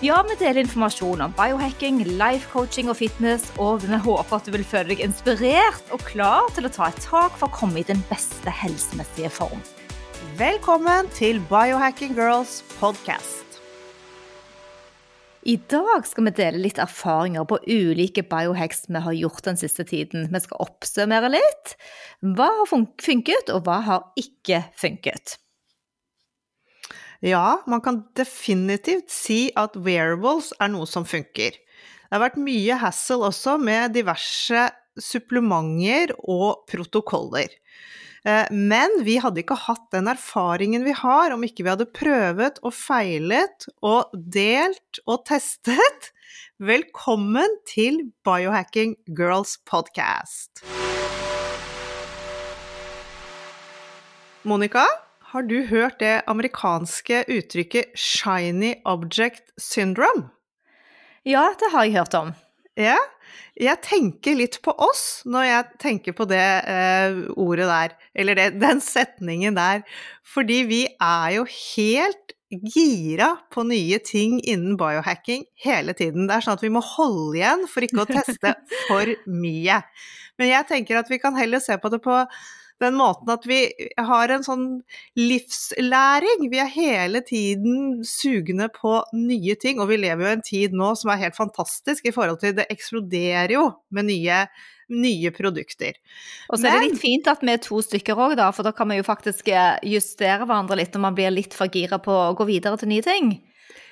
Ja, 0.00 0.22
vi 0.24 0.32
deler 0.40 0.62
informasjon 0.62 1.20
om 1.20 1.32
biohacking, 1.36 1.98
life 2.16 2.48
coaching 2.48 2.88
og 2.88 2.96
fitness, 2.96 3.42
og 3.60 3.82
vi 3.84 3.98
håper 4.00 4.38
at 4.38 4.46
du 4.48 4.54
vil 4.54 4.62
føle 4.64 4.94
deg 4.94 5.02
inspirert 5.04 5.92
og 5.92 6.00
klar 6.08 6.46
til 6.56 6.64
å 6.64 6.70
ta 6.72 6.86
et 6.88 7.02
tak 7.04 7.36
for 7.36 7.50
å 7.50 7.52
komme 7.52 7.82
i 7.82 7.84
den 7.84 8.00
beste 8.08 8.48
helsemessige 8.62 9.28
form. 9.34 9.60
Velkommen 10.40 11.10
til 11.18 11.42
Biohacking 11.50 12.16
Girls 12.16 12.62
podcast. 12.78 13.60
I 15.44 15.58
dag 15.68 16.08
skal 16.08 16.30
vi 16.30 16.34
dele 16.40 16.64
litt 16.64 16.80
erfaringer 16.80 17.44
på 17.44 17.60
ulike 17.68 18.24
biohacks 18.24 18.88
vi 18.88 19.04
har 19.04 19.20
gjort 19.20 19.52
den 19.52 19.60
siste 19.60 19.84
tiden. 19.84 20.30
Vi 20.32 20.44
skal 20.46 20.64
oppsummere 20.64 21.28
litt. 21.36 21.76
Hva 22.24 22.48
har 22.62 22.72
funket, 22.72 23.52
og 23.52 23.68
hva 23.68 23.82
har 23.84 24.08
ikke 24.16 24.64
funket? 24.80 25.36
Ja, 27.20 27.60
man 27.66 27.82
kan 27.84 28.00
definitivt 28.16 29.10
si 29.12 29.50
at 29.52 29.74
wearables 29.76 30.54
er 30.56 30.70
noe 30.72 30.88
som 30.88 31.04
funker. 31.04 31.52
Det 31.52 32.16
har 32.16 32.22
vært 32.22 32.38
mye 32.40 32.78
hassle 32.80 33.26
også 33.28 33.58
med 33.60 33.92
diverse 33.92 34.62
supplementer 34.96 36.14
og 36.24 36.64
protokoller. 36.70 37.52
Eh, 38.24 38.48
men 38.50 39.02
vi 39.04 39.18
hadde 39.20 39.42
ikke 39.42 39.58
hatt 39.66 39.84
den 39.92 40.08
erfaringen 40.08 40.84
vi 40.88 40.94
har 40.96 41.36
om 41.36 41.44
ikke 41.44 41.66
vi 41.66 41.72
hadde 41.74 41.88
prøvet 41.92 42.62
og 42.64 42.72
feilet 42.76 43.68
og 43.84 44.16
delt 44.16 45.02
og 45.04 45.20
testet. 45.30 46.10
Velkommen 46.56 47.60
til 47.68 48.00
Biohacking 48.24 48.96
Girls 49.12 49.58
podcast. 49.68 50.64
Monica, 54.48 54.88
har 55.30 55.46
du 55.46 55.60
hørt 55.70 56.00
det 56.02 56.22
amerikanske 56.26 57.24
uttrykket 57.30 57.94
'shiny 57.94 58.74
object 58.84 59.52
syndrome'? 59.60 60.30
Ja, 61.24 61.52
det 61.60 61.70
har 61.72 61.84
jeg 61.84 61.98
hørt 61.98 62.14
om. 62.14 62.32
Ja, 62.78 62.96
jeg 63.60 63.78
tenker 63.84 64.34
litt 64.34 64.58
på 64.64 64.72
oss 64.72 65.22
når 65.28 65.46
jeg 65.46 65.78
tenker 65.82 66.16
på 66.16 66.26
det 66.30 66.42
eh, 66.70 67.20
ordet 67.36 67.68
der, 67.68 67.96
eller 68.14 68.38
det, 68.38 68.46
den 68.62 68.80
setningen 68.82 69.58
der, 69.58 69.82
fordi 70.26 70.62
vi 70.70 70.82
er 70.96 71.36
jo 71.36 71.46
helt 71.46 72.34
gira 72.50 73.36
på 73.54 73.62
nye 73.68 74.00
ting 74.02 74.40
innen 74.42 74.78
biohacking 74.80 75.44
hele 75.62 75.94
tiden. 75.94 76.26
Det 76.26 76.38
er 76.38 76.46
sånn 76.46 76.58
at 76.58 76.64
vi 76.64 76.72
må 76.74 76.82
holde 76.82 77.38
igjen 77.38 77.68
for 77.70 77.86
ikke 77.86 78.02
å 78.02 78.08
teste 78.10 78.56
for 78.88 79.12
mye. 79.30 79.82
Men 80.40 80.50
jeg 80.50 80.66
tenker 80.72 80.98
at 80.98 81.10
vi 81.12 81.20
kan 81.22 81.38
heller 81.38 81.62
se 81.62 81.76
på 81.78 81.92
det 81.92 82.00
på 82.02 82.24
den 82.80 82.96
måten 82.98 83.30
at 83.32 83.44
vi 83.48 83.60
har 83.98 84.32
en 84.32 84.44
sånn 84.46 84.66
livslæring. 85.18 86.46
Vi 86.52 86.60
er 86.62 86.72
hele 86.72 87.22
tiden 87.26 88.00
sugne 88.06 88.70
på 88.72 88.98
nye 89.16 89.56
ting, 89.60 89.80
og 89.82 89.90
vi 89.92 90.00
lever 90.00 90.24
jo 90.24 90.30
i 90.30 90.36
en 90.38 90.44
tid 90.46 90.76
nå 90.76 90.92
som 90.98 91.12
er 91.12 91.22
helt 91.26 91.38
fantastisk 91.38 92.08
i 92.08 92.14
forhold 92.14 92.40
til 92.42 92.56
det 92.58 92.68
eksploderer 92.72 93.56
jo 93.56 93.66
med 93.94 94.08
nye, 94.08 94.40
nye 94.90 95.34
produkter. 95.36 96.00
Og 96.48 96.58
så 96.58 96.70
er 96.70 96.78
det 96.78 96.90
litt 96.90 97.02
fint 97.02 97.30
at 97.30 97.44
vi 97.44 97.54
er 97.54 97.62
to 97.62 97.82
stykker 97.84 98.18
òg, 98.18 98.38
da, 98.40 98.50
for 98.54 98.66
da 98.66 98.74
kan 98.76 98.90
vi 98.90 99.00
jo 99.00 99.06
faktisk 99.06 99.52
eh, 99.52 99.76
justere 99.92 100.46
hverandre 100.46 100.80
litt 100.80 100.96
når 100.96 101.06
man 101.08 101.18
blir 101.18 101.34
litt 101.34 101.56
for 101.56 101.70
gira 101.72 102.00
på 102.02 102.16
å 102.30 102.34
gå 102.38 102.48
videre 102.48 102.80
til 102.80 102.92
nye 102.92 103.06
ting. 103.06 103.34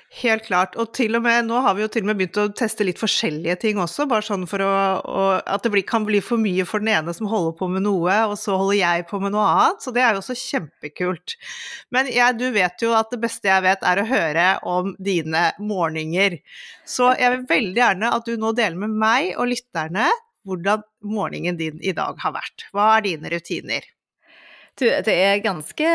Helt 0.09 0.47
klart. 0.47 0.73
Og 0.81 0.89
til 0.97 1.13
og 1.19 1.21
med, 1.21 1.43
nå 1.45 1.59
har 1.61 1.75
vi 1.77 1.83
jo 1.83 1.89
til 1.93 2.01
og 2.01 2.07
med 2.09 2.17
begynt 2.17 2.37
å 2.41 2.47
teste 2.57 2.85
litt 2.87 2.97
forskjellige 2.97 3.59
ting 3.61 3.77
også, 3.81 4.07
bare 4.09 4.25
sånn 4.25 4.47
for 4.49 4.63
å, 4.65 4.71
å 5.05 5.25
At 5.45 5.67
det 5.67 5.83
kan 5.85 6.07
bli 6.07 6.17
for 6.25 6.41
mye 6.41 6.65
for 6.65 6.81
den 6.81 6.89
ene 6.95 7.13
som 7.13 7.29
holder 7.29 7.53
på 7.59 7.67
med 7.69 7.85
noe, 7.85 8.15
og 8.31 8.33
så 8.41 8.57
holder 8.57 8.79
jeg 8.79 9.05
på 9.11 9.19
med 9.21 9.35
noe 9.35 9.45
annet. 9.45 9.83
Så 9.85 9.93
det 9.93 10.01
er 10.01 10.17
jo 10.17 10.23
også 10.23 10.37
kjempekult. 10.39 11.35
Men 11.93 12.09
jeg, 12.09 12.39
du 12.41 12.47
vet 12.55 12.81
jo 12.81 12.95
at 12.97 13.13
det 13.13 13.21
beste 13.21 13.51
jeg 13.51 13.65
vet, 13.67 13.85
er 13.85 14.01
å 14.01 14.07
høre 14.09 14.47
om 14.73 14.95
dine 14.97 15.45
morgener. 15.61 16.39
Så 16.89 17.13
jeg 17.19 17.35
vil 17.35 17.45
veldig 17.53 17.83
gjerne 17.83 18.11
at 18.17 18.25
du 18.25 18.33
nå 18.41 18.55
deler 18.57 18.81
med 18.81 18.97
meg 19.05 19.35
og 19.37 19.53
lytterne 19.53 20.09
hvordan 20.49 20.81
morgenen 21.05 21.59
din 21.59 21.77
i 21.85 21.93
dag 21.93 22.17
har 22.23 22.33
vært. 22.33 22.65
Hva 22.73 22.95
er 22.97 23.05
dine 23.05 23.29
rutiner? 23.29 23.85
Du, 24.79 24.85
det 24.87 25.11
er 25.11 25.41
ganske 25.43 25.89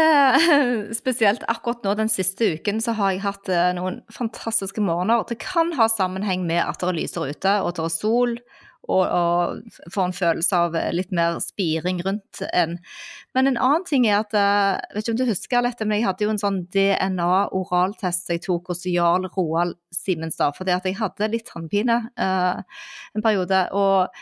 spesielt. 1.01 1.45
Akkurat 1.49 1.87
nå 1.87 1.95
den 1.97 2.11
siste 2.13 2.51
uken 2.59 2.83
så 2.85 2.93
har 2.99 3.15
jeg 3.15 3.25
hatt 3.25 3.49
eh, 3.49 3.71
noen 3.77 4.03
fantastiske 4.13 4.83
morgener. 4.85 5.25
Det 5.29 5.39
kan 5.41 5.73
ha 5.79 5.89
sammenheng 5.89 6.45
med 6.45 6.61
at 6.67 6.83
det 6.83 6.91
er 6.91 6.99
lyser 6.99 7.31
ute, 7.31 7.55
og 7.63 7.71
at 7.71 7.81
det 7.81 7.87
er 7.87 7.95
sol, 7.95 8.37
og, 8.85 9.05
og 9.09 9.89
får 9.95 10.11
en 10.11 10.17
følelse 10.19 10.61
av 10.67 10.77
litt 10.93 11.15
mer 11.17 11.39
spiring 11.41 12.03
rundt 12.05 12.43
en. 12.51 12.77
Men 13.33 13.49
en 13.49 13.57
annen 13.57 13.89
ting 13.89 14.05
er 14.05 14.21
at 14.21 14.37
eh, 14.37 14.77
Jeg 14.77 14.99
vet 14.99 15.07
ikke 15.07 15.15
om 15.15 15.23
du 15.23 15.33
husker 15.33 15.65
dette, 15.65 15.89
men 15.89 15.99
jeg 15.99 16.09
hadde 16.11 16.29
jo 16.29 16.35
en 16.35 16.45
sånn 16.45 16.63
DNA-oraltest 16.77 18.37
jeg 18.37 18.45
tok 18.45 18.75
hos 18.75 18.85
Jarl 18.91 19.31
Roald 19.33 19.79
Simenstad, 19.97 20.59
fordi 20.59 20.77
at 20.77 20.85
jeg 20.85 21.01
hadde 21.01 21.33
litt 21.33 21.49
tannpine 21.49 22.03
uh, 22.21 22.61
en 23.17 23.25
periode. 23.25 23.65
og 23.73 24.13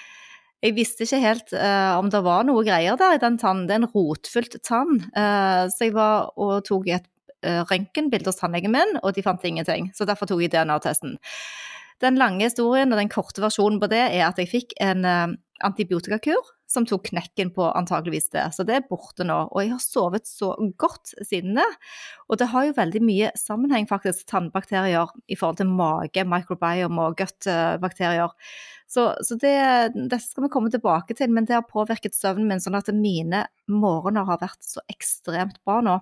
jeg 0.63 0.77
visste 0.77 1.07
ikke 1.07 1.23
helt 1.23 1.55
uh, 1.57 1.99
om 1.99 2.11
det 2.13 2.23
var 2.23 2.45
noe 2.47 2.63
greier 2.67 2.99
der 3.01 3.17
i 3.17 3.23
den 3.23 3.39
tannen. 3.41 3.67
Det 3.67 3.75
er 3.75 3.83
en 3.83 3.91
rotfylt 3.91 4.61
tann. 4.63 5.01
Uh, 5.11 5.67
så 5.73 5.89
jeg 5.89 5.97
var 5.97 6.31
og 6.39 6.63
tok 6.69 6.87
et 6.95 7.09
uh, 7.47 7.63
røntgenbilde 7.67 8.31
hos 8.31 8.39
tannlegen 8.39 8.75
min, 8.75 8.97
og 9.03 9.17
de 9.17 9.25
fant 9.27 9.43
ingenting. 9.49 9.91
Så 9.97 10.07
derfor 10.09 10.31
tok 10.31 10.45
jeg 10.45 10.55
DNA-testen. 10.55 11.19
Den 12.03 12.19
lange 12.19 12.47
historien 12.47 12.95
og 12.95 12.99
den 12.99 13.11
korte 13.11 13.43
versjonen 13.43 13.79
på 13.83 13.91
det 13.91 14.05
er 14.09 14.27
at 14.29 14.39
jeg 14.39 14.51
fikk 14.51 14.77
en 14.83 15.07
uh, 15.07 15.35
antibiotikakur 15.67 16.55
som 16.73 16.87
tok 16.89 17.11
knekken 17.11 17.51
på 17.53 17.67
antageligvis 17.77 18.31
det. 18.33 18.47
Så 18.57 18.65
det 18.67 18.79
er 18.79 18.87
borte 18.89 19.27
nå. 19.29 19.39
Og 19.51 19.61
jeg 19.61 19.75
har 19.75 19.83
sovet 19.83 20.29
så 20.29 20.55
godt 20.81 21.13
siden 21.21 21.59
det. 21.59 21.69
Og 22.31 22.41
det 22.41 22.49
har 22.53 22.67
jo 22.67 22.77
veldig 22.79 23.03
mye 23.05 23.33
sammenheng, 23.39 23.89
faktisk, 23.91 24.25
tannbakterier 24.31 25.13
i 25.29 25.37
forhold 25.37 25.61
til 25.61 25.69
mage, 25.69 26.25
microbiome 26.25 27.09
og 27.11 27.19
gut-bakterier. 27.21 28.33
Så, 28.93 29.07
så 29.25 29.39
det, 29.41 29.55
dette 29.97 30.21
skal 30.21 30.45
vi 30.45 30.53
komme 30.53 30.73
tilbake 30.73 31.17
til, 31.17 31.33
men 31.33 31.47
det 31.49 31.57
har 31.57 31.65
påvirket 31.65 32.17
søvnen 32.17 32.51
min 32.51 32.61
sånn 32.61 32.77
at 32.77 32.91
mine 32.93 33.47
morgener 33.73 34.27
har 34.29 34.43
vært 34.43 34.61
så 34.67 34.85
ekstremt 34.93 35.63
bra 35.65 35.79
nå. 35.85 35.97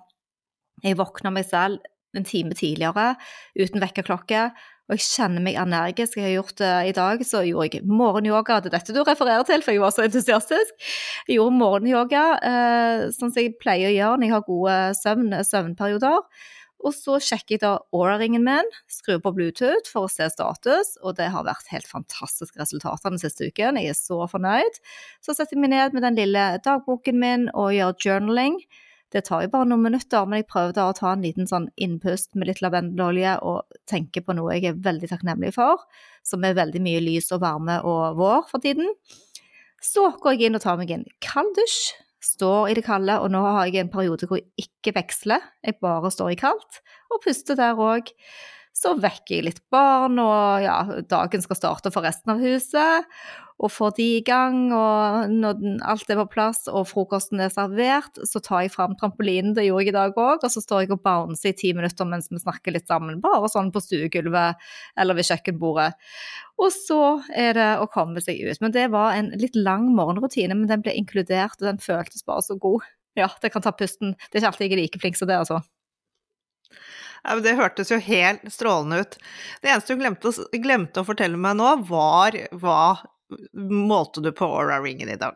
Jeg 0.83 0.99
våkner 0.99 1.31
meg 1.31 1.47
selv 1.47 1.79
en 2.17 2.27
time 2.27 2.51
tidligere 2.57 3.13
uten 3.55 3.79
vekkerklokke, 3.79 4.49
og 4.91 4.97
jeg 4.97 5.05
kjenner 5.05 5.43
meg 5.45 5.55
energisk. 5.55 6.17
Jeg 6.19 6.25
har 6.25 6.33
gjort 6.33 6.57
det 6.59 6.71
i 6.89 6.95
dag, 6.97 7.21
så 7.23 7.45
gjorde 7.47 7.77
jeg 7.79 7.87
morgenyoga. 7.87 8.57
Det 8.59 8.73
er 8.73 8.75
dette 8.75 8.95
du 8.95 9.05
refererer 9.07 9.45
til, 9.47 9.63
for 9.63 9.71
jeg 9.71 9.83
var 9.83 9.93
så 9.95 10.03
entusiastisk. 10.03 10.89
Jeg 11.29 11.37
gjorde 11.37 11.55
morgenyoga, 11.61 12.23
eh, 12.43 13.05
sånn 13.15 13.31
som 13.31 13.39
jeg 13.39 13.55
pleier 13.61 13.87
å 13.87 13.95
gjøre 13.95 14.17
når 14.19 14.27
jeg 14.27 14.35
har 14.35 14.49
gode 14.49 14.75
søvn, 14.99 15.37
søvnperioder. 15.47 16.19
Og 16.81 16.93
så 16.97 17.17
sjekker 17.21 17.55
jeg 17.55 17.61
da 17.63 17.71
Aura-ringen 17.93 18.43
min, 18.45 18.69
skrur 18.89 19.21
på 19.23 19.33
Bluetooth 19.37 19.89
for 19.91 20.07
å 20.07 20.11
se 20.11 20.27
status, 20.33 20.95
og 21.05 21.17
det 21.19 21.29
har 21.33 21.45
vært 21.45 21.69
helt 21.73 21.89
fantastiske 21.89 22.57
resultater 22.61 23.13
den 23.13 23.21
siste 23.21 23.49
uken. 23.51 23.79
Jeg 23.79 23.93
er 23.93 23.97
så 23.97 24.17
fornøyd. 24.31 24.79
Så 25.21 25.35
setter 25.37 25.57
jeg 25.57 25.63
meg 25.65 25.75
ned 25.75 25.97
med 25.97 26.05
den 26.07 26.17
lille 26.17 26.45
dagboken 26.65 27.21
min 27.21 27.49
og 27.53 27.75
gjør 27.77 27.97
journaling. 28.05 28.57
Det 29.11 29.25
tar 29.27 29.43
jo 29.43 29.51
bare 29.51 29.67
noen 29.67 29.83
minutter, 29.83 30.23
men 30.25 30.39
jeg 30.39 30.47
prøver 30.47 30.75
da 30.77 30.87
å 30.87 30.95
ta 30.95 31.09
en 31.11 31.25
liten 31.25 31.49
sånn 31.49 31.67
innpust 31.75 32.31
med 32.39 32.47
litt 32.47 32.61
lavendelolje 32.63 33.35
og 33.43 33.81
tenke 33.89 34.23
på 34.23 34.35
noe 34.37 34.55
jeg 34.55 34.69
er 34.69 34.85
veldig 34.85 35.09
takknemlig 35.11 35.51
for, 35.57 35.83
som 36.23 36.45
er 36.47 36.55
veldig 36.55 36.79
mye 36.83 37.01
lys 37.03 37.27
og 37.35 37.43
varme 37.43 37.81
og 37.83 38.15
vår 38.21 38.47
for 38.47 38.63
tiden. 38.63 38.87
Så 39.83 40.13
går 40.23 40.37
jeg 40.37 40.47
inn 40.47 40.57
og 40.57 40.63
tar 40.63 40.79
meg 40.79 40.93
en 40.95 41.03
kald 41.25 41.51
dusj 41.57 41.91
står 42.21 42.71
i 42.71 42.77
det 42.77 42.85
kalde, 42.85 43.17
og 43.19 43.31
nå 43.33 43.41
har 43.45 43.67
jeg 43.67 43.81
en 43.81 43.91
periode 43.93 44.29
hvor 44.29 44.39
jeg 44.39 44.67
ikke 44.67 44.95
veksler, 44.99 45.43
jeg 45.65 45.79
bare 45.81 46.11
står 46.13 46.33
i 46.33 46.39
kaldt, 46.39 46.81
og 47.11 47.21
puster 47.25 47.57
der 47.59 47.79
òg. 47.79 48.11
Så 48.75 48.95
vekker 49.03 49.35
jeg 49.35 49.45
litt 49.49 49.61
barn, 49.73 50.19
og 50.21 50.63
ja, 50.63 50.77
dagen 51.11 51.43
skal 51.43 51.59
starte 51.59 51.91
for 51.93 52.07
resten 52.07 52.33
av 52.33 52.43
huset. 52.43 53.09
Og 53.61 53.69
får 53.69 53.91
de 53.99 54.05
i 54.15 54.21
gang, 54.25 54.71
og 54.73 55.29
når 55.29 55.59
alt 55.85 56.09
er 56.09 56.17
på 56.17 56.25
plass 56.33 56.63
og 56.71 56.87
frokosten 56.89 57.43
er 57.43 57.51
servert, 57.53 58.17
så 58.25 58.41
tar 58.41 58.63
jeg 58.65 58.71
fram 58.73 58.95
trampolinen, 58.97 59.53
det 59.53 59.67
gjorde 59.67 59.83
jeg 59.85 59.91
i 59.91 59.97
dag 59.97 60.17
òg, 60.17 60.41
og 60.41 60.49
så 60.49 60.63
står 60.63 60.85
jeg 60.85 60.93
og 60.95 61.03
bouncer 61.05 61.51
i 61.51 61.57
ti 61.59 61.69
minutter 61.77 62.09
mens 62.09 62.31
vi 62.31 62.41
snakker 62.41 62.73
litt 62.73 62.89
sammen, 62.89 63.19
bare 63.21 63.51
sånn 63.53 63.69
på 63.75 63.83
stuegulvet 63.83 64.65
eller 64.97 65.19
ved 65.19 65.29
kjøkkenbordet. 65.29 65.91
Og 66.61 66.73
så 66.73 67.01
er 67.37 67.53
det 67.59 67.69
å 67.83 67.89
komme 67.91 68.23
seg 68.23 68.41
ut. 68.47 68.63
Men 68.63 68.73
det 68.73 68.87
var 68.95 69.13
en 69.19 69.29
litt 69.37 69.59
lang 69.59 69.91
morgenrutine, 69.93 70.57
men 70.57 70.71
den 70.71 70.81
ble 70.81 70.95
inkludert, 70.97 71.59
og 71.61 71.69
den 71.69 71.83
føltes 71.83 72.25
bare 72.25 72.47
så 72.47 72.57
god. 72.57 72.87
Ja, 73.19 73.29
det 73.43 73.53
kan 73.53 73.61
ta 73.61 73.75
pusten. 73.75 74.15
Det 74.29 74.39
er 74.39 74.41
ikke 74.41 74.53
alltid 74.55 74.67
jeg 74.69 74.77
er 74.77 74.83
like 74.85 75.03
flink 75.03 75.19
som 75.19 75.29
det, 75.29 75.37
altså. 75.37 75.61
Ja, 77.23 77.35
det 77.39 77.55
hørtes 77.59 77.91
jo 77.93 77.99
helt 78.01 78.45
strålende 78.51 79.03
ut. 79.03 79.17
Det 79.61 79.69
eneste 79.69 79.93
hun 79.93 80.01
glemte, 80.01 80.31
glemte, 80.63 81.03
å 81.03 81.07
fortelle 81.07 81.37
meg 81.37 81.59
nå, 81.59 81.73
var 81.89 82.37
hva 82.51 82.83
målte 83.53 84.23
du 84.23 84.31
på 84.35 84.47
Aura-ringen 84.47 85.11
i 85.13 85.19
dag? 85.19 85.35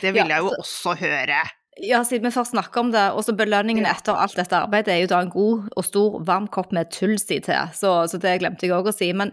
Det 0.00 0.12
vil 0.14 0.22
Ja, 0.22 0.36
jeg 0.36 0.44
jo 0.44 0.50
så- 0.50 0.60
også 0.60 0.98
høre. 1.00 1.40
Ja, 1.82 2.02
siden 2.04 2.24
vi 2.28 2.30
først 2.34 2.52
snakker 2.52 2.80
om 2.80 2.90
det, 2.92 3.12
og 3.12 3.24
så 3.24 3.32
belønningen 3.34 3.86
etter 3.86 4.12
alt 4.14 4.34
dette 4.36 4.52
arbeidet 4.52 4.88
er 4.88 5.00
jo 5.00 5.06
da 5.06 5.20
en 5.20 5.30
god 5.30 5.68
og 5.76 5.84
stor 5.84 6.20
varm 6.24 6.48
kopp 6.48 6.72
med 6.72 6.90
tulsi 6.90 7.40
til, 7.40 7.70
så, 7.72 8.06
så 8.08 8.18
det 8.20 8.40
glemte 8.40 8.66
jeg 8.66 8.72
òg 8.76 8.86
å 8.90 8.94
si. 8.94 9.12
Men 9.12 9.32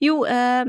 jo, 0.00 0.24
eh, 0.24 0.64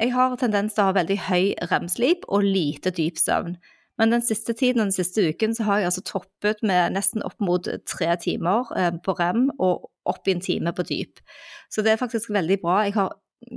jeg 0.00 0.12
har 0.12 0.36
tendens 0.36 0.74
til 0.74 0.84
å 0.84 0.86
ha 0.86 0.92
veldig 0.96 1.18
høy 1.28 1.54
rem-sleep 1.70 2.24
og 2.28 2.42
lite 2.42 2.90
dyp 2.90 3.18
søvn. 3.20 3.56
Men 3.98 4.10
den 4.14 4.22
siste 4.22 4.54
tiden, 4.56 4.80
den 4.80 4.92
siste 4.92 5.20
uken, 5.28 5.52
så 5.54 5.64
har 5.64 5.78
jeg 5.80 5.90
altså 5.90 6.04
toppet 6.08 6.62
med 6.62 6.94
nesten 6.94 7.22
opp 7.22 7.36
mot 7.38 7.66
tre 7.84 8.16
timer 8.16 8.64
eh, 8.74 8.90
på 9.04 9.18
rem 9.18 9.50
og 9.58 9.90
opp 10.10 10.28
i 10.28 10.34
en 10.34 10.44
time 10.44 10.74
på 10.76 10.86
dyp. 10.88 11.22
Så 11.70 11.84
det 11.86 11.94
er 11.94 12.02
faktisk 12.02 12.32
veldig 12.34 12.60
bra. 12.62 12.82
Jeg 12.86 12.96
har 12.98 13.14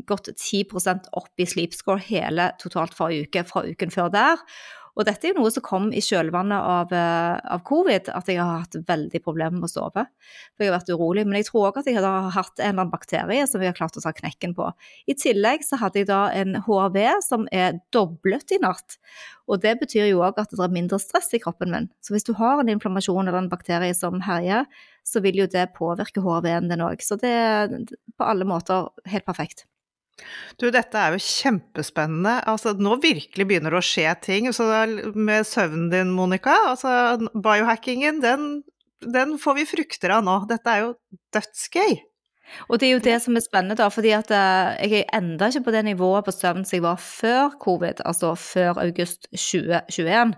gått 0.07 0.29
10% 0.31 1.09
opp 1.19 1.41
i 1.41 1.47
sleep 1.49 1.75
score 1.75 2.01
hele 2.05 2.51
totalt 2.61 2.95
forrige 2.95 3.27
uke 3.27 3.43
fra 3.49 3.65
uken 3.67 3.91
før 3.93 4.11
der. 4.13 4.43
Og 4.93 5.07
dette 5.07 5.25
er 5.25 5.33
jo 5.33 5.41
noe 5.41 5.51
som 5.53 5.63
kom 5.65 5.87
i 5.89 6.01
kjølvannet 6.05 6.67
av, 6.69 6.91
eh, 6.93 7.37
av 7.55 7.63
covid, 7.65 8.11
at 8.13 8.27
jeg 8.29 8.37
har 8.37 8.61
hatt 8.61 8.77
veldig 8.85 9.21
problemer 9.25 9.57
med 9.57 9.65
å 9.65 9.71
sove. 9.71 10.05
For 10.53 10.63
jeg 10.63 10.69
har 10.69 10.79
vært 10.79 10.93
urolig. 10.93 11.25
Men 11.25 11.39
jeg 11.39 11.49
tror 11.49 11.71
òg 11.71 11.79
at 11.81 11.89
jeg 11.89 11.97
har 11.97 12.29
hatt 12.29 12.59
en 12.59 12.69
eller 12.69 12.83
annen 12.83 12.93
bakterie 12.93 13.47
som 13.49 13.59
vi 13.59 13.65
har 13.65 13.73
klart 13.73 13.97
å 13.97 14.03
ta 14.03 14.13
knekken 14.13 14.53
på. 14.53 14.69
I 15.09 15.17
tillegg 15.17 15.65
så 15.65 15.79
hadde 15.81 16.03
jeg 16.03 16.07
da 16.11 16.29
en 16.29 16.61
HRV 16.61 17.21
som 17.25 17.47
er 17.51 17.81
doblet 17.91 18.53
i 18.53 18.61
natt. 18.61 18.97
Og 19.49 19.61
det 19.61 19.79
betyr 19.81 20.11
jo 20.11 20.21
òg 20.21 20.37
at 20.37 20.53
det 20.53 20.61
er 20.61 20.69
mindre 20.69 21.01
stress 21.01 21.33
i 21.33 21.41
kroppen 21.41 21.73
min. 21.73 21.89
Så 21.99 22.13
hvis 22.13 22.23
du 22.29 22.33
har 22.37 22.61
en 22.61 22.69
inflammasjon 22.69 23.27
eller 23.27 23.41
en 23.41 23.49
bakterie 23.51 23.93
som 23.97 24.21
herjer, 24.21 24.65
så 25.03 25.19
vil 25.25 25.41
jo 25.41 25.47
det 25.49 25.73
påvirke 25.73 26.21
HRV-en 26.21 26.69
din 26.69 26.85
òg. 26.85 27.01
Så 27.01 27.17
det 27.19 27.33
er 27.33 27.79
på 28.13 28.29
alle 28.29 28.45
måter 28.45 28.93
helt 29.09 29.25
perfekt. 29.25 29.65
Du, 30.61 30.69
dette 30.73 30.99
er 30.99 31.15
jo 31.15 31.23
kjempespennende. 31.23 32.37
Altså, 32.49 32.75
nå 32.77 32.97
virkelig 33.03 33.47
begynner 33.49 33.73
det 33.73 33.81
å 33.81 33.85
skje 33.85 34.13
ting. 34.23 34.49
Så 34.55 34.67
med 35.15 35.49
søvnen 35.49 35.89
din, 35.93 36.13
Monica, 36.15 36.55
altså 36.71 37.19
biohackingen, 37.33 38.21
den, 38.23 38.47
den 39.03 39.37
får 39.41 39.59
vi 39.59 39.69
frukter 39.73 40.17
av 40.17 40.25
nå. 40.27 40.39
Dette 40.51 40.73
er 40.73 40.85
jo 40.85 40.95
dødsgøy. 41.35 42.01
Og 42.69 42.79
det 42.79 42.87
er 42.87 42.93
jo 42.93 43.03
det 43.03 43.17
som 43.23 43.37
er 43.37 43.43
spennende, 43.43 43.77
da, 43.79 43.87
fordi 43.91 44.11
at 44.15 44.31
eh, 44.33 44.73
jeg 44.83 45.03
er 45.03 45.17
enda 45.17 45.47
ikke 45.49 45.65
på 45.67 45.73
det 45.75 45.83
nivået 45.87 46.25
på 46.27 46.33
søvn 46.35 46.65
som 46.67 46.77
jeg 46.77 46.85
var 46.85 46.99
før 47.01 47.55
covid, 47.61 48.03
altså 48.05 48.33
før 48.39 48.81
august 48.83 49.29
2021. 49.31 50.33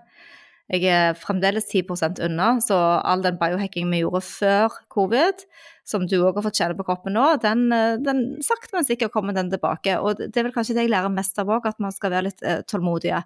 Jeg 0.74 0.90
er 0.90 1.18
fremdeles 1.18 1.68
10% 1.70 2.22
unna, 2.26 2.56
så 2.64 2.78
all 3.06 3.22
den 3.26 3.38
biohacking 3.42 3.90
vi 3.92 4.02
gjorde 4.02 4.22
før 4.26 4.78
covid, 4.94 5.44
som 5.86 6.08
du 6.10 6.16
òg 6.18 6.40
har 6.40 6.46
fått 6.48 6.60
kjenne 6.60 6.78
på 6.78 6.86
kroppen 6.88 7.14
nå, 7.16 7.26
den, 7.44 7.68
eh, 7.74 7.98
den 8.02 8.24
sakte, 8.46 8.74
men 8.74 8.88
sikkert 8.88 9.14
kommer 9.14 9.36
den 9.38 9.52
tilbake. 9.54 10.00
Og 10.02 10.18
det 10.18 10.34
er 10.34 10.48
vel 10.48 10.56
kanskje 10.56 10.78
det 10.78 10.88
jeg 10.88 10.94
lærer 10.96 11.14
mest 11.14 11.38
av 11.42 11.52
òg, 11.54 11.68
at 11.70 11.82
man 11.84 11.94
skal 11.94 12.14
være 12.16 12.32
litt 12.32 12.42
eh, 12.44 12.64
tålmodige. 12.66 13.22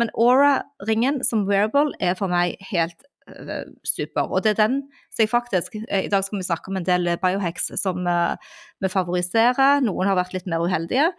Men 0.00 0.10
Aura-ringen 0.18 1.22
som 1.26 1.46
wearable 1.48 1.94
er 2.02 2.18
for 2.18 2.32
meg 2.32 2.58
helt 2.72 3.06
eh, 3.30 3.68
super. 3.86 4.26
Og 4.26 4.42
det 4.42 4.56
er 4.56 4.62
den 4.64 4.80
som 5.12 5.22
jeg 5.22 5.30
faktisk 5.30 5.78
eh, 5.84 6.08
I 6.08 6.10
dag 6.10 6.26
skal 6.26 6.40
vi 6.40 6.48
snakke 6.48 6.72
om 6.72 6.80
en 6.80 6.88
del 6.88 7.14
biohacks 7.22 7.70
som 7.78 8.02
uh, 8.10 8.34
vi 8.82 8.90
favoriserer. 8.90 9.84
Noen 9.86 10.10
har 10.10 10.18
vært 10.18 10.34
litt 10.34 10.50
mer 10.50 10.66
uheldige. 10.66 11.12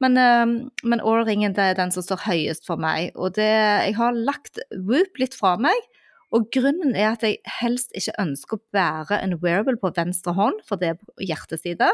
Men, 0.00 0.16
uh, 0.16 0.72
men 0.80 1.04
Aura-ringen 1.04 1.52
er 1.60 1.76
den 1.76 1.92
som 1.92 2.08
står 2.08 2.24
høyest 2.24 2.64
for 2.64 2.80
meg. 2.80 3.12
Og 3.20 3.36
det, 3.36 3.52
jeg 3.52 4.00
har 4.00 4.16
lagt 4.16 4.64
Whoop 4.80 5.20
litt 5.20 5.36
fra 5.36 5.58
meg. 5.60 5.91
Og 6.32 6.48
grunnen 6.54 6.94
er 6.96 7.12
at 7.12 7.24
jeg 7.26 7.40
helst 7.60 7.92
ikke 7.98 8.14
ønsker 8.22 8.58
å 8.58 8.62
bære 8.74 9.18
en 9.20 9.36
wearable 9.42 9.76
på 9.80 9.92
venstre 9.96 10.32
hånd, 10.36 10.62
for 10.68 10.80
det 10.80 10.92
er 10.92 11.00
på 11.00 11.12
hjerteside. 11.28 11.90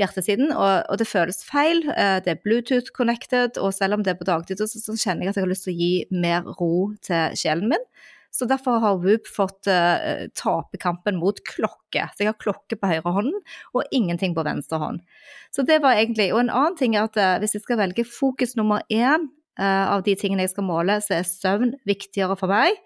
Hjertesiden, 0.00 0.54
og, 0.54 0.86
og 0.88 1.00
det 1.00 1.08
føles 1.10 1.42
feil. 1.44 1.82
eh, 1.92 2.20
Det 2.24 2.32
er 2.32 2.40
Bluetooth 2.44 2.94
connected, 2.96 3.58
og 3.60 3.74
selv 3.76 3.98
om 3.98 4.06
det 4.06 4.14
er 4.14 4.20
på 4.20 4.28
dagtid, 4.28 4.62
så, 4.62 4.68
så 4.70 4.96
kjenner 4.96 5.26
jeg 5.26 5.34
at 5.34 5.40
jeg 5.40 5.44
har 5.44 5.52
lyst 5.52 5.68
til 5.68 5.74
å 5.74 5.80
gi 5.82 5.92
mer 6.24 6.48
ro 6.56 6.72
til 7.04 7.36
sjelen 7.36 7.68
min. 7.74 7.84
Så 8.30 8.46
derfor 8.46 8.78
har 8.78 9.00
Whoop 9.02 9.26
fått 9.26 9.66
uh, 9.66 10.30
tape 10.38 10.78
kampen 10.80 11.18
mot 11.18 11.40
klokke. 11.50 12.06
Så 12.14 12.22
jeg 12.22 12.30
har 12.30 12.38
klokke 12.38 12.78
på 12.78 12.90
høyre 12.90 13.12
hånden 13.16 13.40
og 13.74 13.90
ingenting 13.90 14.36
på 14.36 14.44
venstre 14.46 14.78
hånd. 14.78 15.02
Så 15.50 15.64
det 15.66 15.80
var 15.82 15.98
egentlig 15.98 16.28
Og 16.30 16.44
en 16.44 16.52
annen 16.54 16.78
ting 16.78 16.94
er 16.94 17.08
at 17.08 17.18
uh, 17.18 17.40
hvis 17.42 17.56
jeg 17.58 17.64
skal 17.64 17.80
velge 17.82 18.06
fokus 18.06 18.54
nummer 18.54 18.86
én 18.86 19.26
uh, 19.58 19.86
av 19.96 20.06
de 20.06 20.14
tingene 20.14 20.46
jeg 20.46 20.54
skal 20.54 20.68
måle, 20.68 21.00
så 21.02 21.18
er 21.18 21.26
søvn 21.26 21.74
viktigere 21.90 22.38
for 22.38 22.54
meg. 22.54 22.78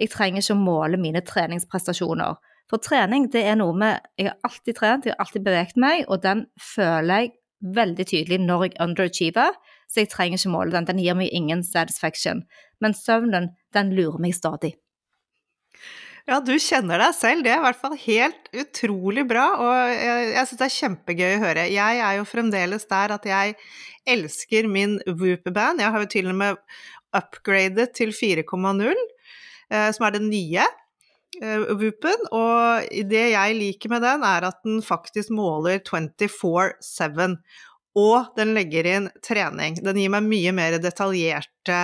Jeg 0.00 0.12
trenger 0.12 0.42
ikke 0.42 0.56
å 0.56 0.60
måle 0.60 1.00
mine 1.00 1.22
treningsprestasjoner. 1.24 2.36
For 2.70 2.82
trening, 2.82 3.28
det 3.32 3.44
er 3.46 3.58
noe 3.58 3.74
med 3.78 4.00
Jeg 4.18 4.32
har 4.32 4.38
alltid 4.48 4.76
trent, 4.76 5.06
jeg 5.06 5.14
har 5.14 5.22
alltid 5.24 5.44
beveget 5.46 5.76
meg, 5.80 6.04
og 6.08 6.22
den 6.24 6.46
føler 6.60 7.26
jeg 7.26 7.34
veldig 7.76 8.06
tydelig 8.06 8.40
når 8.42 8.64
jeg 8.66 8.74
underachiever, 8.84 9.54
så 9.88 10.02
jeg 10.02 10.10
trenger 10.12 10.40
ikke 10.40 10.52
måle 10.52 10.74
den. 10.74 10.88
Den 10.88 11.00
gir 11.00 11.16
meg 11.18 11.30
ingen 11.32 11.62
satisfaction. 11.64 12.42
Men 12.82 12.96
søvnen, 12.96 13.54
den 13.72 13.94
lurer 13.96 14.18
meg 14.20 14.34
stadig. 14.36 14.74
Ja, 16.26 16.40
du 16.42 16.56
kjenner 16.58 16.98
deg 16.98 17.14
selv. 17.14 17.44
Det 17.46 17.52
er 17.54 17.60
i 17.60 17.64
hvert 17.68 17.78
fall 17.78 17.94
helt 18.02 18.48
utrolig 18.50 19.22
bra, 19.30 19.44
og 19.62 19.74
jeg, 19.94 20.30
jeg 20.34 20.48
syns 20.48 20.58
det 20.58 20.66
er 20.66 20.76
kjempegøy 20.76 21.28
å 21.36 21.42
høre. 21.44 21.66
Jeg 21.70 22.00
er 22.02 22.16
jo 22.18 22.26
fremdeles 22.26 22.88
der 22.90 23.14
at 23.14 23.28
jeg 23.30 23.54
elsker 24.10 24.66
min 24.70 24.98
Wooper-band. 25.06 25.84
Jeg 25.84 25.94
har 25.94 26.02
jo 26.02 26.10
til 26.10 26.32
og 26.32 26.40
med 26.40 26.58
upgradet 27.14 27.92
til 27.94 28.10
4,0, 28.10 28.90
eh, 28.90 29.04
som 29.66 30.04
er 30.06 30.14
den 30.14 30.28
nye 30.30 30.64
eh, 31.42 31.62
Whoopen. 31.74 32.26
Og 32.34 32.90
det 33.10 33.28
jeg 33.34 33.56
liker 33.60 33.92
med 33.92 34.04
den, 34.06 34.26
er 34.26 34.50
at 34.50 34.60
den 34.66 34.82
faktisk 34.84 35.32
måler 35.34 35.80
24-7. 35.84 37.38
Og 37.96 38.34
den 38.36 38.52
legger 38.52 38.86
inn 38.90 39.06
trening. 39.24 39.78
Den 39.80 39.96
gir 39.96 40.10
meg 40.12 40.26
mye 40.28 40.52
mer 40.52 40.74
detaljerte 40.84 41.78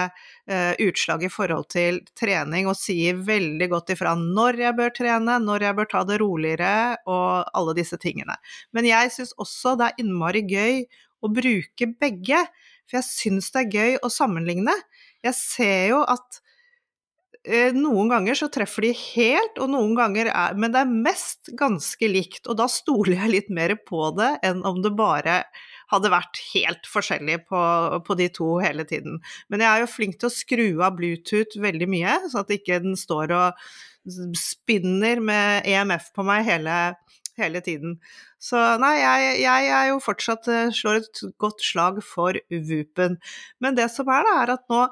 eh, 0.44 0.74
utslag 0.84 1.24
i 1.24 1.30
forhold 1.32 1.70
til 1.72 2.02
trening, 2.18 2.68
og 2.68 2.76
sier 2.76 3.16
veldig 3.16 3.70
godt 3.72 3.94
ifra 3.94 4.12
når 4.18 4.60
jeg 4.60 4.76
bør 4.76 4.92
trene, 4.98 5.38
når 5.40 5.68
jeg 5.68 5.78
bør 5.78 5.88
ta 5.88 6.02
det 6.08 6.20
roligere, 6.20 6.74
og 7.08 7.48
alle 7.56 7.76
disse 7.80 7.96
tingene. 8.02 8.36
Men 8.76 8.90
jeg 8.90 9.14
syns 9.16 9.32
også 9.40 9.72
det 9.80 9.88
er 9.88 10.04
innmari 10.04 10.44
gøy 10.44 10.84
å 11.24 11.32
bruke 11.32 11.88
begge, 12.02 12.44
for 12.84 13.00
jeg 13.00 13.08
syns 13.08 13.48
det 13.54 13.62
er 13.62 13.72
gøy 13.72 13.98
å 14.04 14.12
sammenligne. 14.12 14.76
Jeg 15.24 15.38
ser 15.38 15.94
jo 15.94 16.04
at 16.04 16.41
eh, 16.41 16.41
noen 17.74 18.10
ganger 18.10 18.36
så 18.38 18.46
treffer 18.54 18.86
de 18.86 18.92
helt, 18.94 19.56
og 19.58 19.72
noen 19.72 19.96
ganger 19.98 20.28
er 20.30 20.54
Men 20.54 20.70
det 20.74 20.84
er 20.84 20.96
mest 21.08 21.50
ganske 21.58 22.08
likt, 22.08 22.46
og 22.46 22.60
da 22.60 22.68
stoler 22.70 23.16
jeg 23.16 23.32
litt 23.32 23.50
mer 23.50 23.74
på 23.82 24.12
det 24.14 24.36
enn 24.46 24.62
om 24.68 24.78
det 24.84 24.94
bare 24.94 25.42
hadde 25.92 26.12
vært 26.12 26.40
helt 26.54 26.86
forskjellig 26.88 27.42
på, 27.50 27.62
på, 28.06 28.16
de 28.16 28.28
to 28.32 28.54
hele 28.62 28.84
tiden. 28.88 29.18
Men 29.52 29.64
jeg 29.64 29.70
er 29.70 29.82
jo 29.82 29.90
flink 29.90 30.18
til 30.18 30.30
å 30.30 30.34
skru 30.34 30.68
av 30.80 30.96
Bluetooth 30.96 31.58
veldig 31.60 31.88
mye, 31.90 32.18
så 32.32 32.42
at 32.42 32.54
ikke 32.54 32.80
den 32.84 32.96
står 32.96 33.34
og 33.36 33.64
spinner 34.38 35.20
med 35.22 35.68
EMF 35.68 36.10
på 36.16 36.24
meg 36.26 36.46
hele, 36.48 36.76
hele 37.38 37.62
tiden. 37.64 37.98
Så 38.42 38.60
nei, 38.82 38.96
jeg, 39.02 39.34
jeg, 39.44 39.72
er 39.76 39.90
jo 39.90 40.00
fortsatt 40.02 40.48
slår 40.74 41.02
et 41.02 41.24
godt 41.42 41.62
slag 41.62 42.00
for 42.06 42.38
Vupen. 42.50 43.18
Men 43.62 43.78
det 43.78 43.90
som 43.92 44.08
er, 44.10 44.26
da, 44.26 44.38
er 44.42 44.54
at 44.56 44.64
nå 44.72 44.86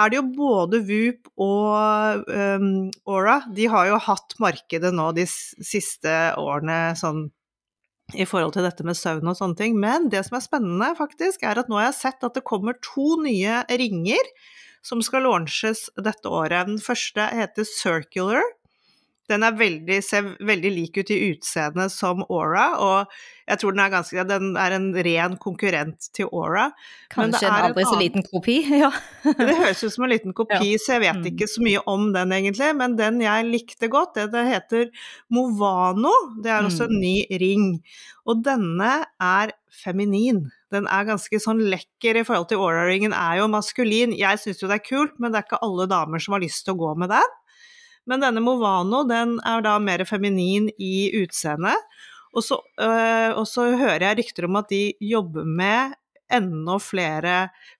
er 0.00 0.10
det 0.10 0.18
jo 0.18 0.26
både 0.36 0.80
Whoop 0.86 1.28
og 1.40 2.30
um, 2.30 2.70
Aura, 3.08 3.40
de 3.54 3.68
har 3.70 3.90
jo 3.90 4.00
hatt 4.06 4.36
markedet 4.42 4.92
nå 4.96 5.10
de 5.16 5.26
siste 5.28 6.14
årene 6.40 6.80
sånn 6.98 7.28
i 8.18 8.26
forhold 8.26 8.56
til 8.56 8.64
dette 8.66 8.82
med 8.86 8.98
søvn 8.98 9.30
og 9.30 9.36
sånne 9.38 9.58
ting. 9.58 9.76
Men 9.78 10.08
det 10.10 10.24
som 10.26 10.38
er 10.38 10.42
spennende, 10.44 10.88
faktisk, 10.98 11.44
er 11.46 11.60
at 11.60 11.70
nå 11.70 11.78
har 11.78 11.90
jeg 11.90 12.00
sett 12.00 12.26
at 12.26 12.34
det 12.34 12.46
kommer 12.46 12.78
to 12.82 13.14
nye 13.22 13.60
ringer 13.70 14.32
som 14.86 15.02
skal 15.04 15.26
launches 15.28 15.88
dette 16.00 16.30
året. 16.30 16.66
Den 16.70 16.80
første 16.82 17.28
heter 17.36 17.68
Circular. 17.68 18.42
Den 19.30 19.46
veldig, 19.58 19.98
ser 20.04 20.32
veldig 20.46 20.72
lik 20.74 20.98
ut 21.00 21.12
i 21.14 21.18
utseendet 21.30 21.92
som 21.94 22.24
Aura, 22.26 22.66
og 22.82 23.14
jeg 23.50 23.60
tror 23.62 23.74
den 23.74 23.82
er, 23.82 23.90
ganske, 23.90 24.24
den 24.28 24.50
er 24.60 24.74
en 24.76 24.88
ren 25.06 25.36
konkurrent 25.42 26.10
til 26.14 26.28
Aura. 26.30 26.68
Kanskje 27.10 27.48
en 27.48 27.70
aldri 27.70 27.86
så 27.88 27.98
liten 27.98 28.26
kopi, 28.26 28.58
ja. 28.82 28.92
det 29.24 29.56
høres 29.58 29.82
ut 29.82 29.94
som 29.96 30.06
en 30.06 30.12
liten 30.12 30.36
kopi, 30.36 30.74
ja. 30.74 30.82
så 30.82 30.96
jeg 30.96 31.04
vet 31.06 31.30
ikke 31.32 31.50
så 31.50 31.64
mye 31.64 31.82
om 31.90 32.10
den 32.14 32.34
egentlig. 32.36 32.70
Men 32.78 32.94
den 33.00 33.18
jeg 33.24 33.48
likte 33.48 33.90
godt, 33.90 34.14
det, 34.18 34.28
det 34.34 34.46
heter 34.48 34.86
Movano. 35.34 36.14
Det 36.42 36.52
er 36.52 36.68
også 36.68 36.86
en 36.90 37.00
ny 37.02 37.16
ring. 37.42 37.66
Og 38.30 38.44
denne 38.46 38.92
er 39.18 39.54
feminin. 39.80 40.44
Den 40.70 40.86
er 40.90 41.08
ganske 41.08 41.40
sånn 41.42 41.62
lekker 41.72 42.20
i 42.20 42.24
forhold 42.26 42.50
til 42.50 42.62
Aura-ringen, 42.62 43.14
er 43.16 43.40
jo 43.40 43.50
maskulin. 43.50 44.14
Jeg 44.14 44.38
syns 44.42 44.62
jo 44.62 44.70
det 44.70 44.78
er 44.78 44.86
kult, 44.86 45.18
men 45.18 45.32
det 45.32 45.40
er 45.40 45.48
ikke 45.48 45.62
alle 45.66 45.88
damer 45.90 46.22
som 46.22 46.36
har 46.36 46.44
lyst 46.44 46.66
til 46.66 46.76
å 46.76 46.82
gå 46.84 46.94
med 47.02 47.10
den. 47.10 47.36
Men 48.10 48.24
denne 48.24 48.42
Movano, 48.42 49.04
den 49.06 49.36
er 49.46 49.62
da 49.62 49.76
mer 49.82 50.02
feminin 50.08 50.68
i 50.82 51.10
utseendet. 51.22 51.78
Og 52.34 52.44
så, 52.46 52.60
øh, 52.82 53.30
og 53.38 53.46
så 53.48 53.70
hører 53.78 54.04
jeg 54.04 54.18
rykter 54.20 54.46
om 54.46 54.58
at 54.60 54.70
de 54.70 54.82
jobber 55.02 55.46
med 55.46 55.96
enda 56.30 56.76
flere 56.82 57.36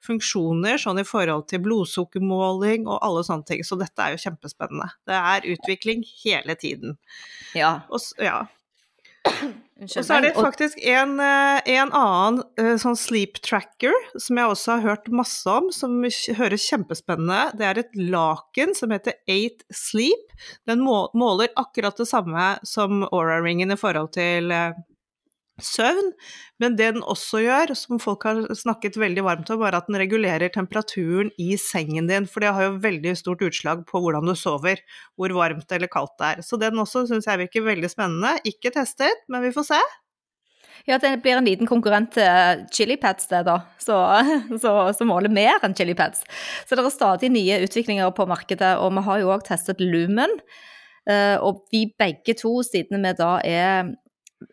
funksjoner, 0.07 0.79
sånn 0.83 1.03
i 1.03 1.07
forhold 1.07 1.47
til 1.51 1.63
blodsukkermåling 1.63 2.89
og 2.89 2.99
alle 3.07 3.23
sånne 3.27 3.47
ting. 3.47 3.63
Så 3.67 3.79
dette 3.79 4.03
er 4.03 4.17
jo 4.17 4.23
kjempespennende. 4.25 4.91
Det 5.07 5.19
er 5.19 5.51
utvikling 5.55 6.03
hele 6.25 6.57
tiden. 6.59 6.97
Ja. 7.55 7.77
Og, 7.91 8.03
ja. 8.19 8.43
Og 9.81 10.05
så 10.05 10.17
er 10.19 10.27
det 10.27 10.33
faktisk 10.37 10.81
en, 10.85 11.15
eh, 11.25 11.61
en 11.73 11.93
annen 11.97 12.43
eh, 12.61 12.75
sånn 12.81 12.99
sleep 12.99 13.41
tracker 13.47 13.95
som 14.21 14.37
jeg 14.37 14.53
også 14.53 14.75
har 14.77 14.85
hørt 14.85 15.09
masse 15.15 15.49
om, 15.49 15.71
som 15.73 15.95
høres 16.37 16.67
kjempespennende. 16.69 17.57
Det 17.57 17.67
er 17.67 17.81
et 17.81 17.97
laken 17.97 18.75
som 18.77 18.93
heter 18.93 19.17
Eight 19.31 19.65
Sleep. 19.73 20.37
Den 20.69 20.85
måler 20.85 21.49
akkurat 21.61 21.97
det 21.97 22.09
samme 22.11 22.53
som 22.67 23.07
Aura-ringen 23.09 23.73
i 23.73 23.81
forhold 23.81 24.13
til 24.19 24.53
eh, 24.53 24.77
søvn, 25.65 26.11
men 26.61 26.77
det 26.77 26.91
den 26.95 27.05
også 27.07 27.43
gjør, 27.45 27.73
som 27.79 28.01
folk 28.03 28.27
har 28.29 28.43
snakket 28.59 28.99
veldig 29.01 29.25
varmt 29.27 29.53
om, 29.55 29.63
er 29.65 29.77
at 29.79 29.89
den 29.89 29.99
regulerer 30.01 30.53
temperaturen 30.53 31.31
i 31.41 31.55
sengen 31.61 32.11
din, 32.11 32.29
for 32.29 32.45
det 32.45 32.53
har 32.57 32.69
jo 32.69 32.83
veldig 32.83 33.15
stort 33.19 33.45
utslag 33.47 33.85
på 33.89 34.03
hvordan 34.03 34.29
du 34.29 34.35
sover, 34.39 34.83
hvor 35.17 35.35
varmt 35.37 35.73
eller 35.73 35.91
kaldt 35.93 36.17
det 36.21 36.31
er. 36.35 36.45
Så 36.47 36.61
den 36.61 36.81
også 36.83 37.07
syns 37.11 37.29
jeg 37.31 37.45
virker 37.47 37.67
veldig 37.67 37.91
spennende. 37.93 38.37
Ikke 38.49 38.73
testet, 38.75 39.27
men 39.31 39.45
vi 39.47 39.55
får 39.57 39.71
se. 39.73 39.83
Ja, 40.89 40.97
det 40.99 41.21
blir 41.25 41.37
en 41.37 41.47
liten 41.47 41.69
konkurrent 41.69 42.15
til 42.17 42.65
chilipads, 42.73 43.29
det, 43.31 43.45
da. 43.49 43.61
Så, 43.81 43.97
så, 44.63 44.75
så 44.97 45.09
måler 45.09 45.33
mer 45.33 45.61
enn 45.65 45.77
chilipads. 45.77 46.25
Så 46.67 46.77
det 46.77 46.85
er 46.85 46.95
stadig 46.95 47.33
nye 47.35 47.61
utviklinger 47.67 48.13
på 48.17 48.29
markedet, 48.31 48.77
og 48.81 48.95
vi 48.97 49.07
har 49.09 49.23
jo 49.23 49.33
òg 49.35 49.45
testet 49.49 49.83
Lumen. 49.85 50.39
Eh, 51.09 51.37
og 51.41 51.65
vi 51.73 51.87
begge 51.99 52.37
to, 52.39 52.61
siden 52.67 53.05
vi 53.05 53.13
da 53.19 53.35
er 53.45 53.93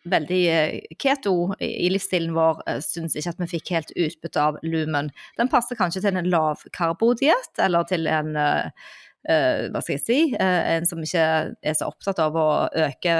veldig 0.09 0.41
eh, 0.51 0.79
keto 0.99 1.53
i 1.63 1.89
livsstilen 1.91 2.33
vår, 2.35 2.61
eh, 2.67 2.79
syns 2.83 3.15
ikke 3.17 3.33
at 3.33 3.41
vi 3.43 3.49
fikk 3.55 3.73
helt 3.75 3.91
utbytte 3.95 4.43
av 4.43 4.59
lumen. 4.63 5.11
Den 5.39 5.51
passer 5.51 5.79
kanskje 5.79 6.03
til 6.05 6.19
en 6.19 6.31
lavkarbodiett, 6.31 7.53
eller 7.63 7.87
til 7.89 8.07
en 8.11 8.33
uh, 8.37 8.87
hva 9.27 9.81
skal 9.81 9.97
jeg 9.97 10.03
si, 10.05 10.19
en 10.39 10.85
som 10.87 11.01
ikke 11.03 11.23
er 11.59 11.73
så 11.75 11.89
opptatt 11.89 12.19
av 12.23 12.37
å 12.39 12.49
øke 12.79 13.15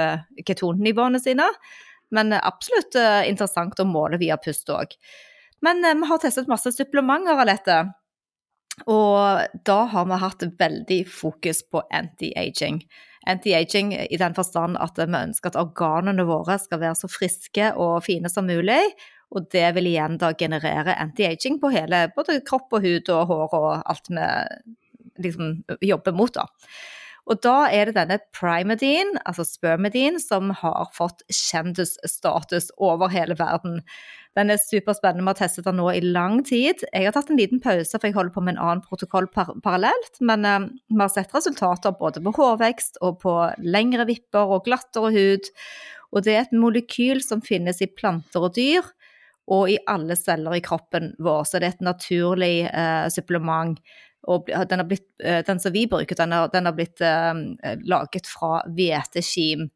ketonnivåene 0.48 1.20
sine. 1.20 1.44
Men 2.16 2.32
absolutt 2.32 2.96
interessant 3.28 3.76
å 3.82 3.84
måle 3.84 4.16
via 4.16 4.38
pust 4.40 4.72
òg. 4.72 4.94
Men 5.60 5.84
vi 5.84 6.08
har 6.08 6.22
testet 6.22 6.48
masse 6.48 6.72
supplementer 6.72 7.36
av 7.36 7.44
dette. 7.50 7.76
Og 8.88 9.60
da 9.68 9.78
har 9.92 10.08
vi 10.08 10.20
hatt 10.22 10.46
veldig 10.62 11.00
fokus 11.12 11.60
på 11.68 11.84
anti-aging 11.92 12.80
anti-aging 13.26 13.94
i 13.96 14.18
den 14.20 14.34
forstand 14.36 14.78
at 14.80 14.98
vi 14.98 15.08
ønsker 15.08 15.50
at 15.52 15.60
organene 15.60 16.26
våre 16.28 16.58
skal 16.60 16.82
være 16.82 16.98
så 17.00 17.10
friske 17.10 17.72
og 17.76 18.02
fine 18.06 18.30
som 18.32 18.46
mulig. 18.46 18.80
Og 19.34 19.48
det 19.52 19.66
vil 19.76 19.90
igjen 19.90 20.16
da 20.20 20.32
generere 20.38 20.96
anti-aging 21.02 21.58
på 21.60 21.72
hele 21.74 22.06
både 22.16 22.40
kropp 22.46 22.78
og 22.78 22.86
hud 22.86 23.10
og 23.12 23.26
hår 23.28 23.58
og 23.58 23.72
alt 23.90 24.08
vi 24.12 24.28
liksom 25.28 25.58
jobber 25.82 26.14
mot, 26.14 26.32
da. 26.32 26.46
Og 27.28 27.40
da 27.44 27.66
er 27.68 27.88
det 27.88 27.98
denne 27.98 28.16
Primadine, 28.32 29.20
altså 29.28 29.44
spermidine, 29.44 30.20
som 30.22 30.48
har 30.62 30.88
fått 30.96 31.20
kjendisstatus 31.28 32.70
over 32.80 33.12
hele 33.12 33.36
verden. 33.36 33.82
Den 34.38 34.52
er 34.54 34.60
superspennende. 34.62 35.24
Vi 35.26 35.32
har 35.32 35.38
testet 35.40 35.66
den 35.66 35.78
nå 35.80 35.90
i 35.92 36.00
lang 36.04 36.40
tid. 36.46 36.84
Jeg 36.92 37.08
har 37.08 37.16
tatt 37.16 37.32
en 37.32 37.40
liten 37.40 37.60
pause, 37.60 37.96
for 37.96 38.08
jeg 38.08 38.16
holder 38.16 38.32
på 38.34 38.44
med 38.44 38.54
en 38.54 38.62
annen 38.64 38.84
protokoll 38.84 39.28
par 39.32 39.50
parallelt. 39.64 40.20
Men 40.24 40.46
eh, 40.46 40.68
vi 40.88 41.00
har 41.02 41.12
sett 41.12 41.34
resultater 41.34 41.96
både 41.98 42.22
på 42.24 42.34
hårvekst 42.38 43.00
og 43.04 43.20
på 43.24 43.34
lengre 43.64 44.08
vipper 44.08 44.56
og 44.56 44.64
glattere 44.68 45.12
hud. 45.16 45.50
Og 46.14 46.24
det 46.24 46.34
er 46.34 46.46
et 46.46 46.56
molekyl 46.56 47.20
som 47.24 47.44
finnes 47.44 47.82
i 47.84 47.90
planter 47.90 48.46
og 48.46 48.54
dyr, 48.56 48.86
og 49.48 49.72
i 49.72 49.78
alle 49.88 50.16
celler 50.16 50.56
i 50.56 50.64
kroppen 50.64 51.14
vår. 51.24 51.44
Så 51.48 51.60
det 51.60 51.68
er 51.68 51.76
et 51.76 51.88
naturlig 51.88 52.54
eh, 52.68 53.08
supplement. 53.12 53.80
Og 54.28 54.48
den, 54.48 54.82
blitt, 54.88 55.06
eh, 55.22 55.44
den, 55.46 55.60
som 55.60 55.72
vi 55.72 55.86
bruker, 55.86 56.16
den 56.18 56.32
har, 56.34 56.48
den 56.52 56.66
har 56.66 56.74
blitt 56.76 57.00
eh, 57.00 57.76
laget 57.86 58.26
fra 58.26 58.62
hvetekim. 58.66 59.68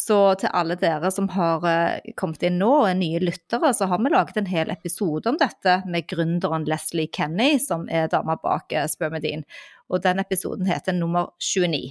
Så 0.00 0.34
til 0.40 0.48
alle 0.56 0.78
dere 0.80 1.10
som 1.12 1.26
har 1.34 1.64
eh, 1.68 2.12
kommet 2.16 2.42
inn 2.46 2.56
nå 2.60 2.70
og 2.78 2.86
er 2.88 2.96
nye 2.96 3.20
lyttere, 3.20 3.72
så 3.76 3.84
har 3.90 4.00
vi 4.00 4.12
laget 4.12 4.38
en 4.40 4.48
hel 4.48 4.70
episode 4.72 5.28
om 5.28 5.36
dette 5.40 5.74
med 5.84 6.06
gründeren 6.08 6.64
Leslie 6.64 7.10
Kenny, 7.12 7.58
som 7.60 7.84
er 7.92 8.08
dama 8.08 8.38
bak 8.40 8.72
eh, 8.72 8.86
Spermidine. 8.88 9.44
Og 9.92 10.00
den 10.06 10.22
episoden 10.22 10.70
heter 10.70 10.96
nummer 10.96 11.34
29. 11.36 11.90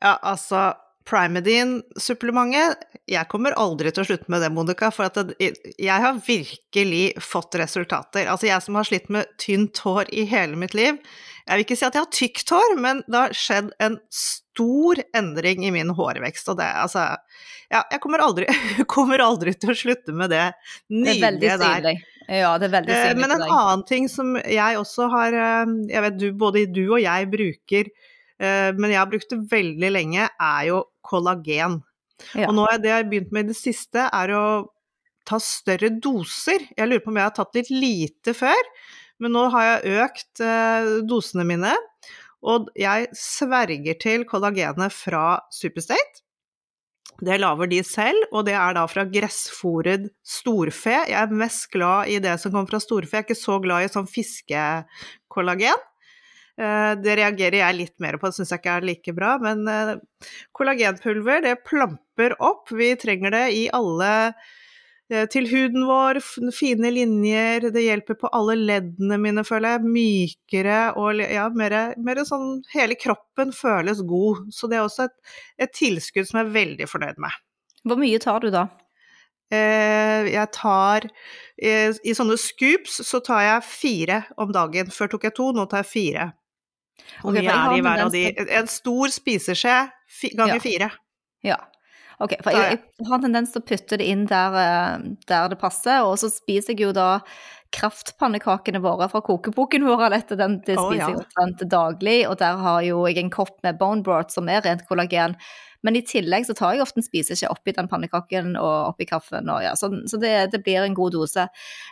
Ja, 0.00 0.14
altså 0.16 0.70
Primadine-supplementet 1.10 2.84
Jeg 3.10 3.28
kommer 3.30 3.56
aldri 3.58 3.90
til 3.92 4.04
å 4.04 4.08
slutte 4.08 4.30
med 4.30 4.44
det, 4.44 4.50
Monica, 4.54 4.90
for 4.94 5.10
jeg 5.40 6.04
har 6.04 6.20
virkelig 6.26 7.04
fått 7.24 7.58
resultater. 7.58 8.28
Altså, 8.30 8.48
jeg 8.50 8.62
som 8.64 8.78
har 8.78 8.86
slitt 8.86 9.10
med 9.12 9.30
tynt 9.40 9.80
hår 9.84 10.12
i 10.14 10.26
hele 10.30 10.58
mitt 10.60 10.76
liv 10.78 11.00
Jeg 11.00 11.50
vil 11.50 11.64
ikke 11.64 11.78
si 11.78 11.88
at 11.88 11.98
jeg 11.98 12.06
har 12.06 12.12
tykt 12.14 12.54
hår, 12.54 12.76
men 12.82 13.02
det 13.08 13.18
har 13.18 13.34
skjedd 13.36 13.72
en 13.82 13.98
stor 14.14 15.02
endring 15.16 15.66
i 15.66 15.72
min 15.74 15.90
hårvekst, 15.96 16.52
og 16.52 16.60
det 16.60 16.68
altså 16.84 17.08
Ja, 17.70 17.82
jeg 17.90 18.00
kommer 18.02 18.22
aldri, 18.22 18.46
kommer 18.94 19.22
aldri 19.24 19.54
til 19.58 19.74
å 19.74 19.78
slutte 19.78 20.14
med 20.14 20.32
det 20.34 20.46
nydelige 20.90 21.58
der. 21.62 21.90
Ja, 22.30 22.54
det 22.62 22.68
er 22.68 22.76
veldig 22.76 22.94
synlig. 22.94 23.20
Men 23.24 23.34
en 23.34 23.48
annen 23.48 23.82
ting 23.88 24.06
som 24.10 24.36
jeg 24.38 24.78
også 24.78 25.08
har 25.10 25.34
eh, 25.34 25.76
Jeg 25.90 26.04
vet 26.04 26.18
du, 26.20 26.28
både 26.38 26.68
du 26.70 26.84
og 26.84 27.00
jeg 27.02 27.30
bruker 27.32 27.90
Eh, 27.90 28.06
men 28.40 28.88
jeg 28.88 28.96
har 28.96 29.08
brukt 29.10 29.32
det 29.32 29.38
veldig 29.50 29.90
lenge, 29.92 30.26
er 30.32 30.62
jo 30.70 30.82
kollagen. 31.04 31.80
Ja. 32.32 32.48
Og 32.48 32.54
nå 32.56 32.66
er 32.70 32.80
det 32.80 32.90
jeg 32.90 32.96
har 33.02 33.10
begynt 33.10 33.34
med 33.36 33.48
i 33.48 33.52
det 33.52 33.58
siste, 33.58 34.06
er 34.06 34.32
å 34.36 34.44
ta 35.28 35.38
større 35.42 35.92
doser. 36.02 36.64
Jeg 36.76 36.88
lurer 36.88 37.04
på 37.04 37.12
om 37.12 37.20
jeg 37.20 37.28
har 37.28 37.36
tatt 37.36 37.58
litt 37.58 37.70
lite 37.72 38.34
før, 38.36 38.72
men 39.20 39.34
nå 39.36 39.46
har 39.54 39.66
jeg 39.66 40.00
økt 40.06 40.42
eh, 40.44 40.96
dosene 41.08 41.46
mine. 41.48 41.74
Og 42.40 42.70
jeg 42.78 43.10
sverger 43.16 43.98
til 44.00 44.24
kollagenet 44.28 44.94
fra 44.96 45.42
Superstate. 45.52 46.24
Det 47.20 47.36
lager 47.36 47.68
de 47.68 47.82
selv, 47.84 48.22
og 48.32 48.46
det 48.46 48.54
er 48.56 48.72
da 48.78 48.86
fra 48.88 49.04
gressfòret 49.04 50.06
storfe. 50.24 50.94
Jeg 51.10 51.18
er 51.20 51.34
mest 51.36 51.66
glad 51.74 52.08
i 52.08 52.16
det 52.22 52.38
som 52.40 52.54
kommer 52.54 52.70
fra 52.70 52.80
storfe, 52.80 53.12
jeg 53.12 53.26
er 53.26 53.28
ikke 53.28 53.36
så 53.36 53.58
glad 53.60 53.84
i 53.84 53.90
sånn 53.92 54.08
fiskekollagen. 54.08 55.84
Eh, 56.60 56.94
det 57.00 57.16
reagerer 57.16 57.62
jeg 57.62 57.76
litt 57.78 57.94
mer 58.02 58.18
på, 58.20 58.28
det 58.28 58.36
syns 58.36 58.52
jeg 58.52 58.60
ikke 58.60 58.78
er 58.78 58.86
like 58.86 59.12
bra. 59.16 59.34
Men 59.42 59.68
eh, 59.70 59.92
kollagenpulver, 60.56 61.44
det 61.46 61.60
plamper 61.66 62.36
opp. 62.44 62.72
Vi 62.76 62.92
trenger 63.00 63.32
det 63.32 63.44
i 63.56 63.62
alle 63.76 64.10
eh, 65.08 65.24
til 65.32 65.48
huden 65.48 65.86
vår, 65.88 66.20
fine 66.56 66.92
linjer, 66.92 67.70
det 67.72 67.84
hjelper 67.86 68.18
på 68.20 68.32
alle 68.36 68.58
leddene 68.58 69.16
mine, 69.22 69.44
føler 69.46 69.78
jeg. 69.78 69.94
Mykere 69.94 70.82
og 71.00 71.22
ja, 71.24 71.46
mer, 71.54 71.78
mer 71.96 72.20
sånn 72.28 72.60
Hele 72.74 72.98
kroppen 73.00 73.54
føles 73.56 74.04
god. 74.04 74.44
Så 74.52 74.68
det 74.68 74.80
er 74.80 74.84
også 74.84 75.08
et, 75.08 75.16
et, 75.64 75.72
tilskudd 75.76 76.28
som 76.28 76.42
jeg 76.42 76.50
er 76.50 76.58
veldig 76.58 76.90
fornøyd 76.90 77.24
med. 77.24 77.40
Hvor 77.88 78.00
mye 78.00 78.20
tar 78.20 78.44
du 78.44 78.52
da? 78.52 78.68
Jeg 79.50 80.46
tar 80.54 81.08
I 81.58 82.12
sånne 82.14 82.36
scoops 82.38 83.00
så 83.02 83.18
tar 83.26 83.40
jeg 83.42 83.64
fire 83.66 84.20
om 84.38 84.52
dagen. 84.54 84.92
Før 84.94 85.10
tok 85.10 85.26
jeg 85.26 85.34
to, 85.40 85.48
nå 85.56 85.64
tar 85.66 85.82
jeg 85.82 85.90
fire. 85.90 86.28
Hvor 87.20 87.34
mye 87.36 87.44
er 87.44 87.72
det 87.72 87.80
i 87.80 87.84
hver 87.84 88.04
av 88.06 88.14
de? 88.14 88.24
En 88.60 88.70
stor 88.70 89.12
spiseskje 89.14 89.76
ganger 90.36 90.56
ja. 90.56 90.62
fire. 90.64 90.90
Ja. 91.46 91.58
Ok, 92.20 92.34
for 92.44 92.52
jeg, 92.52 92.80
jeg, 93.00 93.06
har 93.08 93.16
en 93.16 93.24
tendens 93.24 93.54
til 93.54 93.62
å 93.62 93.64
putte 93.64 93.96
det 93.96 94.06
inn 94.12 94.26
der, 94.28 94.56
eh, 94.60 95.04
der, 95.30 95.46
det 95.48 95.56
passer, 95.60 96.04
og 96.04 96.18
så 96.20 96.28
spiser 96.32 96.74
jeg 96.74 96.84
jo 96.84 96.90
da 96.92 97.22
kraftpannekakene 97.76 98.80
våre 98.82 99.08
fra 99.12 99.22
kokeboken 99.24 99.86
vår. 99.86 100.06
Dette, 100.14 100.38
den, 100.38 100.58
det 100.66 100.76
spiser 100.76 100.86
oh, 100.86 100.98
ja. 100.98 101.08
jeg 101.08 101.22
omtrent 101.22 101.64
daglig, 101.70 102.20
og 102.28 102.38
der 102.42 102.60
har 102.60 102.84
jo 102.86 103.02
jeg 103.08 103.20
en 103.22 103.32
kopp 103.32 103.58
med 103.66 103.78
bone 103.80 104.04
broth 104.06 104.34
som 104.34 104.50
er 104.50 104.64
rent 104.66 104.86
kollagen. 104.88 105.36
Men 105.86 105.96
i 105.96 106.02
tillegg 106.04 106.44
så 106.44 106.54
tar 106.56 106.74
jeg 106.76 106.84
ofte 106.84 107.00
en 107.00 107.06
spiseskje 107.06 107.48
oppi 107.48 107.72
den 107.72 107.88
pannekaken 107.88 108.52
og 108.60 108.90
oppi 108.90 109.06
kaffen. 109.08 109.48
Og 109.48 109.62
ja, 109.64 109.72
så, 109.78 109.88
så 110.10 110.20
det, 110.20 110.34
det, 110.52 110.60
blir 110.66 110.84
en 110.84 110.96
god 110.96 111.14
dose. 111.16 111.46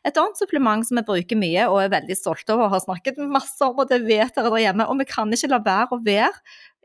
Et 0.04 0.20
annet 0.20 0.40
supplement 0.40 0.84
som 0.84 1.00
vi 1.00 1.06
bruker 1.08 1.40
mye 1.40 1.68
og 1.70 1.80
er 1.86 1.94
veldig 1.96 2.18
stolte 2.18 2.52
over 2.52 2.68
og 2.68 2.76
har 2.76 2.84
snakket 2.84 3.20
masse 3.24 3.64
om, 3.64 3.78
og 3.80 3.88
det 3.88 4.02
vet 4.04 4.34
dere 4.36 4.52
der 4.52 4.66
hjemme, 4.66 4.88
og 4.88 5.00
vi 5.00 5.08
kan 5.08 5.32
ikke 5.32 5.52
la 5.54 5.62
være 5.64 5.96
å 5.96 6.02
være 6.04 6.34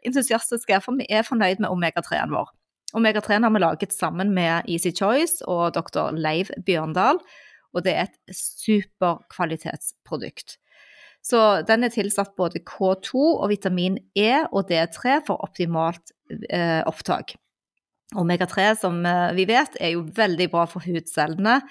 entusiastiske, 0.07 0.79
for 0.83 1.00
vi 1.00 1.07
er 1.12 1.27
fornøyd 1.27 1.63
med 1.63 1.71
omega-3-en 1.71 2.31
vår. 2.33 2.51
Omega-3 2.93 3.39
har 3.41 3.51
vi 3.51 3.62
laget 3.63 3.95
sammen 3.95 4.33
med 4.35 4.69
Easy 4.69 4.91
Choice 4.93 5.41
og 5.50 5.73
dr. 5.75 6.13
Leiv 6.13 6.51
Bjørndal, 6.65 7.19
og 7.74 7.80
det 7.86 7.94
er 7.98 8.03
et 8.08 8.18
superkvalitetsprodukt. 8.38 10.50
Så 11.24 11.62
den 11.68 11.84
er 11.88 11.92
tilsatt 11.94 12.36
både 12.39 12.60
K2 12.68 13.12
og 13.15 13.50
vitamin 13.53 13.96
E 14.18 14.46
og 14.51 14.72
D3 14.72 15.00
for 15.27 15.36
optimalt 15.46 16.06
eh, 16.50 16.82
opptak. 16.89 17.27
Omega-3, 18.20 18.75
som 18.82 19.06
eh, 19.08 19.32
vi 19.38 19.46
vet, 19.50 19.77
er 19.80 19.89
jo 19.96 20.03
veldig 20.15 20.50
bra 20.51 20.65
for 20.70 20.80
hudcellene, 20.86 21.62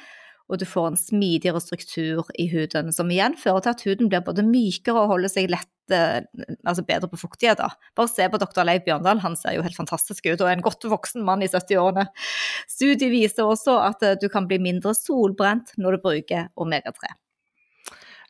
og 0.50 0.61
du 0.61 0.66
får 0.68 0.87
en 0.90 0.99
smidigere 0.99 1.61
struktur 1.62 2.26
i 2.40 2.49
huden, 2.52 2.92
som 2.92 3.11
igjen 3.12 3.37
fører 3.40 3.61
til 3.62 3.73
at 3.73 3.85
huden 3.87 4.11
blir 4.12 4.25
både 4.25 4.44
mykere 4.44 5.04
og 5.04 5.11
holder 5.14 5.30
seg 5.32 5.50
lett, 5.52 5.71
eh, 5.96 6.46
altså 6.66 6.84
bedre 6.87 7.11
på 7.11 7.20
fuktighet. 7.20 7.61
Da. 7.61 7.70
Bare 7.99 8.11
se 8.11 8.28
på 8.30 8.40
dr. 8.40 8.62
Leif 8.66 8.87
Bjørndal, 8.87 9.22
han 9.25 9.37
ser 9.38 9.56
jo 9.56 9.64
helt 9.66 9.78
fantastisk 9.78 10.26
ut 10.28 10.40
og 10.40 10.49
er 10.49 10.56
en 10.56 10.64
godt 10.64 10.87
voksen 10.90 11.25
mann 11.26 11.44
i 11.44 11.50
70-årene. 11.50 12.06
Studiet 12.70 13.11
viser 13.12 13.49
også 13.49 13.78
at 13.82 14.06
eh, 14.06 14.18
du 14.20 14.28
kan 14.32 14.49
bli 14.50 14.61
mindre 14.62 14.94
solbrent 14.99 15.75
når 15.78 15.99
du 15.99 16.06
bruker 16.06 16.49
omega-3. 16.61 17.14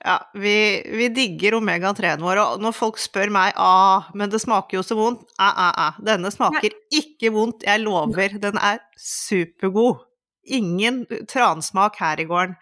Ja, 0.02 0.16
vi, 0.34 0.82
vi 0.98 1.06
digger 1.14 1.60
omega-3-en 1.60 2.22
vår, 2.24 2.40
og 2.42 2.62
når 2.62 2.74
folk 2.74 2.98
spør 2.98 3.30
meg 3.30 3.54
ah, 3.54 4.08
men 4.18 4.32
det 4.32 4.40
smaker 4.42 4.80
jo 4.80 4.82
så 4.82 4.96
vondt, 4.98 5.28
æ, 5.38 5.46
æ, 5.46 5.68
æ. 5.78 5.88
Denne 6.08 6.32
smaker 6.34 6.74
ikke 6.90 7.30
vondt, 7.34 7.62
jeg 7.68 7.84
lover. 7.84 8.34
Den 8.42 8.58
er 8.58 8.82
supergod. 8.98 10.02
Ingen 10.44 11.04
transmak 11.30 11.98
her 12.02 12.20
i 12.20 12.26
gården. 12.28 12.56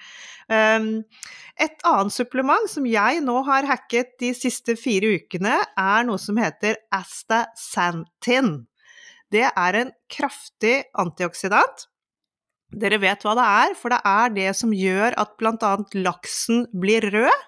Um, 0.50 0.88
et 1.60 1.84
annet 1.87 2.12
supplement 2.12 2.66
som 2.70 2.88
jeg 2.88 3.20
nå 3.22 3.37
har 3.46 3.68
hacket 3.68 4.16
de 4.20 4.32
siste 4.34 4.75
fire 4.80 5.14
ukene, 5.20 5.60
er 5.78 6.08
noe 6.08 6.18
som 6.18 6.40
heter 6.40 6.80
Astaxanthin. 6.94 8.66
Det 9.30 9.46
er 9.46 9.78
en 9.78 9.94
kraftig 10.10 10.80
antioksidant 10.99 11.87
dere 12.70 13.00
vet 13.02 13.25
hva 13.26 13.34
det 13.34 13.46
er, 13.46 13.72
for 13.78 13.92
det 13.92 14.00
er 14.06 14.34
det 14.34 14.50
som 14.58 14.75
gjør 14.75 15.16
at 15.18 15.34
bl.a. 15.40 15.72
laksen 15.99 16.66
blir 16.70 17.08
rød. 17.14 17.46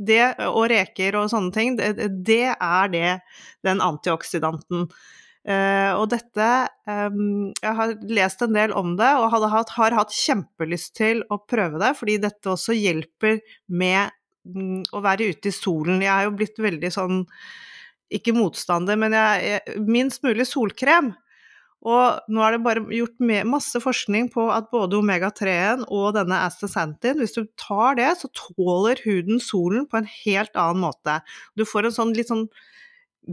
Det, 0.00 0.20
og 0.48 0.70
reker 0.72 1.18
og 1.20 1.26
sånne 1.28 1.52
ting, 1.52 1.74
det, 1.76 2.06
det 2.24 2.54
er 2.54 2.86
det, 2.88 3.08
den 3.66 3.82
antioksidanten. 3.84 4.86
Uh, 5.40 5.96
og 5.96 6.10
dette 6.12 6.46
um, 6.84 7.46
Jeg 7.62 7.72
har 7.78 7.94
lest 8.12 8.42
en 8.44 8.52
del 8.52 8.74
om 8.76 8.92
det, 8.98 9.08
og 9.16 9.32
hatt, 9.32 9.72
har 9.72 9.96
hatt 9.96 10.12
kjempelyst 10.12 10.92
til 10.98 11.22
å 11.32 11.40
prøve 11.48 11.80
det, 11.80 11.94
fordi 11.96 12.18
dette 12.20 12.52
også 12.52 12.76
hjelper 12.76 13.40
med 13.72 14.12
um, 14.44 14.82
å 14.92 15.00
være 15.04 15.30
ute 15.32 15.48
i 15.48 15.56
solen. 15.56 16.04
Jeg 16.04 16.12
er 16.12 16.28
jo 16.28 16.36
blitt 16.36 16.60
veldig 16.60 16.92
sånn 16.92 17.24
Ikke 18.12 18.34
motstander, 18.36 19.00
men 19.00 19.16
jeg, 19.16 19.48
jeg, 19.54 19.82
minst 19.88 20.24
mulig 20.26 20.44
solkrem. 20.50 21.14
Og 21.80 22.28
nå 22.28 22.42
er 22.44 22.52
det 22.52 22.64
bare 22.66 22.82
gjort 22.92 23.22
masse 23.48 23.80
forskning 23.80 24.28
på 24.34 24.44
at 24.52 24.68
både 24.72 24.98
omega-3-en 24.98 25.86
og 25.88 26.12
denne 26.18 26.42
astaxanthin, 26.44 27.22
hvis 27.22 27.38
du 27.38 27.46
tar 27.56 27.96
det, 27.96 28.10
så 28.20 28.28
tåler 28.36 29.00
huden 29.06 29.40
solen 29.40 29.86
på 29.88 30.02
en 30.02 30.10
helt 30.10 30.52
annen 30.60 30.84
måte. 30.84 31.20
Du 31.56 31.64
får 31.64 31.88
en 31.88 31.96
sånn 31.96 32.12
litt 32.18 32.28
sånn 32.28 32.44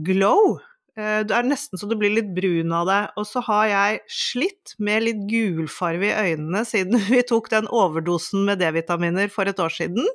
glow. 0.07 0.61
Eh, 0.97 1.21
det 1.29 1.35
er 1.35 1.45
nesten 1.45 1.77
så 1.77 1.85
du 1.89 1.93
blir 1.99 2.15
litt 2.15 2.29
brun 2.35 2.73
av 2.73 2.87
det. 2.89 3.01
Og 3.21 3.27
så 3.29 3.43
har 3.45 3.67
jeg 3.69 3.99
slitt 4.11 4.73
med 4.81 5.05
litt 5.05 5.25
gulfarve 5.29 6.09
i 6.09 6.31
øynene 6.33 6.63
siden 6.67 6.97
vi 7.11 7.21
tok 7.27 7.51
den 7.53 7.69
overdosen 7.69 8.47
med 8.47 8.63
D-vitaminer 8.63 9.29
for 9.33 9.49
et 9.49 9.61
år 9.61 9.73
siden. 9.73 10.07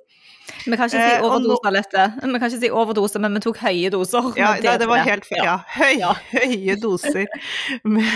Vi 0.66 0.74
kan 0.74 0.88
ikke 0.90 0.98
si 0.98 0.98
eh, 0.98 1.22
overdose 1.22 1.70
av. 1.70 2.16
Vi 2.18 2.38
kan 2.40 2.48
ikke 2.48 2.60
si 2.64 2.70
overdose, 2.74 3.20
men 3.22 3.38
vi 3.38 3.42
tok 3.44 3.60
høye 3.62 3.92
doser. 3.94 4.32
Ja, 4.38 4.52
det, 4.58 4.74
det 4.82 4.88
var 4.90 5.04
helt 5.06 5.26
feil. 5.28 5.44
Ja, 5.46 5.56
høy, 5.76 5.92
ja. 6.00 6.10
høye 6.34 6.76
doser. 6.82 7.30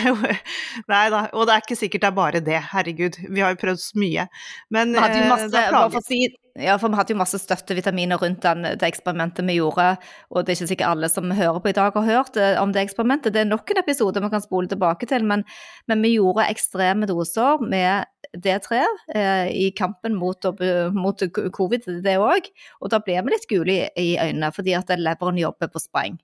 Nei 0.92 1.04
da, 1.14 1.22
og 1.32 1.46
det 1.46 1.54
er 1.54 1.62
ikke 1.62 1.78
sikkert 1.78 2.02
det 2.02 2.10
er 2.10 2.16
bare 2.18 2.42
det, 2.44 2.58
herregud. 2.72 3.20
Vi 3.30 3.44
har 3.44 3.54
jo 3.54 3.60
prøvd 3.62 3.82
så 3.82 4.02
mye. 4.02 4.26
Men 4.74 4.98
hadde 4.98 5.22
jo 5.22 5.30
masse, 5.30 5.52
eh, 5.54 5.70
bare 5.70 5.94
for 5.94 6.02
å 6.02 6.06
si, 6.06 6.26
ja, 6.58 6.76
for 6.80 6.92
vi 6.92 6.98
hadde 6.98 7.12
jo 7.14 7.18
masse 7.20 7.38
støttevitaminer 7.40 8.20
rundt 8.20 8.42
den, 8.44 8.64
det 8.78 8.88
eksperimentet 8.88 9.46
vi 9.48 9.58
gjorde, 9.58 9.88
og 10.30 10.44
det 10.44 10.52
er 10.52 10.58
ikke 10.58 10.70
sikkert 10.72 10.92
alle 10.94 11.10
som 11.12 11.32
hører 11.36 11.60
på 11.62 11.72
i 11.72 11.76
dag 11.76 11.96
har 11.96 12.06
hørt 12.06 12.38
eh, 12.40 12.56
om 12.60 12.72
det 12.72 12.84
eksperimentet. 12.86 13.34
Det 13.34 13.42
er 13.42 13.50
nok 13.50 13.70
en 13.72 13.82
episode 13.82 14.22
vi 14.22 14.30
kan 14.32 14.44
spole 14.44 14.70
tilbake 14.70 15.08
til, 15.10 15.26
men, 15.28 15.44
men 15.90 16.04
vi 16.04 16.14
gjorde 16.16 16.48
ekstreme 16.50 17.08
doser 17.10 17.62
med 17.62 18.06
D3 18.36 18.82
eh, 19.14 19.48
i 19.52 19.70
kampen 19.76 20.16
mot, 20.18 20.48
mot 20.96 21.26
covid, 21.56 21.90
det 22.04 22.16
òg. 22.22 22.48
Og 22.80 22.92
da 22.92 23.02
ble 23.04 23.20
vi 23.20 23.34
litt 23.34 23.50
gule 23.50 23.76
i, 23.76 23.90
i 23.96 24.08
øynene 24.22 24.52
fordi 24.54 24.76
at 24.78 24.94
leveren 24.96 25.40
jobber 25.40 25.72
på 25.72 25.82
spreng. 25.82 26.16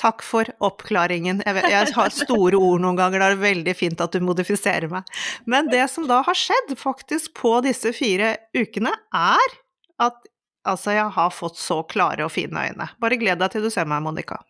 Takk 0.00 0.24
for 0.26 0.48
oppklaringen. 0.64 1.40
Jeg, 1.46 1.54
vet, 1.56 1.68
jeg, 1.70 1.92
har 1.94 2.14
store 2.14 2.58
ord 2.58 2.82
noen 2.82 2.98
ganger, 2.98 3.22
da 3.22 3.28
er 3.30 3.36
det 3.36 3.44
veldig 3.44 3.74
fint 3.78 4.00
at 4.02 4.14
du 4.14 4.24
modifiserer 4.26 4.90
meg. 4.90 5.06
Men 5.50 5.70
det 5.70 5.84
som 5.92 6.08
da 6.10 6.20
har 6.26 6.38
skjedd 6.38 6.74
faktisk 6.78 7.36
på 7.38 7.56
disse 7.64 7.94
fire 7.96 8.34
ukene, 8.56 8.92
er 9.14 9.54
at 10.02 10.18
altså, 10.66 10.96
jeg 10.96 11.14
har 11.14 11.30
fått 11.34 11.60
så 11.62 11.82
klare 11.86 12.26
og 12.26 12.34
fine 12.34 12.66
øyne. 12.68 12.90
Bare 13.00 13.20
gled 13.20 13.40
deg 13.40 13.54
til 13.54 13.64
du 13.64 13.70
ser 13.72 13.88
meg, 13.88 14.02
Monica. 14.04 14.40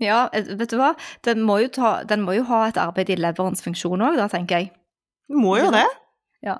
Ja, 0.00 0.26
vet 0.32 0.70
du 0.72 0.78
hva. 0.80 0.92
Den 1.26 1.42
må 1.48 1.58
jo, 1.64 1.72
ta, 1.72 1.96
den 2.08 2.22
må 2.24 2.36
jo 2.36 2.44
ha 2.52 2.66
et 2.68 2.80
arbeid 2.80 3.12
i 3.12 3.18
leverens 3.20 3.64
funksjon 3.64 4.04
òg, 4.04 4.20
da, 4.20 4.28
tenker 4.32 4.62
jeg. 4.62 4.72
Den 5.32 5.42
må 5.42 5.56
jo 5.60 5.72
det. 5.72 5.88
Ja. 6.44 6.56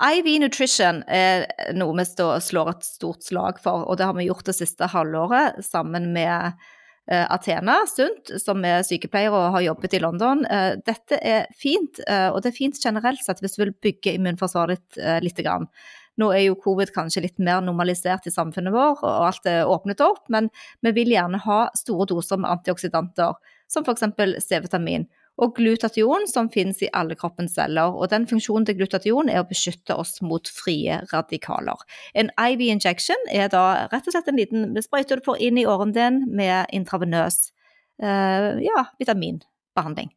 IV 0.00 0.38
Nutrition 0.40 1.02
er 1.04 1.44
noe 1.76 1.92
vi 1.98 2.06
slår 2.08 2.70
et 2.72 2.86
stort 2.86 3.26
slag 3.26 3.60
for, 3.60 3.84
og 3.84 4.00
det 4.00 4.08
har 4.08 4.16
vi 4.16 4.28
gjort 4.28 4.48
det 4.48 4.56
siste 4.56 4.88
halvåret 4.88 5.60
sammen 5.64 6.12
med 6.14 6.56
Eh, 6.56 6.68
Athena 7.08 7.78
Sundt, 7.88 8.34
som 8.42 8.64
er 8.68 8.82
sykepleier 8.86 9.32
og 9.32 9.54
har 9.54 9.64
jobbet 9.64 9.96
i 9.96 10.02
London. 10.02 10.44
Eh, 10.44 10.74
dette 10.84 11.16
er 11.24 11.46
fint, 11.56 12.02
eh, 12.06 12.28
og 12.28 12.42
det 12.44 12.52
er 12.52 12.58
fint 12.58 12.80
generelt 12.82 13.22
sett 13.24 13.40
hvis 13.40 13.56
du 13.56 13.62
vil 13.64 13.76
bygge 13.86 14.16
immunforsvaret 14.18 14.76
ditt 14.76 15.24
litt. 15.24 15.38
Grann. 15.38 15.68
Nå 16.18 16.32
er 16.34 16.48
jo 16.48 16.56
covid 16.58 16.90
kanskje 16.90 17.22
litt 17.22 17.38
mer 17.38 17.60
normalisert 17.62 18.26
i 18.26 18.32
samfunnet 18.34 18.74
vår, 18.74 19.04
og 19.06 19.26
alt 19.28 19.46
er 19.46 19.70
åpnet 19.70 20.02
opp, 20.02 20.24
men 20.34 20.48
vi 20.82 20.90
vil 20.96 21.12
gjerne 21.14 21.38
ha 21.44 21.58
store 21.78 22.08
doser 22.10 22.40
med 22.42 22.50
antioksidanter, 22.56 23.36
som 23.70 23.86
f.eks. 23.86 24.08
C-vitamin 24.42 25.06
og 25.38 25.54
glutation, 25.54 26.26
som 26.30 26.50
finnes 26.50 26.80
i 26.82 26.90
alle 26.96 27.16
kroppens 27.18 27.54
celler. 27.54 27.94
Og 27.94 28.10
den 28.12 28.26
funksjonen 28.30 28.66
til 28.66 28.78
glutation 28.80 29.30
er 29.30 29.42
å 29.42 29.48
beskytte 29.48 29.94
oss 29.94 30.18
mot 30.24 30.50
frie 30.50 31.00
radikaler. 31.12 31.86
En 32.18 32.32
IV 32.34 32.64
injection 32.72 33.30
er 33.30 33.50
da 33.52 33.88
rett 33.92 34.08
og 34.08 34.16
slett 34.16 34.30
en 34.32 34.40
liten 34.40 34.82
sprøyte 34.82 35.20
du 35.20 35.24
får 35.26 35.40
inn 35.48 35.60
i 35.62 35.66
åren 35.68 35.94
din 35.94 36.24
med 36.34 36.66
intravenøs 36.74 37.48
uh, 38.02 38.58
ja, 38.62 38.84
vitaminbehandling. 38.98 40.10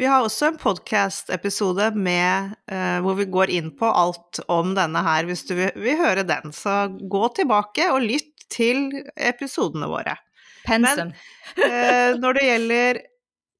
Vi 0.00 0.06
har 0.08 0.24
også 0.24 0.48
en 0.48 0.56
podkast-episode 0.60 1.90
uh, 1.92 2.98
hvor 3.04 3.18
vi 3.18 3.28
går 3.28 3.50
inn 3.52 3.72
på 3.76 3.90
alt 3.90 4.40
om 4.48 4.72
denne 4.78 5.02
her, 5.04 5.26
hvis 5.28 5.44
du 5.50 5.56
vil, 5.58 5.72
vil 5.76 5.98
høre 6.00 6.24
den. 6.24 6.54
Så 6.54 6.86
gå 7.10 7.26
tilbake 7.36 7.90
og 7.92 8.06
lytt 8.06 8.46
til 8.52 8.88
episodene 9.16 9.90
våre. 9.90 10.16
Pensum. 10.62 11.10
Men 11.58 11.66
uh, 11.66 12.20
når 12.22 12.38
det 12.38 12.46
gjelder 12.46 13.02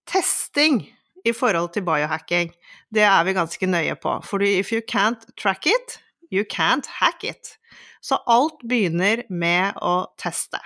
testing 0.09 0.83
i 1.25 1.33
forhold 1.37 1.73
til 1.75 1.85
biohacking, 1.87 2.53
det 2.95 3.05
er 3.07 3.25
vi 3.27 3.37
ganske 3.37 3.69
nøye 3.69 3.97
på. 4.03 4.19
For 4.27 4.43
if 4.43 4.73
you 4.73 4.83
can't 4.83 5.25
track 5.39 5.67
it, 5.67 5.99
you 6.33 6.45
can't 6.45 6.89
hack 6.99 7.25
it. 7.25 7.57
Så 8.03 8.19
alt 8.27 8.65
begynner 8.69 9.23
med 9.31 9.79
å 9.79 10.13
teste. 10.19 10.59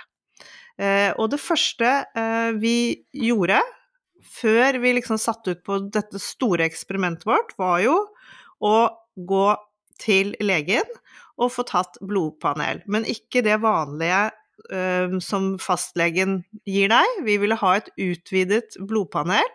Eh, 0.77 1.11
og 1.17 1.31
det 1.33 1.41
første 1.41 1.91
eh, 2.17 2.51
vi 2.57 2.77
gjorde 3.13 3.61
før 4.37 4.77
vi 4.81 4.93
liksom 4.97 5.19
satte 5.21 5.55
ut 5.55 5.63
på 5.65 5.79
dette 5.93 6.19
store 6.21 6.67
eksperimentet 6.67 7.25
vårt, 7.25 7.53
var 7.57 7.81
jo 7.81 7.95
å 8.61 8.75
gå 9.17 9.47
til 10.01 10.35
legen 10.43 10.85
og 11.37 11.53
få 11.53 11.65
tatt 11.69 11.97
blodpanel. 12.05 12.83
Men 12.89 13.07
ikke 13.09 13.43
det 13.45 13.59
vanlige 13.63 14.27
som 15.23 15.51
fastlegen 15.61 16.39
gir 16.67 16.89
deg. 16.91 17.19
Vi 17.23 17.37
ville 17.39 17.55
ha 17.55 17.75
et 17.77 17.91
utvidet 18.01 18.75
blodpanel 18.89 19.45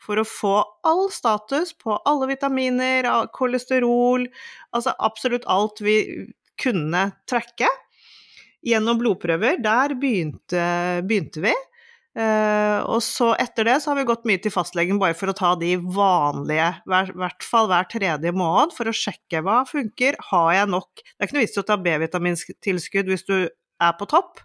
for 0.00 0.20
å 0.20 0.26
få 0.26 0.54
all 0.86 1.08
status 1.12 1.72
på 1.76 1.96
alle 2.08 2.28
vitaminer, 2.32 3.08
kolesterol, 3.36 4.26
altså 4.74 4.94
absolutt 4.98 5.48
alt 5.50 5.82
vi 5.84 5.96
kunne 6.60 7.10
trekke. 7.30 7.68
Gjennom 8.66 9.00
blodprøver, 9.00 9.60
der 9.64 9.96
begynte, 10.00 10.64
begynte 11.08 11.44
vi. 11.44 11.56
Uh, 12.10 12.82
og 12.90 12.98
så 13.06 13.28
etter 13.38 13.68
det 13.68 13.76
så 13.80 13.92
har 13.92 14.00
vi 14.00 14.08
gått 14.08 14.24
mye 14.26 14.40
til 14.42 14.50
fastlegen 14.50 14.98
bare 14.98 15.14
for 15.14 15.30
å 15.30 15.34
ta 15.36 15.52
de 15.60 15.76
vanlige, 15.78 16.72
i 16.82 17.14
hvert 17.22 17.46
fall 17.46 17.68
hver 17.70 17.86
tredje 17.92 18.32
måned, 18.34 18.74
for 18.74 18.90
å 18.90 18.94
sjekke 18.96 19.44
hva 19.46 19.60
funker, 19.68 20.18
har 20.32 20.48
jeg 20.56 20.70
nok 20.72 21.04
Det 21.04 21.14
er 21.14 21.28
ikke 21.28 21.38
noe 21.38 21.44
vits 21.44 21.54
i 21.54 21.62
å 21.62 21.66
ta 21.68 21.78
B-vitamintilskudd 21.78 23.12
hvis 23.12 23.26
du 23.30 23.36
er 23.46 23.94
på 23.96 24.10
topp, 24.10 24.42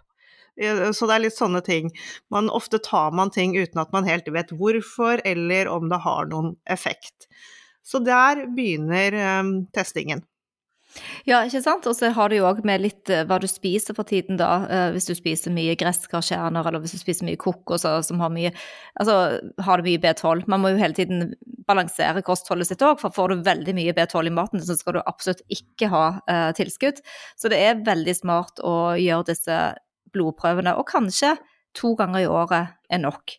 så 0.56 1.08
det 1.08 1.16
er 1.16 1.24
litt 1.26 1.36
sånne 1.36 1.60
ting. 1.66 1.90
Man, 2.32 2.48
ofte 2.48 2.80
tar 2.82 3.12
man 3.16 3.32
ting 3.34 3.56
uten 3.56 3.82
at 3.82 3.92
man 3.92 4.08
helt 4.08 4.28
vet 4.32 4.54
hvorfor, 4.56 5.20
eller 5.24 5.68
om 5.72 5.90
det 5.92 6.00
har 6.06 6.30
noen 6.32 6.54
effekt. 6.64 7.28
Så 7.86 8.00
der 8.02 8.46
begynner 8.56 9.14
um, 9.40 9.52
testingen. 9.74 10.24
Ja, 11.28 11.42
ikke 11.44 11.60
sant. 11.62 11.86
Og 11.86 11.96
så 11.98 12.10
har 12.14 12.30
det 12.30 12.40
jo 12.40 12.46
òg 12.48 12.62
med 12.66 12.82
litt 12.82 13.10
uh, 13.12 13.22
hva 13.28 13.38
du 13.42 13.46
spiser 13.50 13.94
for 13.96 14.08
tiden, 14.08 14.38
da. 14.40 14.50
Uh, 14.66 14.88
hvis 14.94 15.06
du 15.06 15.14
spiser 15.14 15.54
mye 15.54 15.76
gresskarkjerner, 15.78 16.66
eller 16.66 16.82
hvis 16.82 16.96
du 16.96 17.00
spiser 17.02 17.28
mye 17.28 17.38
kokos 17.40 17.84
som 17.84 18.22
har 18.22 18.32
mye 18.32 18.52
Altså 18.98 19.16
har 19.62 19.78
du 19.78 19.86
mye 19.86 20.00
B12. 20.02 20.46
Man 20.50 20.62
må 20.62 20.72
jo 20.72 20.80
hele 20.80 20.96
tiden 20.96 21.34
balansere 21.68 22.24
kostholdet 22.26 22.70
sitt 22.70 22.82
òg, 22.86 22.98
for 23.02 23.14
får 23.14 23.32
du 23.32 23.46
veldig 23.46 23.74
mye 23.76 23.94
B12 23.96 24.30
i 24.30 24.34
maten, 24.34 24.62
så 24.62 24.76
skal 24.78 24.96
du 24.96 25.04
absolutt 25.04 25.44
ikke 25.52 25.90
ha 25.92 26.04
uh, 26.18 26.50
tilskudd. 26.56 27.02
Så 27.38 27.52
det 27.52 27.60
er 27.62 27.84
veldig 27.86 28.16
smart 28.16 28.62
å 28.64 28.96
gjøre 28.98 29.30
disse 29.30 29.60
blodprøvene, 30.16 30.74
og 30.76 30.88
kanskje 30.88 31.36
to 31.76 31.92
ganger 31.98 32.24
i 32.24 32.30
året 32.30 32.72
er 32.88 33.04
nok. 33.04 33.36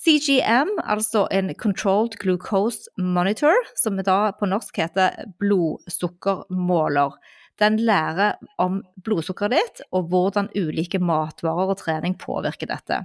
CGM, 0.00 0.70
altså 0.88 1.26
en 1.34 1.52
Controlled 1.60 2.14
Glucose 2.22 2.88
Monitor, 2.96 3.56
som 3.76 3.98
da 4.00 4.30
på 4.32 4.48
norsk 4.48 4.78
heter 4.80 5.26
blodsukkermåler, 5.42 7.18
den 7.60 7.76
lærer 7.84 8.38
om 8.62 8.78
blodsukkeret 9.04 9.52
ditt 9.52 9.82
og 9.92 10.08
hvordan 10.08 10.48
ulike 10.56 11.02
matvarer 11.04 11.74
og 11.74 11.82
trening 11.82 12.16
påvirker 12.16 12.70
dette. 12.70 13.02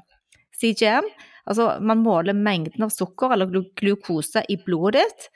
CGM, 0.56 1.10
altså 1.44 1.74
man 1.84 2.00
måler 2.06 2.38
mengden 2.38 2.88
av 2.88 2.94
sukker 2.96 3.36
eller 3.36 3.52
glukose 3.76 4.46
i 4.48 4.56
blodet 4.64 5.04
ditt, 5.04 5.28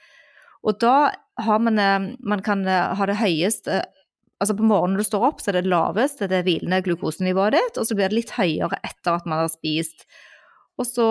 og 0.63 0.79
da 0.79 1.11
man, 1.59 1.79
eh, 1.79 2.07
man 2.19 2.41
kan 2.43 2.65
eh, 2.67 2.95
ha 2.95 3.05
det 3.07 3.19
høyeste 3.19 3.83
Altså 4.39 4.55
På 4.55 4.63
morgenen 4.63 4.95
når 4.95 5.03
du 5.03 5.09
står 5.09 5.27
opp, 5.27 5.41
så 5.43 5.51
er 5.51 5.59
det 5.59 5.69
lavest, 5.69 6.21
det 6.23 6.37
er 6.37 6.45
hvilende 6.47 6.79
glukosenivået 6.85 7.57
ditt, 7.57 7.79
og 7.79 7.87
så 7.87 7.95
blir 7.97 8.07
det 8.07 8.21
litt 8.21 8.35
høyere 8.37 8.79
etter 8.87 9.17
at 9.17 9.25
man 9.27 9.43
har 9.43 9.51
spist. 9.51 10.05
Og 10.79 10.87
så 10.87 11.07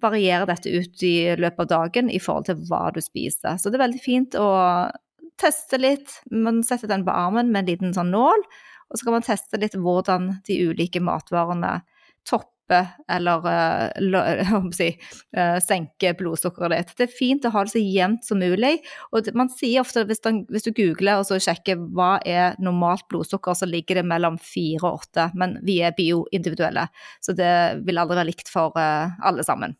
varierer 0.00 0.48
dette 0.48 0.72
ut 0.72 1.02
i 1.04 1.16
løpet 1.36 1.66
av 1.66 1.68
dagen 1.74 2.08
i 2.08 2.20
forhold 2.22 2.48
til 2.48 2.62
hva 2.70 2.86
du 2.96 3.02
spiser. 3.04 3.58
Så 3.60 3.68
det 3.68 3.76
er 3.76 3.84
veldig 3.84 4.00
fint 4.00 4.38
å 4.40 4.48
teste 5.36 5.76
litt. 5.76 6.14
Man 6.32 6.62
setter 6.64 6.88
den 6.88 7.04
på 7.04 7.12
armen 7.12 7.52
med 7.52 7.66
en 7.66 7.70
liten 7.74 7.92
sånn 7.96 8.14
nål, 8.14 8.46
og 8.88 8.96
så 8.96 9.04
kan 9.04 9.18
man 9.18 9.26
teste 9.26 9.60
litt 9.60 9.76
hvordan 9.76 10.38
de 10.48 10.60
ulike 10.70 11.02
matvarene 11.04 11.80
topper 12.24 12.55
eller 12.72 13.46
uh, 13.46 14.68
si, 14.78 14.90
uh, 15.36 16.12
blodsukkeret 16.18 16.74
ditt. 16.74 16.94
Det 16.98 17.06
er 17.06 17.14
fint 17.18 17.46
å 17.46 17.52
ha 17.54 17.64
det 17.64 17.74
så 17.74 17.82
jevnt 17.82 18.26
som 18.26 18.42
mulig. 18.42 18.74
Og 19.12 19.30
man 19.38 19.50
sier 19.52 19.84
ofte 19.84 20.06
hvis, 20.08 20.22
den, 20.24 20.44
hvis 20.50 20.66
du 20.66 20.72
googler 20.76 21.22
og 21.22 21.42
sjekker 21.42 21.80
hva 21.96 22.16
er 22.26 22.58
normalt 22.58 23.06
blodsukker, 23.12 23.54
så 23.54 23.68
ligger 23.70 24.00
det 24.00 24.06
mellom 24.10 24.38
fire 24.42 24.82
og 24.84 25.06
åtte. 25.06 25.30
Men 25.38 25.58
vi 25.66 25.80
er 25.84 25.96
bioindividuelle, 25.96 26.88
så 27.20 27.36
det 27.36 27.82
vil 27.86 28.02
aldri 28.02 28.20
være 28.20 28.30
likt 28.32 28.52
for 28.52 28.76
uh, 28.76 29.16
alle 29.26 29.46
sammen. 29.46 29.76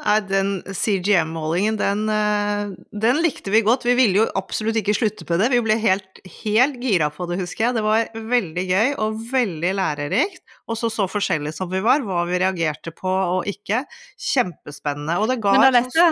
Nei, 0.00 0.16
den 0.24 0.50
CGM-målingen, 0.64 1.76
den, 1.80 2.06
eh, 2.08 2.70
den, 3.02 3.20
likte 3.24 3.52
vi 3.52 3.60
godt. 3.66 3.84
Vi 3.84 3.96
ville 3.98 4.22
jo 4.22 4.26
absolutt 4.38 4.78
ikke 4.80 4.96
slutte 4.96 5.26
på 5.28 5.36
det. 5.40 5.50
Vi 5.52 5.60
ble 5.64 5.76
helt, 5.82 6.22
helt 6.42 6.80
gira 6.80 7.10
på 7.12 7.28
det, 7.28 7.40
husker 7.42 7.68
jeg. 7.68 7.76
Det 7.76 7.84
var 7.84 8.08
veldig 8.32 8.64
gøy 8.70 8.94
og 9.02 9.20
veldig 9.32 9.74
lærerikt. 9.76 10.42
Og 10.70 10.80
så 10.80 10.90
så 10.92 11.08
forskjellige 11.10 11.58
som 11.58 11.70
vi 11.72 11.82
var, 11.84 12.04
hva 12.06 12.24
vi 12.30 12.40
reagerte 12.40 12.94
på 12.96 13.10
og 13.10 13.48
ikke. 13.50 13.84
Kjempespennende. 14.30 15.20
Og 15.20 15.28
det 15.30 15.40
ga 15.44 15.54
Men 15.58 15.68
Alette, 15.68 16.08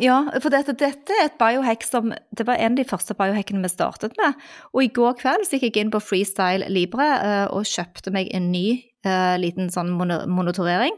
ja, 0.00 0.18
for 0.40 0.52
dette, 0.54 0.74
dette, 0.78 1.14
er 1.14 1.28
et 1.28 1.38
biohack 1.40 1.82
som 1.84 2.12
Det 2.32 2.46
var 2.48 2.60
en 2.60 2.72
av 2.72 2.78
de 2.78 2.88
første 2.88 3.14
biohackene 3.18 3.62
vi 3.64 3.72
startet 3.72 4.14
med. 4.20 4.38
Og 4.74 4.84
i 4.86 4.92
går 4.96 5.18
kveld 5.22 5.46
så 5.46 5.58
gikk 5.58 5.76
jeg 5.76 5.86
inn 5.86 5.94
på 5.94 6.02
Freestyle 6.02 6.70
Libre 6.72 7.08
uh, 7.20 7.46
og 7.54 7.68
kjøpte 7.68 8.12
meg 8.14 8.30
en 8.34 8.50
ny 8.52 8.80
uh, 9.06 9.36
liten 9.40 9.70
sånn 9.70 9.92
monitorering 9.94 10.96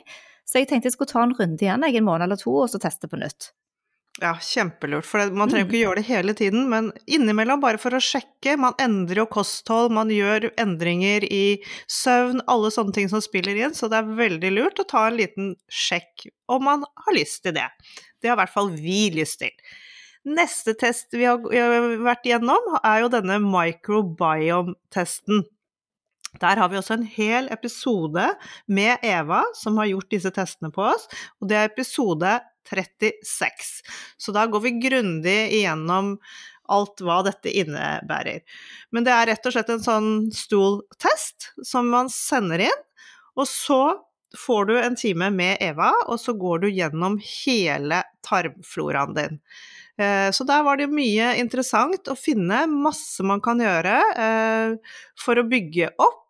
så 0.53 0.61
jeg 0.61 0.69
tenkte 0.69 0.91
jeg 0.91 0.99
skulle 0.99 1.09
ta 1.09 1.23
en 1.25 1.33
runde 1.33 1.65
igjen, 1.65 1.81
jeg, 1.89 1.97
en 1.97 2.05
måned 2.05 2.29
eller 2.29 2.37
to, 2.37 2.53
og 2.61 2.69
så 2.69 2.77
teste 2.83 3.09
på 3.09 3.17
nytt. 3.17 3.55
Ja, 4.21 4.35
kjempelurt. 4.37 5.07
For 5.09 5.31
man 5.33 5.49
trenger 5.49 5.71
ikke 5.71 5.81
gjøre 5.81 6.03
det 6.03 6.11
hele 6.11 6.35
tiden, 6.37 6.67
men 6.69 6.91
innimellom 7.09 7.63
bare 7.63 7.81
for 7.81 7.97
å 7.97 8.01
sjekke. 8.03 8.59
Man 8.61 8.75
endrer 8.83 9.23
jo 9.23 9.25
kosthold, 9.33 9.89
man 9.97 10.13
gjør 10.13 10.51
endringer 10.61 11.25
i 11.25 11.63
søvn, 11.89 12.43
alle 12.53 12.69
sånne 12.75 12.93
ting 12.99 13.09
som 13.09 13.25
spiller 13.25 13.57
inn, 13.57 13.73
så 13.73 13.89
det 13.89 14.03
er 14.03 14.13
veldig 14.21 14.51
lurt 14.53 14.85
å 14.85 14.87
ta 14.91 15.07
en 15.09 15.17
liten 15.17 15.57
sjekk 15.73 16.29
om 16.53 16.69
man 16.69 16.85
har 17.07 17.17
lyst 17.17 17.41
til 17.47 17.57
det. 17.57 17.65
Det 18.21 18.29
har 18.29 18.37
i 18.37 18.43
hvert 18.43 18.53
fall 18.53 18.69
vi 18.77 19.09
lyst 19.17 19.41
til. 19.41 19.57
Neste 20.29 20.77
test 20.79 21.17
vi 21.17 21.25
har 21.25 21.41
vært 22.05 22.29
igjennom, 22.29 22.77
er 22.85 23.01
jo 23.03 23.09
denne 23.17 23.41
microbiome-testen. 23.43 25.49
Der 26.41 26.57
har 26.57 26.71
vi 26.73 26.79
også 26.79 26.97
en 26.97 27.05
hel 27.07 27.49
episode 27.53 28.25
med 28.67 29.05
Eva 29.05 29.43
som 29.59 29.77
har 29.81 29.91
gjort 29.91 30.11
disse 30.15 30.33
testene 30.33 30.73
på 30.73 30.87
oss, 30.95 31.05
og 31.43 31.51
det 31.51 31.59
er 31.59 31.69
episode 31.69 32.39
36. 32.71 33.83
Så 34.17 34.33
da 34.33 34.47
går 34.49 34.65
vi 34.65 34.79
grundig 34.81 35.39
igjennom 35.59 36.15
alt 36.73 37.03
hva 37.05 37.19
dette 37.27 37.53
innebærer. 37.53 38.41
Men 38.95 39.05
det 39.05 39.13
er 39.13 39.29
rett 39.33 39.49
og 39.49 39.55
slett 39.55 39.75
en 39.75 39.85
sånn 39.85 40.13
stool-test 40.33 41.51
som 41.69 41.91
man 41.93 42.09
sender 42.13 42.65
inn, 42.71 42.81
og 43.37 43.45
så 43.51 43.83
får 44.39 44.67
du 44.71 44.75
en 44.79 44.97
time 44.97 45.29
med 45.35 45.61
Eva, 45.61 45.91
og 46.09 46.17
så 46.21 46.33
går 46.39 46.63
du 46.65 46.71
gjennom 46.73 47.19
hele 47.21 48.01
tarmfloraen 48.25 49.13
din. 49.19 49.39
Eh, 50.01 50.31
så 50.33 50.47
der 50.49 50.65
var 50.65 50.81
det 50.81 50.89
mye 50.89 51.35
interessant 51.41 52.09
å 52.09 52.17
finne, 52.17 52.65
masse 52.71 53.25
man 53.29 53.43
kan 53.45 53.61
gjøre 53.61 53.99
eh, 54.25 54.97
for 55.21 55.37
å 55.37 55.45
bygge 55.51 55.93
opp 56.01 56.22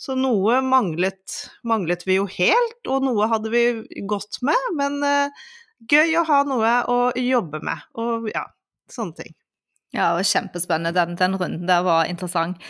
så 0.00 0.16
noe 0.16 0.62
manglet, 0.64 1.42
manglet, 1.68 2.06
vi 2.08 2.16
jo 2.16 2.28
helt, 2.30 2.78
og 2.88 3.04
noe 3.04 3.28
hadde 3.28 3.52
vi 3.52 3.64
gått 4.08 4.40
med, 4.46 4.70
men 4.78 4.96
uh, 5.04 5.50
gøy 5.90 6.16
å 6.16 6.24
ha 6.28 6.38
noe 6.48 6.70
å 6.88 7.00
jobbe 7.20 7.60
med, 7.64 7.84
og 8.00 8.30
ja, 8.32 8.46
sånne 8.88 9.20
ting. 9.20 9.36
Ja, 9.90 10.12
det 10.12 10.20
var 10.20 10.30
kjempespennende. 10.30 10.94
Den, 10.94 11.18
den 11.18 11.36
runden 11.36 11.68
der 11.68 11.82
var 11.82 12.06
interessant. 12.06 12.62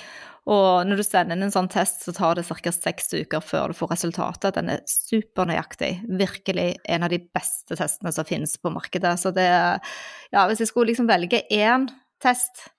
Og 0.51 0.87
når 0.89 0.99
du 0.99 1.05
sender 1.05 1.37
inn 1.37 1.45
en 1.45 1.53
sånn 1.53 1.69
test, 1.71 2.01
så 2.07 2.15
tar 2.17 2.39
det 2.39 2.47
ca. 2.49 2.73
seks 2.73 3.13
uker 3.13 3.45
før 3.45 3.71
du 3.71 3.77
får 3.77 3.93
resultatet. 3.93 4.57
Den 4.57 4.73
er 4.73 4.81
supernøyaktig. 4.89 5.91
Virkelig 6.19 6.71
en 6.89 7.05
av 7.05 7.13
de 7.13 7.21
beste 7.21 7.77
testene 7.77 8.13
som 8.17 8.27
finnes 8.27 8.57
på 8.57 8.73
markedet. 8.73 9.15
Så 9.21 9.35
det 9.37 9.47
Ja, 9.47 10.47
hvis 10.49 10.65
jeg 10.65 10.73
skulle 10.73 10.91
liksom 10.91 11.11
velge 11.11 11.45
én 11.53 11.91
test 12.25 12.71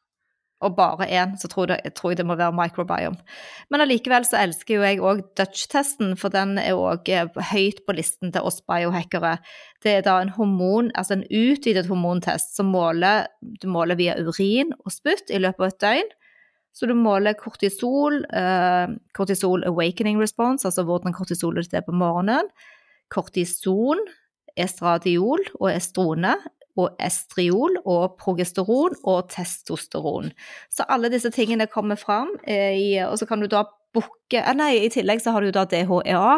og 0.62 0.76
bare 0.78 1.08
én, 1.10 1.34
så 1.42 1.50
tror 1.52 1.74
jeg, 1.74 1.94
tror 1.98 2.12
jeg, 2.12 2.22
det 2.22 2.26
må 2.30 2.38
være 2.40 2.56
microbiome. 2.56 3.18
Men 3.74 3.84
allikevel 3.84 4.26
så 4.28 4.40
elsker 4.44 4.78
jo 4.78 4.86
jeg 4.86 5.02
òg 5.02 5.24
Dutch-testen, 5.40 6.14
for 6.20 6.34
den 6.34 6.58
er 6.62 6.78
òg 6.78 7.10
eh, 7.10 7.28
høyt 7.52 7.82
på 7.88 7.96
listen 7.98 8.34
til 8.34 8.46
oss 8.46 8.62
biohackere. 8.70 9.38
Det 9.84 9.98
er 9.98 10.06
da 10.06 10.20
en 10.22 10.34
hormon, 10.38 10.92
altså 10.96 11.18
en 11.18 11.28
utvidet 11.28 11.88
hormontest 11.90 12.56
som 12.58 12.72
måler, 12.74 13.28
du 13.42 13.68
måler 13.72 14.00
via 14.00 14.18
urin 14.22 14.76
og 14.86 14.94
spytt 14.94 15.34
i 15.34 15.42
løpet 15.42 15.66
av 15.66 15.74
et 15.74 15.82
døgn. 15.86 16.16
Så 16.72 16.88
du 16.88 16.96
måler 16.96 17.36
kortisol, 17.36 18.22
eh, 18.32 18.88
kortisol 19.18 19.66
awakening 19.68 20.22
response, 20.22 20.64
altså 20.68 20.86
hvordan 20.88 21.16
kortisolet 21.18 21.68
ditt 21.68 21.82
er 21.82 21.88
på 21.88 21.96
morgenen. 21.96 22.48
Kortison, 23.12 24.00
estradiol 24.60 25.44
og 25.60 25.72
estrone 25.74 26.38
og 26.80 26.96
estriol 27.04 27.78
og 27.82 28.18
progesteron 28.22 28.96
og 29.04 29.30
testosteron. 29.34 30.32
Så 30.72 30.88
alle 30.88 31.12
disse 31.12 31.32
tingene 31.34 31.68
kommer 31.72 32.00
fram, 32.00 32.32
eh, 32.48 33.02
og 33.08 33.18
så 33.20 33.28
kan 33.30 33.44
du 33.44 33.50
da 33.52 33.66
booke 33.96 34.40
eh, 34.40 34.54
Nei, 34.56 34.74
i 34.86 34.92
tillegg 34.94 35.24
så 35.24 35.36
har 35.36 35.44
du 35.44 35.52
da 35.56 35.66
DHEA, 35.68 36.38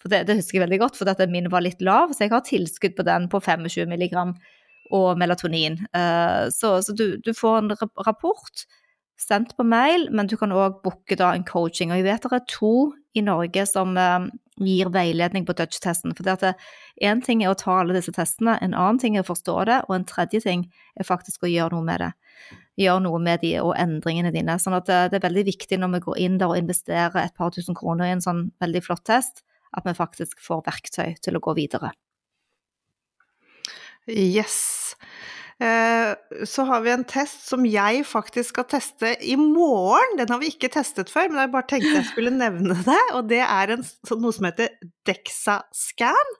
for 0.00 0.12
det, 0.12 0.24
det 0.28 0.38
husker 0.40 0.58
jeg 0.58 0.66
veldig 0.66 0.80
godt, 0.86 0.98
for 1.00 1.08
dette 1.08 1.28
min 1.30 1.50
var 1.52 1.64
litt 1.66 1.82
lav, 1.84 2.14
så 2.14 2.26
jeg 2.26 2.34
har 2.34 2.46
tilskudd 2.46 2.96
på 2.96 3.06
den 3.06 3.28
på 3.32 3.42
25 3.44 3.90
milligram 3.90 4.34
og 4.94 5.18
melatonin. 5.20 5.78
Eh, 5.96 6.46
så, 6.54 6.78
så 6.84 6.96
du, 6.96 7.16
du, 7.24 7.32
får 7.36 7.60
en 7.60 7.76
rapport 8.06 8.64
sendt 9.20 9.54
på 9.56 9.66
mail, 9.66 10.08
men 10.12 10.28
du 10.28 10.36
kan 10.40 10.52
òg 10.52 10.80
booke 10.84 11.16
da 11.18 11.32
en 11.34 11.46
coaching. 11.46 11.92
Og 11.92 12.00
jeg 12.00 12.08
vet 12.08 12.26
det 12.26 12.40
er 12.40 12.48
to 12.50 12.74
i 13.14 13.22
Norge 13.24 13.64
som 13.70 13.94
gir 14.60 14.90
veiledning 14.94 15.46
på 15.46 15.54
Dutch-testen. 15.56 16.14
For 16.14 16.54
én 17.02 17.22
ting 17.24 17.42
er 17.42 17.52
å 17.52 17.58
ta 17.58 17.80
alle 17.80 17.96
disse 17.96 18.14
testene, 18.14 18.56
en 18.62 18.74
annen 18.74 19.00
ting 19.02 19.16
er 19.16 19.24
å 19.24 19.30
forstå 19.30 19.56
det, 19.70 19.80
og 19.88 19.96
en 19.96 20.06
tredje 20.08 20.44
ting 20.44 20.68
er 20.98 21.08
faktisk 21.08 21.44
å 21.44 21.50
gjøre 21.50 21.74
noe 21.74 21.86
med 21.86 22.04
det. 22.04 22.12
Gjøre 22.84 23.04
noe 23.06 23.20
med 23.22 23.42
de 23.42 23.54
og 23.62 23.74
endringene 23.78 24.32
dine. 24.34 24.58
Sånn 24.62 24.76
at 24.78 24.86
det, 24.86 25.18
er 25.18 25.26
veldig 25.26 25.46
viktig 25.50 25.78
når 25.78 25.96
vi 25.96 26.04
går 26.06 26.22
inn 26.26 26.38
der 26.38 26.54
og 26.54 26.60
investerer 26.60 27.20
et 27.22 27.36
par 27.38 27.54
tusen 27.54 27.76
kroner 27.78 28.10
i 28.10 28.14
en 28.14 28.24
sånn 28.24 28.48
veldig 28.62 28.82
flott 28.86 29.04
test, 29.06 29.44
at 29.74 29.86
vi 29.86 29.94
faktisk 29.96 30.42
får 30.42 30.64
verktøy 30.66 31.14
til 31.22 31.38
å 31.38 31.42
gå 31.42 31.56
videre. 31.58 31.94
Yes. 34.06 34.94
Eh, 35.64 36.44
så 36.44 36.64
har 36.68 36.82
vi 36.84 36.92
en 36.92 37.04
test 37.08 37.46
som 37.48 37.64
jeg 37.68 38.02
faktisk 38.08 38.52
skal 38.52 38.66
teste 38.68 39.14
i 39.24 39.36
morgen. 39.40 40.16
Den 40.18 40.32
har 40.32 40.40
vi 40.42 40.50
ikke 40.52 40.72
testet 40.72 41.12
før, 41.12 41.30
men 41.30 41.44
jeg 41.44 41.52
bare 41.54 41.68
tenkte 41.70 41.94
jeg 41.94 42.08
skulle 42.10 42.34
nevne 42.34 42.76
det. 42.84 43.02
Og 43.16 43.28
det 43.30 43.40
er 43.44 43.76
en, 43.76 43.84
noe 44.12 44.34
som 44.34 44.48
heter 44.50 44.74
DEXA-scan. 45.08 46.34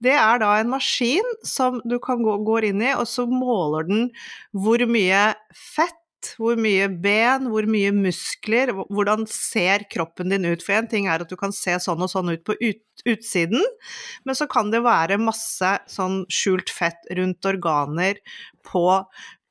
Det 0.00 0.14
er 0.16 0.40
da 0.40 0.54
en 0.56 0.72
maskin 0.72 1.26
som 1.44 1.80
du 1.88 1.98
kan 2.02 2.22
gå, 2.24 2.38
går 2.46 2.70
inn 2.70 2.84
i, 2.84 2.92
og 2.96 3.04
så 3.08 3.26
måler 3.28 3.88
den 3.88 4.06
hvor 4.56 4.80
mye 4.88 5.24
fett 5.52 5.99
hvor 6.40 6.58
mye 6.60 6.86
ben, 7.02 7.48
hvor 7.52 7.66
mye 7.70 7.90
muskler, 7.94 8.72
hvordan 8.90 9.26
ser 9.30 9.86
kroppen 9.92 10.32
din 10.32 10.46
ut? 10.48 10.62
For 10.64 10.76
én 10.76 10.88
ting 10.90 11.08
er 11.08 11.24
at 11.24 11.30
du 11.30 11.36
kan 11.40 11.54
se 11.56 11.76
sånn 11.82 12.04
og 12.04 12.10
sånn 12.12 12.32
ut 12.34 12.44
på 12.46 12.56
ut, 12.60 12.82
utsiden, 13.08 13.62
men 14.28 14.36
så 14.36 14.48
kan 14.50 14.72
det 14.72 14.82
være 14.84 15.20
masse 15.22 15.74
sånn 15.90 16.22
skjult 16.32 16.72
fett 16.74 17.08
rundt 17.16 17.48
organer 17.48 18.20
på, 18.68 18.84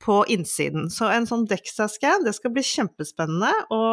på 0.04 0.20
innsiden. 0.30 0.88
Så 0.94 1.10
en 1.10 1.26
sånn 1.28 1.48
DEXA-scan, 1.50 2.24
det 2.26 2.36
skal 2.38 2.54
bli 2.54 2.64
kjempespennende 2.66 3.52
å 3.74 3.84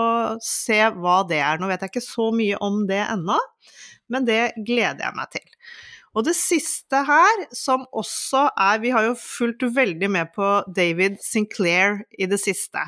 se 0.43 0.81
hva 0.97 1.21
det 1.29 1.41
er. 1.41 1.59
Nå 1.59 1.71
vet 1.71 1.85
jeg 1.85 1.95
ikke 1.95 2.07
så 2.07 2.29
mye 2.35 2.61
om 2.63 2.83
det 2.89 3.01
ennå, 3.07 3.39
men 4.13 4.27
det 4.29 4.41
gleder 4.61 5.09
jeg 5.09 5.17
meg 5.17 5.33
til. 5.33 5.56
Og 6.15 6.25
det 6.27 6.35
siste 6.37 7.03
her, 7.07 7.41
som 7.55 7.85
også 7.95 8.47
er 8.57 8.79
Vi 8.81 8.93
har 8.93 9.09
jo 9.09 9.17
fulgt 9.19 9.63
veldig 9.75 10.09
med 10.11 10.31
på 10.35 10.47
David 10.75 11.19
Sinclair 11.23 12.03
i 12.17 12.29
det 12.29 12.39
siste. 12.41 12.85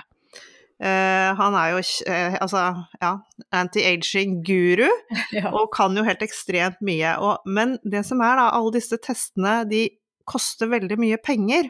Uh, 0.79 1.35
han 1.35 1.55
er 1.59 1.73
jo 1.73 1.79
uh, 2.07 2.37
altså, 2.39 2.61
ja, 3.01 3.17
anti-aging-guru, 3.51 4.87
ja. 5.35 5.49
og 5.51 5.73
kan 5.75 5.97
jo 5.97 6.05
helt 6.07 6.23
ekstremt 6.23 6.79
mye. 6.79 7.17
Og, 7.19 7.43
men 7.45 7.75
det 7.83 8.05
som 8.07 8.23
er, 8.23 8.39
da, 8.39 8.47
alle 8.55 8.77
disse 8.77 8.95
testene, 9.03 9.65
de 9.67 9.89
koster 10.29 10.71
veldig 10.71 10.95
mye 11.01 11.19
penger. 11.19 11.67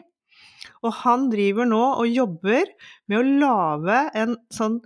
Og 0.84 0.94
han 1.02 1.26
driver 1.32 1.66
nå 1.68 1.82
og 2.02 2.06
jobber 2.12 2.70
med 3.10 3.18
å 3.18 3.26
lage 3.42 4.02
en 4.20 4.36
sånn 4.54 4.78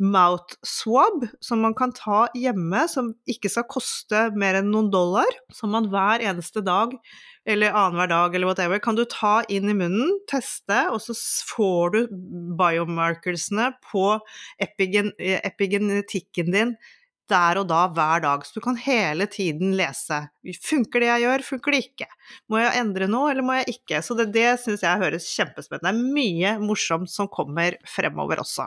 mouth 0.00 0.56
swab 0.66 1.26
som 1.44 1.60
man 1.64 1.74
kan 1.76 1.92
ta 1.96 2.24
hjemme, 2.36 2.86
som 2.88 3.12
ikke 3.28 3.50
skal 3.52 3.68
koste 3.70 4.28
mer 4.38 4.58
enn 4.60 4.70
noen 4.72 4.90
dollar, 4.92 5.28
som 5.54 5.72
man 5.74 5.90
hver 5.92 6.24
eneste 6.24 6.64
dag 6.64 6.96
eller 7.48 7.72
annenhver 7.72 8.10
dag 8.10 8.34
eller 8.34 8.50
whatever, 8.50 8.80
kan 8.82 8.98
du 8.98 9.04
ta 9.08 9.40
inn 9.48 9.68
i 9.70 9.76
munnen, 9.76 10.16
teste, 10.30 10.86
og 10.92 11.00
så 11.04 11.16
får 11.50 11.94
du 11.94 12.00
biomarkersene 12.58 13.70
på 13.90 14.06
epigen, 14.60 15.12
epigenetikken 15.18 16.50
din 16.54 16.74
der 17.30 17.60
og 17.60 17.68
da 17.70 17.84
hver 17.94 18.24
dag. 18.24 18.44
Så 18.46 18.58
du 18.58 18.64
kan 18.64 18.78
hele 18.80 19.26
tiden 19.30 19.76
lese. 19.78 20.22
Funker 20.66 21.02
det 21.02 21.10
jeg 21.12 21.26
gjør, 21.26 21.46
funker 21.46 21.74
det 21.76 21.82
ikke? 21.86 22.10
Må 22.50 22.60
jeg 22.62 22.82
endre 22.82 23.08
noe, 23.10 23.30
eller 23.32 23.46
må 23.46 23.60
jeg 23.60 23.76
ikke? 23.76 24.02
Så 24.04 24.16
det, 24.18 24.30
det 24.34 24.48
syns 24.64 24.84
jeg 24.86 25.02
høres 25.02 25.30
kjempespennende 25.30 25.94
Det 25.94 25.94
er 25.94 26.18
mye 26.18 26.54
morsomt 26.64 27.12
som 27.12 27.30
kommer 27.30 27.78
fremover 27.88 28.42
også. 28.42 28.66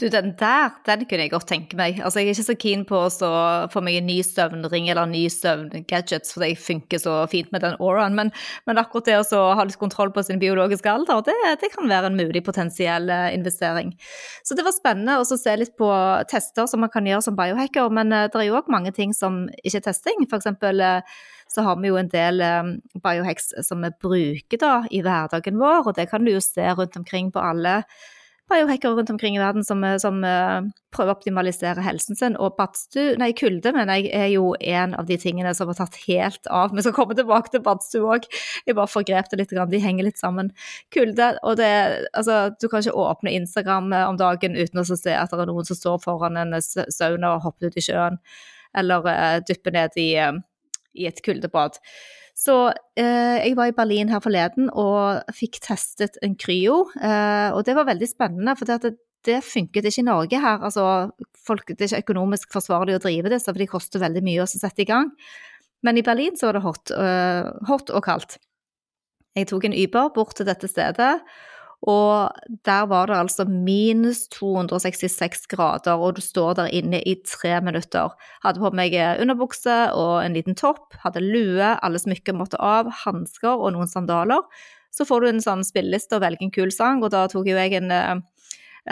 Du, 0.00 0.06
den 0.08 0.32
der, 0.40 0.70
den 0.86 1.02
kunne 1.04 1.26
jeg 1.26 1.32
godt 1.34 1.46
tenke 1.50 1.76
meg. 1.76 1.98
Altså, 2.00 2.22
jeg 2.22 2.30
er 2.30 2.38
ikke 2.38 2.46
så 2.46 2.56
keen 2.56 2.84
på 2.88 3.02
å 3.04 3.30
få 3.72 3.82
meg 3.84 3.98
en 3.98 4.06
ny 4.08 4.20
søvnring 4.24 4.88
eller 4.88 5.04
en 5.04 5.12
ny 5.12 5.26
søvngadgets, 5.32 6.32
for 6.32 6.44
jeg 6.46 6.56
funker 6.56 7.02
så 7.02 7.16
fint 7.28 7.50
med 7.52 7.60
den 7.66 7.76
auraen, 7.76 8.16
men, 8.16 8.30
men 8.68 8.80
akkurat 8.80 9.10
det 9.10 9.18
å 9.20 9.42
ha 9.58 9.66
litt 9.66 9.76
kontroll 9.80 10.12
på 10.14 10.24
sin 10.24 10.40
biologiske 10.40 10.88
alder, 10.88 11.20
det, 11.26 11.36
det, 11.60 11.68
kan 11.74 11.90
være 11.90 12.08
en 12.08 12.16
mulig 12.16 12.40
potensiell 12.46 13.12
eh, 13.12 13.28
investering. 13.36 13.92
Så 14.46 14.56
det 14.56 14.64
var 14.64 14.76
spennende 14.76 15.18
å 15.20 15.26
se 15.28 15.56
litt 15.60 15.76
på 15.76 15.90
tester 16.32 16.70
som 16.70 16.80
man 16.84 16.92
kan 16.92 17.08
gjøre 17.08 17.26
som 17.26 17.36
biohacker, 17.36 17.92
men 17.92 18.14
eh, 18.16 18.30
det 18.32 18.40
er 18.40 18.48
jo 18.48 18.56
òg 18.62 18.70
mange 18.72 18.94
ting 18.96 19.12
som 19.16 19.42
ikke 19.60 19.82
er 19.82 19.84
testing. 19.90 20.24
For 20.30 20.40
eksempel 20.40 20.80
eh, 20.86 21.18
så 21.50 21.66
har 21.66 21.76
vi 21.82 21.90
jo 21.90 21.98
en 21.98 22.08
del 22.08 22.40
biohacks 23.02 23.50
som 23.66 23.82
vi 23.82 23.90
bruker 24.00 24.60
da 24.62 24.74
i 24.88 25.02
hverdagen 25.04 25.60
vår, 25.60 25.90
og 25.90 25.96
det 25.98 26.06
kan 26.08 26.24
du 26.24 26.32
jo 26.32 26.40
se 26.44 26.64
rundt 26.78 26.96
omkring 26.96 27.32
på 27.34 27.42
alle 27.42 27.80
biohackere 28.50 28.98
rundt 28.98 29.10
omkring 29.12 29.36
i 29.36 29.40
verden 29.40 29.64
som, 29.64 29.84
som 30.02 30.20
uh, 30.26 30.60
prøver 30.94 31.12
å 31.12 31.16
optimalisere 31.16 31.82
helsen 31.84 32.18
sin. 32.18 32.36
Og 32.40 32.56
badstue, 32.58 33.14
nei, 33.20 33.30
kulde 33.38 33.72
mener 33.74 34.00
jeg 34.00 34.10
er 34.16 34.28
jo 34.32 34.52
en 34.58 34.96
av 34.98 35.08
de 35.08 35.18
tingene 35.20 35.52
som 35.56 35.70
har 35.70 35.78
tatt 35.78 35.98
helt 36.06 36.50
av. 36.50 36.74
Vi 36.74 36.84
skal 36.84 36.96
komme 36.96 37.16
tilbake 37.18 37.52
til 37.54 37.64
badstue 37.66 38.16
òg. 38.16 38.28
Jeg 38.66 38.78
bare 38.78 38.90
forgrep 38.90 39.30
det 39.30 39.40
litt, 39.40 39.54
de 39.54 39.82
henger 39.82 40.08
litt 40.08 40.20
sammen. 40.20 40.52
Kulde, 40.94 41.32
og 41.46 41.58
det 41.60 41.70
Altså, 42.16 42.50
du 42.60 42.66
kan 42.68 42.82
ikke 42.82 42.96
åpne 42.98 43.32
Instagram 43.38 43.92
eh, 43.94 44.06
om 44.08 44.16
dagen 44.18 44.56
uten 44.58 44.80
å 44.82 44.84
se 44.86 45.12
at 45.14 45.30
det 45.32 45.42
er 45.44 45.48
noen 45.48 45.66
som 45.66 45.78
står 45.78 46.00
foran 46.02 46.38
en 46.40 46.56
sauna 46.60 47.36
og 47.36 47.44
hopper 47.46 47.70
ut 47.70 47.78
i 47.78 47.84
sjøen, 47.84 48.18
eller 48.76 49.06
uh, 49.06 49.38
dypper 49.46 49.74
ned 49.74 49.96
i, 50.00 50.08
uh, 50.18 50.36
i 50.98 51.06
et 51.10 51.22
kuldebad. 51.24 51.78
Så 52.40 52.56
eh, 52.96 53.36
jeg 53.44 53.56
var 53.58 53.68
i 53.68 53.76
Berlin 53.76 54.08
her 54.08 54.22
forleden 54.24 54.70
og 54.72 55.28
fikk 55.36 55.58
testet 55.66 56.16
en 56.24 56.38
kryo, 56.40 56.86
eh, 56.96 57.52
og 57.52 57.66
det 57.66 57.74
var 57.76 57.88
veldig 57.90 58.08
spennende. 58.08 58.54
For 58.56 58.70
det, 58.70 58.94
det 59.28 59.42
funket 59.44 59.90
ikke 59.90 60.00
i 60.00 60.06
Norge 60.08 60.40
her. 60.40 60.64
Altså, 60.64 60.84
folk, 61.36 61.68
det 61.68 61.84
er 61.84 61.98
ikke 61.98 62.14
økonomisk 62.14 62.52
forsvarlig 62.56 62.96
å 62.96 63.02
drive 63.04 63.32
det, 63.32 63.42
for 63.44 63.60
det 63.60 63.68
koster 63.68 64.00
veldig 64.00 64.24
mye 64.24 64.46
å 64.46 64.48
sette 64.48 64.86
i 64.86 64.88
gang. 64.88 65.12
Men 65.84 66.00
i 66.00 66.04
Berlin 66.04 66.36
så 66.36 66.48
var 66.48 66.56
det 66.56 66.64
hot, 66.64 66.92
uh, 66.92 67.52
hot 67.68 67.92
og 67.92 68.04
kaldt. 68.04 68.36
Jeg 69.36 69.48
tok 69.48 69.68
en 69.68 69.76
Uber 69.76 70.10
bort 70.16 70.34
til 70.36 70.48
dette 70.48 70.68
stedet, 70.68 71.12
og 71.88 72.40
der 72.68 72.88
var 72.90 73.08
det 73.08 73.16
altså 73.16 73.46
minus 73.48 74.26
266 74.34 75.46
grader, 75.48 75.96
og 75.96 76.18
du 76.18 76.20
står 76.20 76.58
der 76.58 76.74
inne 76.76 77.00
i 77.08 77.14
tre 77.24 77.54
minutter. 77.64 78.12
Hadde 78.44 78.60
på 78.60 78.72
meg 78.76 78.96
underbukse 79.22 79.78
og 79.96 80.18
en 80.20 80.36
liten 80.36 80.58
topp, 80.58 80.98
hadde 81.04 81.24
lue, 81.24 81.70
alle 81.80 82.02
smykker 82.02 82.36
måtte 82.36 82.60
av, 82.60 82.90
hansker 83.06 83.54
og 83.54 83.72
noen 83.76 83.88
sandaler. 83.88 84.44
Så 84.92 85.06
får 85.08 85.22
du 85.22 85.30
en 85.30 85.44
sånn 85.44 85.64
spilleliste 85.64 86.18
og 86.18 86.24
velger 86.26 86.44
en 86.44 86.52
kul 86.52 86.74
sang, 86.74 87.00
og 87.04 87.14
da 87.14 87.24
tok 87.30 87.48
jo 87.48 87.56
jeg 87.56 87.78
en 87.78 87.94
uh, 87.94 88.20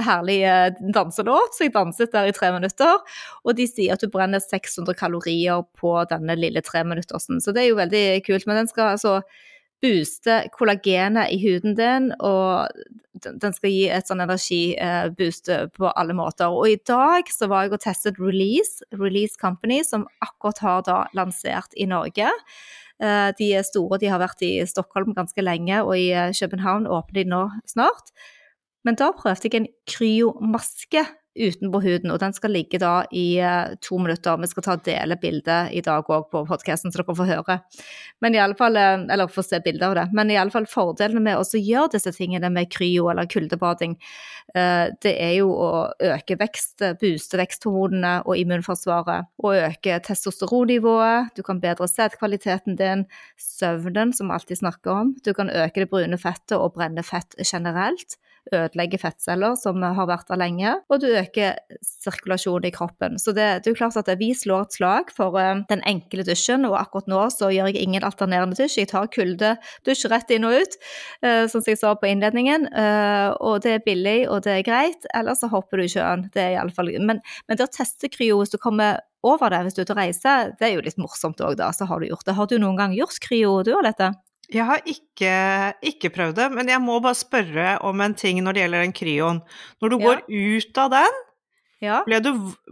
herlig 0.07 0.38
uh, 0.46 0.70
danselåt, 0.94 1.59
så 1.59 1.66
jeg 1.66 1.74
danset 1.74 2.14
der 2.14 2.31
i 2.31 2.37
tre 2.37 2.55
minutter. 2.55 3.03
Og 3.44 3.59
de 3.59 3.66
sier 3.68 3.98
at 3.98 4.05
du 4.05 4.09
brenner 4.12 4.40
600 4.40 4.96
kalorier 4.96 5.66
på 5.77 5.92
denne 6.09 6.38
lille 6.38 6.64
treminuttersen, 6.64 7.42
så 7.44 7.53
det 7.53 7.66
er 7.66 7.70
jo 7.72 7.83
veldig 7.83 8.07
kult. 8.31 8.48
Men 8.48 8.62
den 8.62 8.72
skal 8.72 8.94
altså 8.94 9.18
booste 9.82 10.40
kollagenet 10.54 11.32
i 11.34 11.38
huden 11.42 11.76
din, 11.78 12.10
og 12.18 12.68
den 13.24 13.54
skal 13.54 13.72
gi 13.72 13.86
et 13.90 14.08
sånn 14.08 14.22
energiboost 14.22 15.50
eh, 15.52 15.66
på 15.74 15.90
alle 15.90 16.14
måter. 16.16 16.54
Og 16.54 16.70
i 16.70 16.80
dag 16.86 17.30
så 17.32 17.48
var 17.50 17.66
jeg 17.66 17.76
og 17.76 17.82
testet 17.82 18.20
Release, 18.22 18.84
Release 18.94 19.38
Company, 19.40 19.80
som 19.86 20.06
akkurat 20.24 20.62
har 20.64 20.84
da 20.86 20.98
lansert 21.18 21.74
i 21.76 21.88
Norge. 21.90 22.30
Eh, 23.02 23.28
de 23.38 23.52
er 23.58 23.66
store, 23.66 24.00
de 24.02 24.10
har 24.10 24.22
vært 24.22 24.42
i 24.46 24.54
Stockholm 24.70 25.14
ganske 25.16 25.42
lenge, 25.44 25.82
og 25.84 25.94
i 25.98 26.10
eh, 26.14 26.34
København 26.34 26.88
åpner 26.90 27.22
de 27.22 27.30
nå 27.30 27.44
snart. 27.70 28.12
Men 28.86 28.98
da 28.98 29.10
prøvde 29.16 29.50
jeg 29.50 29.58
en 29.58 29.72
kryomaske 29.90 31.04
utenpå 31.38 31.81
huden, 31.83 32.12
og 32.12 32.20
den 32.22 32.35
skal 32.37 32.53
ligge 32.55 32.81
da 32.83 33.03
i 33.14 33.40
uh, 33.42 33.74
to 33.85 33.98
minutter. 34.03 34.38
Vi 34.42 34.51
skal 34.51 34.64
ta 34.66 34.77
og 34.77 34.85
dele 34.87 35.18
bildet 35.20 35.72
i 35.77 35.83
dag 35.85 36.07
òg 36.07 36.29
på 36.33 36.44
podkasten, 36.48 36.92
så 36.92 37.01
dere 37.01 37.16
får 37.18 37.31
høre. 37.31 37.59
Men 38.24 38.37
i 38.37 38.42
alle 38.42 38.59
fall, 38.59 38.79
uh, 38.79 39.07
eller 39.07 39.31
får 39.33 39.46
se 39.48 39.61
bilder 39.64 39.88
av 39.90 39.96
det. 39.98 40.07
Men 40.18 40.33
i 40.33 40.38
alle 40.40 40.55
fall 40.55 40.68
fordelene 40.70 41.22
med 41.24 41.40
å 41.40 41.46
gjøre 41.59 41.94
disse 41.96 42.12
tingene 42.16 42.51
med 42.53 42.70
kryo 42.74 43.09
eller 43.12 43.31
kuldebading, 43.31 43.96
uh, 44.57 44.90
det 45.05 45.14
er 45.14 45.35
jo 45.38 45.51
å 45.55 45.70
øke 46.11 46.38
vekst, 46.40 46.85
booste 47.01 47.40
veksthormonene 47.40 48.14
og 48.27 48.38
immunforsvaret. 48.40 49.31
Og 49.44 49.59
øke 49.62 50.01
testosteronnivået. 50.07 51.35
Du 51.38 51.44
kan 51.46 51.62
bedre 51.62 51.88
sædkvaliteten 51.90 52.79
din, 52.79 53.07
søvnen, 53.38 54.14
som 54.16 54.31
vi 54.31 54.38
alltid 54.38 54.62
snakker 54.62 54.94
om. 54.94 55.14
Du 55.24 55.33
kan 55.37 55.51
øke 55.51 55.85
det 55.85 55.90
brune 55.92 56.18
fettet 56.20 56.59
og 56.59 56.74
brenne 56.77 57.05
fett 57.07 57.38
generelt 57.42 58.18
ødelegger 58.54 59.00
fettceller, 59.02 59.56
som 59.61 59.82
har 59.82 60.08
vært 60.08 60.28
der 60.30 60.40
lenge, 60.40 60.74
og 60.88 61.02
du 61.02 61.08
øker 61.11 61.58
sirkulasjonen 61.84 62.68
i 62.68 62.74
kroppen. 62.74 63.18
Så 63.20 63.34
det, 63.37 63.46
det 63.64 63.72
er 63.72 63.78
klart 63.78 63.98
at 64.00 64.11
vi 64.20 64.30
slår 64.37 64.66
et 64.66 64.78
slag 64.78 65.12
for 65.14 65.37
uh, 65.38 65.62
den 65.70 65.82
enkle 65.88 66.24
dusjen, 66.26 66.66
og 66.68 66.78
akkurat 66.80 67.11
nå 67.11 67.24
så 67.34 67.50
gjør 67.54 67.72
jeg 67.72 67.84
ingen 67.84 68.06
alternerende 68.06 68.58
dusj. 68.58 68.80
Jeg 68.82 68.92
tar 68.92 69.11
kuldedusj 69.14 70.06
rett 70.12 70.32
inn 70.34 70.46
og 70.48 70.61
ut, 70.62 70.78
uh, 71.26 71.44
som 71.50 71.64
jeg 71.66 71.80
sa 71.80 71.94
på 71.98 72.11
innledningen. 72.11 72.68
Uh, 72.72 73.34
og 73.40 73.62
det 73.66 73.78
er 73.78 73.84
billig, 73.87 74.18
og 74.30 74.44
det 74.46 74.58
er 74.58 74.66
greit. 74.66 75.08
Eller 75.16 75.38
så 75.38 75.50
hopper 75.52 75.80
du 75.80 75.87
i 75.87 75.92
sjøen. 75.92 76.28
Det 76.34 76.44
er 76.44 76.56
iallfall 76.56 76.92
Men, 76.98 77.20
men 77.48 77.58
det 77.58 77.68
å 77.68 77.76
teste 77.78 78.11
kryo 78.12 78.40
hvis 78.40 78.54
du 78.54 78.58
kommer 78.62 79.02
over 79.26 79.50
det 79.50 79.64
hvis 79.66 79.76
du 79.76 79.82
er 79.82 79.88
ute 79.88 79.94
og 79.96 80.00
reiser, 80.00 80.52
det 80.58 80.68
er 80.68 80.76
jo 80.76 80.84
litt 80.87 81.00
morsomt 81.00 81.40
òg, 81.42 81.58
da. 81.58 81.72
Så 81.74 81.88
har 81.90 82.00
du 82.00 82.08
gjort 82.11 82.26
det. 82.28 82.37
Har 82.38 82.48
du 82.50 82.58
noen 82.62 82.78
gang 82.78 82.94
gjort 82.96 83.18
kryo, 83.24 83.61
du, 83.66 83.74
Alette? 83.78 84.12
Jeg 84.48 84.64
har 84.64 84.80
ikke, 84.88 85.32
ikke, 85.84 86.11
prøvd 86.14 86.38
det, 86.38 86.46
men 86.56 86.70
jeg 86.72 86.80
må 86.80 86.96
bare 87.04 87.18
spørre 87.18 87.74
om 87.84 88.00
en 88.00 88.14
ting 88.16 88.40
når 88.40 88.56
det 88.56 88.62
gjelder 88.62 88.84
den 88.87 88.94
kryoen. 88.96 89.40
Når 89.82 89.92
du 89.92 89.96
ja. 89.98 90.04
går 90.06 90.22
ut 90.24 90.80
av 90.80 90.92
den, 90.94 91.18
ja. 91.84 91.98
ble, 92.06 92.20
du, 92.24 92.30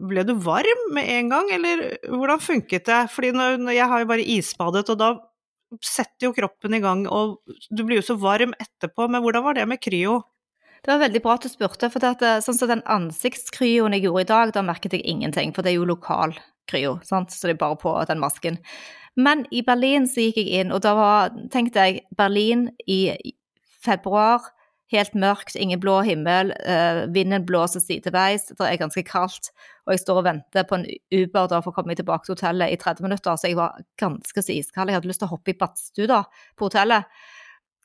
ble, 0.08 0.24
du, 0.24 0.32
varm 0.40 0.86
med 0.96 1.10
en 1.18 1.34
gang, 1.34 1.50
eller 1.58 1.84
hvordan 2.08 2.40
funket 2.40 2.88
det? 2.88 3.02
Fordi 3.12 3.34
når, 3.36 3.60
når 3.60 3.76
jeg 3.76 3.90
har 3.92 4.02
jo 4.02 4.08
bare 4.14 4.30
isbadet, 4.36 4.86
og 4.94 5.02
da 5.02 5.10
setter 5.84 6.30
jo 6.30 6.34
kroppen 6.36 6.78
i 6.78 6.80
gang, 6.80 7.04
og 7.12 7.36
du 7.68 7.84
blir 7.84 8.00
jo 8.00 8.08
så 8.08 8.16
varm 8.24 8.56
etterpå, 8.56 9.10
men 9.12 9.20
hvordan 9.24 9.44
var 9.44 9.60
det 9.60 9.68
med 9.68 9.82
kryo? 9.82 10.22
Det 10.80 10.92
var 10.92 11.02
veldig 11.02 11.22
bra 11.24 11.34
at 11.36 11.44
du 11.44 11.50
spurte, 11.50 11.88
for 11.92 12.02
det, 12.02 12.16
eh, 12.22 12.42
sånn 12.44 12.56
som 12.56 12.70
den 12.70 12.84
ansiktskryoen 12.88 13.96
jeg 13.96 14.06
gjorde 14.06 14.22
i 14.22 14.32
dag, 14.32 14.52
da 14.54 14.64
merket 14.64 14.94
jeg 14.94 15.04
ingenting, 15.04 15.52
for 15.52 15.66
det 15.66 15.72
er 15.72 15.80
jo 15.80 15.88
lokal 15.88 16.36
kryo, 16.70 16.96
sant? 17.06 17.34
så 17.34 17.48
det 17.48 17.56
er 17.56 17.64
bare 17.64 17.78
på 17.80 17.92
den 18.08 18.22
masken. 18.22 18.60
Men 19.16 19.46
i 19.50 19.62
Berlin 19.64 20.04
så 20.08 20.26
gikk 20.26 20.42
jeg 20.42 20.60
inn, 20.60 20.74
og 20.74 20.82
da 20.84 20.92
var, 20.96 21.32
tenkte 21.52 21.86
jeg 21.86 22.04
Berlin 22.16 22.68
i 22.86 23.00
februar. 23.84 24.52
Helt 24.92 25.16
mørkt, 25.18 25.56
ingen 25.58 25.80
blå 25.82 25.96
himmel, 26.06 26.52
uh, 26.62 27.00
vinden 27.10 27.42
blåser 27.48 27.82
sideveis, 27.82 28.44
det 28.52 28.68
er 28.68 28.78
ganske 28.78 29.02
kaldt. 29.08 29.48
Og 29.86 29.96
jeg 29.96 30.02
står 30.04 30.20
og 30.20 30.26
venter 30.28 30.66
på 30.68 30.78
en 30.78 30.84
Uber 31.10 31.48
da, 31.50 31.58
for 31.58 31.72
å 31.72 31.74
komme 31.74 31.96
tilbake 31.98 32.28
til 32.28 32.36
hotellet 32.36 32.70
i 32.70 32.78
30 32.78 33.02
minutter, 33.02 33.34
så 33.34 33.50
jeg 33.50 33.58
var 33.58 33.80
ganske 33.98 34.44
så 34.44 34.54
iskald. 34.54 34.92
Jeg 34.92 35.00
hadde 35.00 35.10
lyst 35.10 35.24
til 35.24 35.26
å 35.26 35.32
hoppe 35.32 35.50
i 35.50 35.58
badstue 35.58 36.20
på 36.54 36.68
hotellet. 36.68 37.10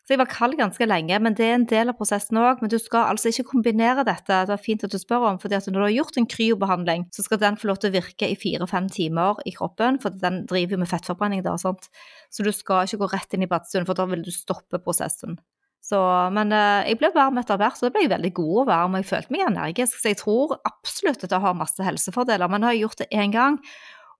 Så 0.01 0.15
jeg 0.15 0.19
var 0.23 0.29
kald 0.31 0.55
ganske 0.57 0.85
lenge, 0.87 1.17
men 1.21 1.35
det 1.37 1.45
er 1.45 1.55
en 1.59 1.67
del 1.69 1.91
av 1.91 1.97
prosessen 1.99 2.39
òg. 2.41 2.63
Men 2.63 2.71
du 2.73 2.77
skal 2.81 3.11
altså 3.11 3.29
ikke 3.29 3.51
kombinere 3.51 4.05
dette, 4.07 4.39
det 4.49 4.55
er 4.55 4.63
fint 4.63 4.83
at 4.83 4.93
du 4.93 4.97
spør 4.97 5.27
om, 5.29 5.37
fordi 5.41 5.59
at 5.59 5.69
når 5.69 5.77
du 5.77 5.85
har 5.85 5.93
gjort 5.99 6.17
en 6.17 6.29
kryobehandling, 6.33 7.05
så 7.13 7.25
skal 7.27 7.41
den 7.43 7.59
få 7.61 7.69
lov 7.69 7.81
til 7.83 7.91
å 7.91 7.95
virke 7.99 8.31
i 8.31 8.37
fire-fem 8.39 8.89
timer 8.91 9.43
i 9.45 9.53
kroppen, 9.53 10.01
for 10.01 10.17
den 10.23 10.41
driver 10.49 10.75
jo 10.75 10.81
med 10.81 10.89
fettforbrenning 10.89 11.45
da, 11.45 11.53
sant. 11.61 11.91
Så 12.33 12.47
du 12.47 12.49
skal 12.55 12.89
ikke 12.89 13.03
gå 13.03 13.11
rett 13.13 13.37
inn 13.37 13.45
i 13.45 13.51
badstuen, 13.51 13.85
for 13.85 13.99
da 13.99 14.09
vil 14.09 14.25
du 14.25 14.33
stoppe 14.33 14.81
prosessen. 14.81 15.37
Så, 15.81 15.99
men 16.33 16.53
eh, 16.53 16.89
jeg 16.91 16.99
ble 17.01 17.09
varm 17.15 17.39
etter 17.41 17.57
hvert, 17.61 17.77
så 17.77 17.87
det 17.87 17.95
ble 17.95 18.05
jeg 18.05 18.13
veldig 18.13 18.33
god 18.37 18.57
og 18.61 18.67
varm, 18.69 18.93
og 18.97 19.01
jeg 19.01 19.09
følte 19.09 19.33
meg 19.33 19.47
energisk. 19.47 19.97
Så 20.01 20.13
jeg 20.13 20.21
tror 20.21 20.57
absolutt 20.59 21.25
at 21.25 21.33
det 21.33 21.41
har 21.45 21.57
masse 21.57 21.85
helsefordeler. 21.85 22.49
Men 22.51 22.65
jeg 22.65 22.73
har 22.73 22.81
gjort 22.83 23.01
det 23.01 23.09
én 23.17 23.33
gang, 23.33 23.57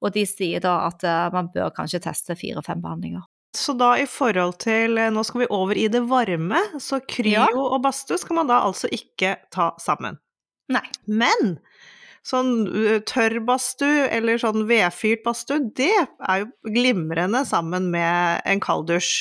og 0.02 0.14
de 0.16 0.26
sier 0.30 0.64
da 0.64 0.80
at 0.90 1.06
eh, 1.06 1.28
man 1.34 1.52
bør 1.54 1.74
kanskje 1.78 2.02
teste 2.06 2.38
fire-fem 2.38 2.82
behandlinger. 2.84 3.26
Så 3.58 3.74
da 3.76 3.94
i 4.00 4.08
forhold 4.08 4.62
til 4.64 5.00
eh, 5.02 5.12
Nå 5.12 5.26
skal 5.28 5.44
vi 5.44 5.52
over 5.52 5.78
i 5.78 5.88
det 5.92 6.06
varme, 6.08 6.62
så 6.80 7.02
kryo 7.04 7.34
ja. 7.34 7.48
og 7.52 7.82
badstue 7.84 8.20
skal 8.22 8.40
man 8.40 8.52
da 8.52 8.62
altså 8.64 8.90
ikke 8.96 9.36
ta 9.52 9.74
sammen. 9.82 10.20
Nei. 10.72 10.86
Men 11.12 11.58
sånn 12.28 12.68
eh, 12.70 13.02
tørr 13.10 13.40
badstue 13.44 14.06
eller 14.14 14.40
sånn 14.42 14.68
vedfyrt 14.70 15.26
badstue, 15.26 15.66
det 15.78 15.92
er 15.98 16.44
jo 16.44 16.50
glimrende 16.78 17.44
sammen 17.50 17.90
med 17.94 18.46
en 18.48 18.64
kalddusj. 18.64 19.12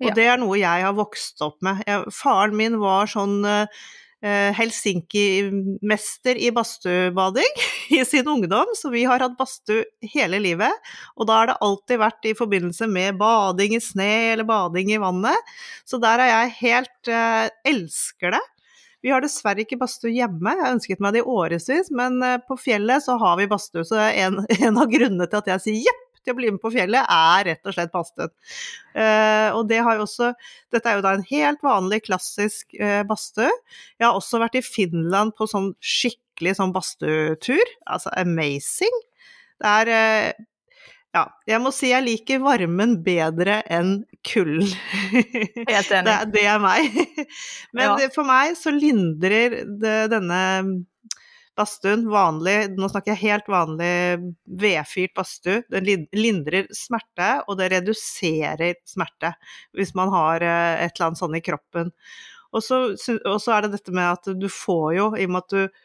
Og 0.00 0.10
ja. 0.10 0.16
det 0.16 0.26
er 0.32 0.42
noe 0.42 0.58
jeg 0.58 0.86
har 0.88 0.96
vokst 0.98 1.44
opp 1.44 1.60
med. 1.64 1.84
Jeg, 1.86 2.08
faren 2.14 2.58
min 2.58 2.80
var 2.82 3.10
sånn 3.10 3.40
eh, 3.46 3.86
Helsinki-mester 4.20 6.40
i 6.42 6.50
badstuebading 6.50 7.60
i 7.94 8.04
sin 8.04 8.28
ungdom, 8.28 8.72
så 8.74 8.90
vi 8.90 9.04
har 9.06 9.22
hatt 9.22 9.36
badstue 9.38 9.84
hele 10.14 10.40
livet. 10.42 10.90
Og 11.14 11.28
da 11.28 11.40
har 11.40 11.52
det 11.52 11.58
alltid 11.62 12.02
vært 12.02 12.26
i 12.26 12.34
forbindelse 12.38 12.88
med 12.90 13.18
bading 13.20 13.76
i 13.78 13.82
sne 13.82 14.10
eller 14.32 14.48
bading 14.48 14.90
i 14.94 15.00
vannet. 15.02 15.54
Så 15.86 16.02
der 16.02 16.24
er 16.24 16.32
jeg 16.32 16.56
helt 16.62 17.12
eh, 17.14 17.46
Elsker 17.68 18.34
det. 18.34 18.42
Vi 19.04 19.12
har 19.14 19.22
dessverre 19.22 19.62
ikke 19.62 19.78
badstue 19.78 20.10
hjemme, 20.10 20.56
jeg 20.56 20.64
har 20.64 20.74
ønsket 20.74 21.02
meg 21.02 21.14
det 21.14 21.22
i 21.22 21.30
årevis, 21.30 21.92
men 21.94 22.18
eh, 22.26 22.40
på 22.42 22.58
fjellet 22.58 23.04
så 23.04 23.14
har 23.22 23.38
vi 23.38 23.46
badstue. 23.50 23.86
Så 23.86 24.02
en, 24.02 24.42
en 24.58 24.82
av 24.82 24.90
grunnene 24.90 25.30
til 25.30 25.42
at 25.42 25.54
jeg 25.54 25.66
sier 25.68 25.86
jepp 25.86 26.07
til 26.22 26.34
å 26.34 26.38
bli 26.38 26.50
med 26.52 26.60
på 26.62 26.72
fjellet, 26.74 27.06
er 27.08 27.48
rett 27.50 27.68
og 27.68 27.76
slett 27.76 27.94
badstuen. 27.94 28.32
Uh, 28.94 29.54
og 29.54 29.62
det 29.70 29.78
har 29.84 29.98
jo 29.98 30.06
også 30.06 30.32
Dette 30.74 30.90
er 30.90 30.98
jo 30.98 31.04
da 31.04 31.12
en 31.14 31.26
helt 31.28 31.62
vanlig, 31.64 32.02
klassisk 32.08 32.74
uh, 32.80 33.02
badstue. 33.08 33.50
Jeg 33.98 34.08
har 34.08 34.18
også 34.18 34.42
vært 34.42 34.58
i 34.58 34.64
Finland 34.64 35.36
på 35.38 35.48
sånn 35.50 35.72
skikkelig 35.78 36.56
sånn 36.58 36.74
badstuetur. 36.74 37.74
Altså 37.86 38.12
amazing. 38.18 39.02
Det 39.58 39.74
er 39.82 39.92
uh, 39.94 40.46
ja, 41.16 41.24
jeg 41.48 41.60
må 41.64 41.70
si 41.72 41.88
jeg 41.88 42.04
liker 42.04 42.42
varmen 42.42 42.98
bedre 43.04 43.62
enn 43.72 44.02
kulden. 44.26 44.68
Helt 45.12 45.92
enig. 45.96 46.04
Det, 46.04 46.16
det, 46.34 46.44
er 46.44 46.60
meg. 46.62 46.98
Men 47.74 47.84
ja. 47.86 47.94
det, 48.02 48.10
for 48.14 48.28
meg 48.28 48.58
så 48.60 48.72
lindrer 48.74 49.62
det, 49.80 49.96
denne 50.12 50.42
badstuen, 51.58 52.06
vanlig, 52.10 52.56
nå 52.78 52.88
snakker 52.90 53.14
jeg 53.14 53.24
helt 53.24 53.50
vanlig 53.50 53.90
vedfyrt 54.60 55.14
badstue, 55.18 55.64
den 55.72 56.06
lindrer 56.16 56.70
smerte, 56.74 57.30
og 57.46 57.58
det 57.60 57.72
reduserer 57.74 58.78
smerte 58.88 59.34
hvis 59.76 59.94
man 59.98 60.12
har 60.14 60.44
eh, 60.46 60.86
et 60.86 60.94
eller 60.94 61.10
annet 61.10 61.22
sånt 61.22 61.38
i 61.38 61.44
kroppen. 61.44 61.92
Og 62.56 62.64
så, 62.64 62.80
er 63.52 63.66
det 63.66 63.74
dette 63.74 63.92
med 63.92 64.06
at 64.08 64.30
du 64.38 64.48
får 64.52 64.88
jo, 64.96 65.10
i 65.18 65.26
og 65.28 65.34
med 65.34 65.44
at 65.44 65.54
du 65.54 65.84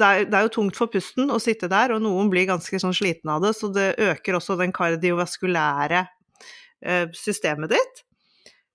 det 0.00 0.06
er, 0.06 0.26
det 0.30 0.36
er, 0.38 0.44
jo 0.46 0.52
tungt 0.54 0.76
for 0.78 0.86
pusten 0.92 1.32
å 1.34 1.40
sitte 1.42 1.66
der, 1.68 1.90
og 1.90 2.04
noen 2.04 2.28
blir 2.30 2.46
ganske 2.46 2.78
sånn 2.78 2.94
slitne 2.94 3.34
av 3.34 3.42
det, 3.42 3.50
så 3.58 3.72
det 3.74 3.88
øker 3.98 4.38
også 4.38 4.54
den 4.60 4.70
kardiovaskulære 4.72 6.04
eh, 6.86 7.08
systemet 7.18 7.74
ditt. 7.74 8.04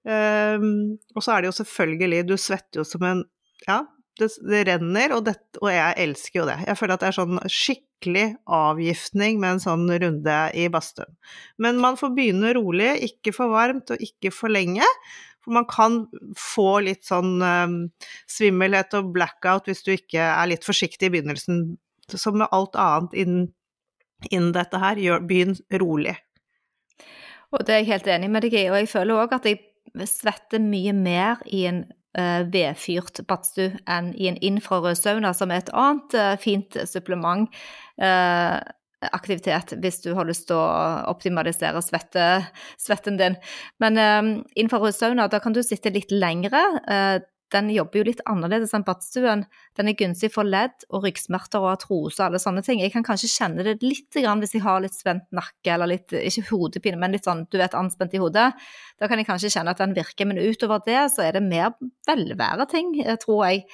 Um, 0.06 1.00
og 1.16 1.24
så 1.26 1.34
er 1.34 1.42
det 1.42 1.48
jo 1.48 1.56
selvfølgelig 1.58 2.20
Du 2.30 2.36
svetter 2.38 2.78
jo 2.78 2.84
som 2.86 3.02
en 3.08 3.24
Ja, 3.66 3.80
det, 4.20 4.30
det 4.48 4.64
renner, 4.70 5.14
og, 5.16 5.26
det, 5.28 5.36
og, 5.62 5.70
jeg 5.74 5.96
elsker 6.06 6.42
jo 6.42 6.48
det. 6.50 6.58
Jeg 6.68 6.80
føler 6.80 6.96
at 6.96 7.04
det 7.04 7.10
er 7.10 7.18
sånn 7.18 7.40
skikkelig 7.52 8.26
avgiftning 8.58 9.40
med 9.42 9.56
en 9.56 9.64
sånn 9.64 9.86
runde 9.92 10.40
i 10.56 10.68
badstuen. 10.72 11.16
Men 11.62 11.82
man 11.84 12.00
får 12.00 12.14
begynne 12.16 12.54
rolig, 12.58 12.94
ikke 13.10 13.36
for 13.36 13.54
varmt 13.54 13.94
og 13.94 14.04
ikke 14.04 14.32
for 14.36 14.54
lenge. 14.54 14.88
For 15.46 15.54
man 15.54 15.68
kan 15.70 16.00
få 16.40 16.80
litt 16.88 17.06
sånn 17.06 17.38
um, 17.44 17.76
svimmelhet 18.32 18.96
og 18.98 19.12
blackout 19.14 19.70
hvis 19.70 19.84
du 19.86 19.94
ikke 19.94 20.24
er 20.24 20.50
litt 20.50 20.66
forsiktig 20.66 21.12
i 21.12 21.18
begynnelsen. 21.18 21.66
Som 22.10 22.40
med 22.42 22.50
alt 22.56 22.78
annet 22.80 23.14
innen, 23.26 23.46
innen 24.32 24.56
dette 24.56 24.80
her, 24.82 25.02
begynn 25.26 25.58
rolig. 25.82 26.16
Og 27.54 27.62
det 27.66 27.76
er 27.76 27.84
jeg 27.84 27.92
helt 27.94 28.10
enig 28.16 28.32
med 28.34 28.46
deg 28.46 28.58
i, 28.58 28.68
og 28.72 28.80
jeg 28.80 28.92
føler 28.92 29.22
òg 29.22 29.36
at 29.38 29.46
jeg 29.50 30.08
svetter 30.10 30.60
mye 30.64 30.94
mer 30.98 31.44
i 31.46 31.66
en 31.70 31.86
vedfyrt 32.16 33.24
badstue 33.28 33.74
enn 33.92 34.14
i 34.16 34.30
en 34.32 34.40
infrarød 34.40 34.96
sauna, 35.00 35.34
som 35.36 35.52
er 35.52 35.64
et 35.64 35.74
annet 35.76 36.16
uh, 36.16 36.34
fint 36.40 36.78
supplement. 36.88 37.50
Uh, 38.00 38.60
aktivitet 39.14 39.76
hvis 39.84 40.00
du 40.02 40.14
har 40.18 40.26
lyst 40.26 40.48
til 40.50 40.58
å 40.58 40.66
optimalisere 41.12 41.82
svette, 41.84 42.24
svetten 42.82 43.20
din. 43.20 43.36
Men 43.84 44.00
um, 44.02 44.32
infrarød 44.58 44.96
sauna, 44.98 45.28
da 45.30 45.42
kan 45.44 45.54
du 45.54 45.62
sitte 45.66 45.94
litt 45.94 46.14
lengre. 46.16 46.64
Den 47.54 47.70
jobber 47.70 48.00
jo 48.00 48.06
litt 48.08 48.22
annerledes 48.30 48.74
enn 48.74 48.86
badstuen. 48.88 49.44
Den 49.78 49.90
er 49.92 49.98
gunstig 50.00 50.32
for 50.34 50.48
ledd 50.48 50.86
og 50.90 51.06
ryggsmerter 51.06 51.62
og 51.62 51.76
artrose 51.76 52.18
og 52.18 52.26
alle 52.28 52.42
sånne 52.42 52.64
ting. 52.66 52.82
Jeg 52.82 52.94
kan 52.96 53.06
kanskje 53.06 53.30
kjenne 53.30 53.66
det 53.66 53.78
litt 53.86 54.18
hvis 54.18 54.56
jeg 54.56 54.64
har 54.66 54.82
litt 54.82 54.96
spent 54.98 55.28
nakke 55.36 55.76
eller 55.76 55.92
litt, 55.94 56.10
ikke 56.16 56.48
hodepine, 56.50 56.98
men 57.02 57.14
litt 57.14 57.28
sånn, 57.28 57.46
du 57.52 57.60
vet, 57.62 57.78
anspent 57.78 58.16
i 58.18 58.22
hodet. 58.22 58.50
Da 59.00 59.10
kan 59.12 59.22
jeg 59.22 59.30
kanskje 59.30 59.54
kjenne 59.54 59.76
at 59.76 59.84
den 59.84 59.94
virker, 59.98 60.30
men 60.30 60.42
utover 60.42 60.82
det 60.88 61.04
så 61.14 61.28
er 61.28 61.38
det 61.38 61.46
mer 61.46 61.76
velværeting, 62.10 62.96
eh, 63.06 63.20
tror 63.22 63.46
jeg. 63.46 63.66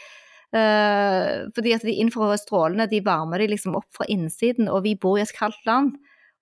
Eh, 0.51 1.47
fordi 1.55 1.75
at 1.77 1.87
de 1.87 1.95
infrarøde 2.03 2.41
strålene 2.41 2.89
de 2.91 2.99
varmer 3.05 3.39
de 3.39 3.53
liksom 3.53 3.77
opp 3.79 3.87
fra 3.95 4.07
innsiden, 4.11 4.67
og 4.67 4.83
vi 4.83 4.97
bor 4.99 5.17
i 5.17 5.23
et 5.23 5.35
kaldt 5.37 5.63
land. 5.65 5.95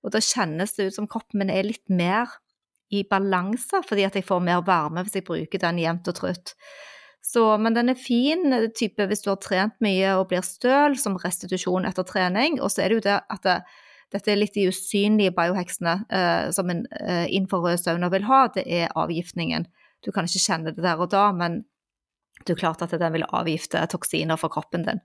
Og 0.04 0.16
da 0.16 0.22
kjennes 0.24 0.74
det 0.78 0.90
ut 0.90 0.98
som 0.98 1.10
kroppen 1.12 1.44
min 1.44 1.54
er 1.54 1.68
litt 1.68 1.86
mer 1.92 2.40
i 2.90 3.04
balanse, 3.06 3.84
fordi 3.86 4.08
at 4.08 4.16
jeg 4.18 4.26
får 4.26 4.42
mer 4.42 4.64
varme 4.66 5.04
hvis 5.06 5.20
jeg 5.20 5.28
bruker 5.28 5.62
den 5.62 5.82
jevnt 5.84 6.10
og 6.10 6.18
trutt. 6.18 6.56
Så, 7.22 7.44
men 7.62 7.76
den 7.76 7.92
er 7.92 8.00
fin 8.00 8.48
type 8.78 9.06
hvis 9.06 9.22
du 9.26 9.30
har 9.34 9.40
trent 9.44 9.76
mye 9.84 10.16
og 10.18 10.30
blir 10.32 10.46
støl, 10.46 10.96
som 10.98 11.18
restitusjon 11.20 11.86
etter 11.90 12.08
trening. 12.08 12.58
Og 12.64 12.72
så 12.74 12.84
er 12.84 12.90
det 12.90 13.00
jo 13.00 13.06
det 13.10 13.18
at 13.22 13.46
det, 13.46 13.58
dette 14.16 14.32
er 14.32 14.40
litt 14.40 14.56
de 14.56 14.70
usynlige 14.72 15.34
bioheksene 15.38 15.96
eh, 16.10 16.48
som 16.56 16.72
en 16.72 16.86
eh, 17.02 17.28
infrarød 17.38 17.82
sauna 17.82 18.10
vil 18.14 18.26
ha, 18.30 18.46
det 18.56 18.64
er 18.66 18.96
avgiftningen. 18.98 19.68
Du 20.06 20.14
kan 20.16 20.26
ikke 20.26 20.42
kjenne 20.42 20.74
det 20.74 20.86
der 20.86 21.02
og 21.02 21.12
da, 21.14 21.28
men 21.36 21.62
det 22.46 22.56
er 22.56 22.62
klart 22.62 22.82
at 22.82 22.96
den 22.96 23.14
vil 23.14 23.28
avgifte 23.36 23.84
toksiner 23.92 24.40
for 24.40 24.52
kroppen 24.54 24.88
din. 24.88 25.04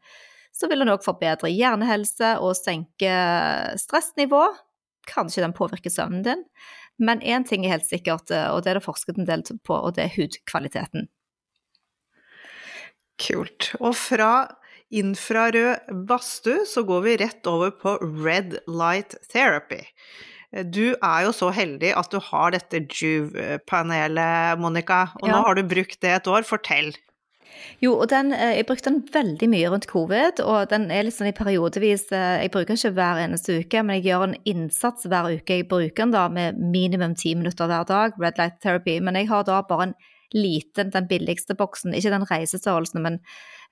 Så 0.54 0.70
vil 0.70 0.80
den 0.80 0.92
òg 0.92 1.02
forbedre 1.04 1.50
hjernehelse 1.50 2.36
og 2.38 2.54
senke 2.56 3.10
stressnivå. 3.80 4.46
Kanskje 5.10 5.42
den 5.42 5.56
påvirker 5.56 5.92
søvnen 5.92 6.22
din. 6.24 6.46
Men 7.02 7.20
én 7.20 7.44
ting 7.44 7.66
er 7.66 7.74
helt 7.74 7.88
sikkert, 7.88 8.30
eh, 8.30 8.48
og 8.54 8.62
det 8.62 8.72
er 8.72 8.78
det 8.78 8.86
forsket 8.86 9.18
en 9.18 9.28
del 9.28 9.42
på, 9.66 9.74
og 9.74 9.96
det 9.98 10.06
er 10.06 10.14
hudkvaliteten. 10.14 11.10
Kult. 13.20 13.72
Og 13.80 13.94
fra 13.98 14.34
infrarød 14.94 16.04
badstue 16.08 16.66
så 16.70 16.84
går 16.86 17.02
vi 17.06 17.16
rett 17.22 17.50
over 17.50 17.74
på 17.74 17.96
red 18.02 18.58
light 18.68 19.16
therapy. 19.32 19.82
Du 20.70 20.94
er 20.94 21.24
jo 21.26 21.32
så 21.34 21.48
heldig 21.50 21.90
at 21.98 22.12
du 22.12 22.20
har 22.22 22.54
dette 22.54 22.84
Juve-panelet, 22.86 24.60
Monica, 24.62 25.08
og 25.18 25.26
ja. 25.26 25.34
nå 25.34 25.40
har 25.48 25.58
du 25.58 25.64
brukt 25.66 25.98
det 26.04 26.12
et 26.14 26.30
år. 26.30 26.46
Fortell. 26.46 26.92
Jo, 27.82 27.94
og 27.98 28.08
den, 28.10 28.32
eh, 28.32 28.56
jeg 28.58 28.66
brukte 28.68 28.90
den 28.90 29.02
veldig 29.12 29.48
mye 29.50 29.70
rundt 29.72 29.88
covid, 29.90 30.40
og 30.44 30.70
den 30.70 30.88
er 30.90 31.06
litt 31.06 31.16
sånn 31.16 31.30
i 31.30 31.36
periodevis 31.36 32.06
eh, 32.12 32.42
Jeg 32.44 32.52
bruker 32.54 32.74
den 32.74 32.80
ikke 32.80 32.94
hver 32.96 33.20
eneste 33.24 33.58
uke, 33.62 33.82
men 33.82 33.98
jeg 33.98 34.06
gjør 34.10 34.26
en 34.28 34.36
innsats 34.50 35.06
hver 35.10 35.30
uke. 35.32 35.60
Jeg 35.60 35.68
bruker 35.70 36.04
den 36.04 36.14
da 36.14 36.26
med 36.32 36.58
minimum 36.58 37.16
ti 37.18 37.34
minutter 37.34 37.70
hver 37.70 37.86
dag, 37.88 38.18
red 38.20 38.38
light 38.38 38.60
therapy, 38.62 38.98
men 39.00 39.18
jeg 39.18 39.30
har 39.30 39.46
da 39.48 39.62
bare 39.66 39.90
en 39.90 39.96
liten, 40.34 40.90
den 40.94 41.08
billigste 41.10 41.56
boksen. 41.58 41.94
Ikke 41.94 42.12
den 42.14 42.26
reisestørrelsen, 42.28 43.02
men 43.04 43.20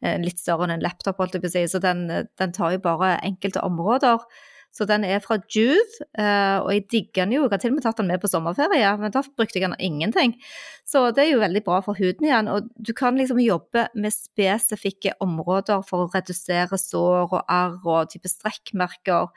eh, 0.00 0.18
litt 0.22 0.40
større 0.42 0.68
enn 0.68 0.76
en 0.78 0.84
laptop, 0.84 1.20
holdt 1.20 1.36
jeg 1.36 1.44
på 1.44 1.50
å 1.50 1.54
si. 1.56 1.66
Så 1.70 1.82
den, 1.82 2.06
den, 2.08 2.56
tar 2.56 2.74
jo 2.76 2.82
bare 2.84 3.16
enkelte 3.26 3.64
områder. 3.66 4.24
Så 4.72 4.86
den 4.88 5.04
er 5.04 5.18
fra 5.20 5.36
Juve, 5.52 6.06
eh, 6.16 6.56
og 6.56 6.70
jeg 6.72 6.86
digger 6.88 7.26
den 7.26 7.34
jo. 7.36 7.42
Jeg 7.44 7.52
har 7.52 7.60
til 7.60 7.74
og 7.74 7.76
med 7.76 7.84
tatt 7.84 7.98
den 8.00 8.08
med 8.08 8.22
på 8.22 8.30
sommerferie, 8.32 8.92
men 9.02 9.12
da 9.12 9.20
brukte 9.26 9.60
jeg 9.60 9.66
den 9.66 9.76
ingenting. 9.76 10.32
Så 10.88 11.10
det 11.12 11.26
er 11.26 11.34
jo 11.34 11.42
veldig 11.42 11.60
bra 11.66 11.82
for 11.84 11.98
huden 12.00 12.28
igjen. 12.28 12.48
Og 12.48 12.70
du 12.80 12.94
kan 12.96 13.20
liksom 13.20 13.42
jobbe 13.44 13.90
med 13.92 14.16
spesifikke 14.16 15.12
områder 15.20 15.84
for 15.84 16.06
å 16.06 16.14
redusere 16.14 16.80
sår 16.80 17.26
og 17.26 17.42
arr 17.42 17.76
og 17.84 18.14
type 18.14 18.32
strekkmerker. 18.32 19.28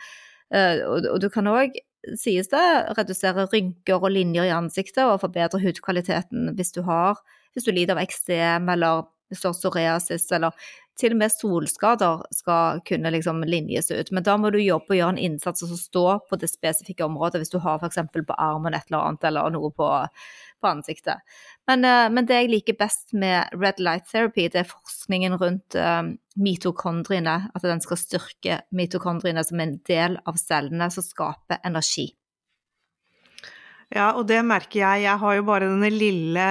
Eh, 0.55 0.79
og 0.87 1.19
du 1.19 1.27
kan 1.33 1.51
òg 1.51 1.75
sies 2.19 2.49
det 2.51 2.63
redusere 2.97 3.47
rynker 3.51 3.97
og 3.97 4.13
linjer 4.13 4.49
i 4.49 4.55
ansiktet 4.55 5.03
og 5.05 5.21
forbedre 5.23 5.61
hudkvaliteten 5.63 6.53
hvis 6.57 6.73
du 6.75 6.83
har 6.87 7.19
hvis 7.55 7.67
du 7.67 7.73
lider 7.73 7.95
av 7.95 8.03
eksem 8.03 8.69
eller 8.73 9.05
hvis 9.31 9.41
du 9.41 9.49
har 9.49 9.57
psoriasis 9.57 10.27
eller 10.35 10.67
til 10.99 11.11
og 11.11 11.19
med 11.19 11.33
solskader 11.33 12.23
skal 12.33 12.79
kunne 12.87 13.11
liksom 13.11 13.43
linjes 13.47 13.91
ut. 13.91 14.11
Men 14.15 14.23
da 14.23 14.37
må 14.39 14.51
du 14.53 14.59
jobbe 14.61 14.93
og 14.93 14.99
gjøre 14.99 15.15
en 15.15 15.21
innsats 15.27 15.65
og 15.65 15.75
stå 15.79 16.05
på 16.29 16.39
det 16.39 16.49
spesifikke 16.51 17.05
området 17.05 17.41
hvis 17.41 17.51
du 17.51 17.59
har 17.63 17.81
f.eks. 17.81 17.99
på 18.15 18.37
armen 18.39 18.75
et 18.77 18.87
eller 18.87 19.09
annet 19.09 19.27
eller 19.27 19.55
noe 19.55 19.71
på, 19.75 19.89
på 20.63 20.71
ansiktet. 20.71 21.23
Men, 21.67 21.83
eh, 21.87 22.07
men, 22.13 22.27
det 22.29 22.39
jeg 22.39 22.51
liker 22.53 22.79
best 22.79 23.15
med 23.17 23.51
red 23.55 23.81
light 23.83 24.07
therapy, 24.11 24.47
det 24.47 24.63
er 24.63 24.69
forskningen 24.71 25.35
rundt 25.41 25.75
um, 25.75 26.15
mitokondriene. 26.39 27.37
At 27.55 27.67
den 27.67 27.83
skal 27.83 27.99
styrke 27.99 28.61
mitokondriene 28.75 29.43
som 29.43 29.63
en 29.63 29.79
del 29.89 30.19
av 30.23 30.39
cellene 30.39 30.87
som 30.93 31.03
skaper 31.05 31.59
energi. 31.67 32.13
Ja, 33.93 34.13
og 34.15 34.25
det 34.29 34.39
merker 34.47 34.79
jeg. 34.79 35.05
Jeg 35.05 35.21
har 35.21 35.35
jo 35.37 35.43
bare 35.45 35.67
denne 35.69 35.91
lille 35.93 36.47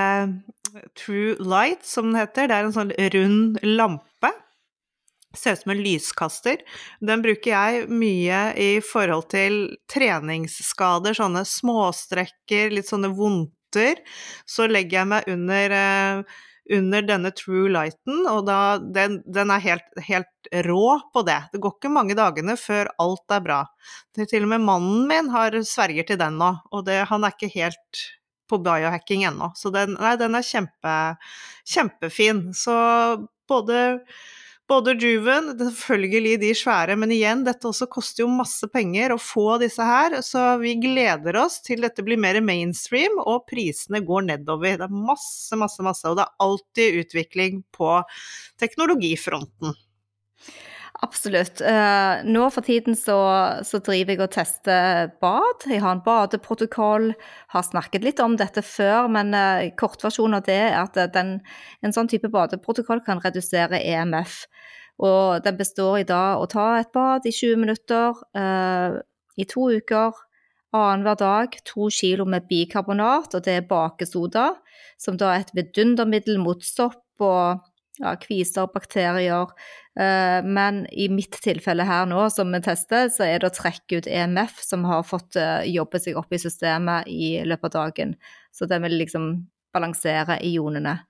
True 0.99 1.37
Light, 1.39 1.85
som 1.87 2.11
den 2.11 2.21
heter. 2.23 2.49
Det 2.49 2.57
er 2.57 2.69
en 2.69 2.75
sånn 2.75 2.95
rund 3.15 3.61
lampe. 3.67 4.31
Ser 5.35 5.57
ut 5.57 5.65
som 5.65 5.75
en 5.75 5.83
lyskaster. 5.83 6.63
Den 7.03 7.23
bruker 7.25 7.51
jeg 7.51 7.87
mye 7.91 8.41
i 8.61 8.71
forhold 8.85 9.29
til 9.35 9.61
treningsskader, 9.91 11.17
sånne 11.19 11.43
småstrekker, 11.49 12.75
litt 12.75 12.91
sånne 12.91 13.11
vondter. 13.15 14.03
Så 14.47 14.69
legger 14.71 15.03
jeg 15.03 15.11
meg 15.11 15.31
under 15.35 15.79
eh, 15.79 16.37
under 16.73 17.05
denne 17.05 17.31
true 17.37 17.69
lighten, 17.69 18.23
og 18.31 18.47
da, 18.49 18.79
den, 18.79 19.19
den 19.29 19.53
er 19.53 19.63
helt, 19.65 19.91
helt, 20.07 20.31
rå 20.65 20.99
på 21.13 21.23
det. 21.27 21.39
Det 21.53 21.61
går 21.61 21.77
ikke 21.77 21.93
mange 21.93 22.17
dagene 22.17 22.57
før 22.61 22.91
alt 23.01 23.33
er 23.33 23.43
bra. 23.45 23.61
Det, 24.17 24.29
til 24.31 24.47
og 24.47 24.53
med 24.55 24.65
mannen 24.65 25.07
min 25.09 25.31
har 25.33 25.57
sverger 25.67 26.09
til 26.09 26.21
den 26.21 26.39
nå, 26.41 26.51
og 26.73 26.87
det, 26.89 27.03
han 27.11 27.25
er 27.25 27.37
ikke 27.37 27.53
helt 27.53 28.05
på 28.51 28.61
biohacking 28.65 29.25
ennå. 29.31 29.51
Så 29.59 29.73
den, 29.75 29.97
nei, 30.01 30.15
den 30.21 30.39
er 30.39 30.47
kjempe, 30.47 30.95
kjempefin. 31.75 32.47
Så 32.57 32.75
både 33.49 33.85
både 34.69 34.95
Juven, 34.97 35.51
selvfølgelig 35.59 36.39
de 36.41 36.51
svære, 36.57 36.97
men 36.97 37.13
igjen, 37.13 37.43
dette 37.45 37.69
også 37.69 37.89
koster 37.93 38.25
jo 38.25 38.31
masse 38.33 38.67
penger 38.73 39.13
å 39.13 39.21
få 39.21 39.59
disse 39.61 39.85
her, 39.85 40.17
så 40.25 40.55
vi 40.63 40.75
gleder 40.81 41.37
oss 41.43 41.59
til 41.65 41.85
dette 41.85 42.05
blir 42.07 42.21
mer 42.21 42.41
mainstream 42.45 43.19
og 43.21 43.45
prisene 43.51 44.01
går 44.05 44.29
nedover. 44.31 44.79
Det 44.81 44.89
er 44.89 45.03
masse, 45.11 45.59
masse, 45.61 45.85
masse, 45.85 46.09
og 46.09 46.17
det 46.19 46.25
er 46.25 46.47
alltid 46.47 47.01
utvikling 47.05 47.61
på 47.77 47.91
teknologifronten. 48.61 49.77
Absolutt. 51.03 51.59
Uh, 51.61 52.23
nå 52.23 52.45
for 52.55 52.63
tiden 52.63 52.95
så, 52.95 53.17
så, 53.67 53.81
driver 53.83 54.15
jeg 54.15 54.23
og 54.23 54.31
tester 54.35 55.11
bad. 55.21 55.67
Jeg 55.67 55.83
har 55.83 55.97
en 55.97 56.05
badeprotokoll. 56.05 57.11
Har 57.51 57.67
snakket 57.67 58.07
litt 58.07 58.23
om 58.23 58.37
dette 58.39 58.63
før, 58.63 59.09
men 59.11 59.35
uh, 59.35 59.67
kortversjonen 59.79 60.39
av 60.39 60.45
det 60.47 60.61
er 60.69 60.79
at 60.85 61.01
den, 61.17 61.41
en 61.83 61.97
sånn 61.97 62.11
type 62.11 62.31
badeprotokoll 62.31 63.03
kan 63.07 63.23
redusere 63.25 63.83
EMF. 63.83 64.45
Og 65.03 65.43
den 65.43 65.59
består 65.59 65.99
i 66.05 66.07
dag 66.07 66.39
å 66.39 66.47
ta 66.47 66.69
et 66.79 66.93
bad 66.95 67.27
i 67.27 67.33
20 67.35 67.59
minutter 67.59 68.21
i 69.35 69.47
to 69.51 69.65
uker. 69.75 70.15
Annenhver 70.75 71.19
dag 71.19 71.57
to 71.67 71.89
kilo 71.91 72.27
med 72.27 72.47
bikarbonat, 72.47 73.35
og 73.35 73.43
det 73.47 73.59
er 73.59 73.67
bakesoda, 73.67 74.53
som 74.99 75.19
da 75.19 75.33
er 75.35 75.45
et 75.45 75.53
vidundermiddel 75.55 76.39
mot 76.43 76.63
sopp 76.67 77.23
og 77.23 77.63
ja, 78.01 78.15
kviser, 78.21 78.69
bakterier. 78.75 79.53
Uh, 79.99 80.41
men 80.43 80.85
i 80.91 81.09
mitt 81.13 81.39
tilfelle 81.45 81.87
her 81.87 82.09
nå, 82.11 82.27
som 82.35 82.51
vi 82.55 82.61
tester, 82.65 83.09
så 83.13 83.27
er 83.29 83.43
det 83.43 83.53
å 83.53 83.57
trekke 83.57 84.01
ut 84.01 84.11
EMF 84.11 84.63
som 84.65 84.87
har 84.89 85.05
fått 85.07 85.39
uh, 85.39 85.63
jobbe 85.69 86.01
seg 86.03 86.19
opp 86.19 86.35
i 86.35 86.41
systemet 86.43 87.11
i 87.11 87.37
løpet 87.47 87.71
av 87.71 87.91
dagen. 87.91 88.17
Så 88.55 88.67
den 88.71 88.85
vil 88.87 88.99
liksom 89.03 89.31
balansere 89.75 90.41
ionene. 90.47 91.01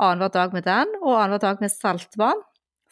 Annenhver 0.00 0.32
dag 0.32 0.56
med 0.56 0.64
den, 0.66 0.96
og 1.02 1.18
annenhver 1.18 1.44
dag 1.44 1.60
med 1.64 1.72
saltvann. 1.72 2.40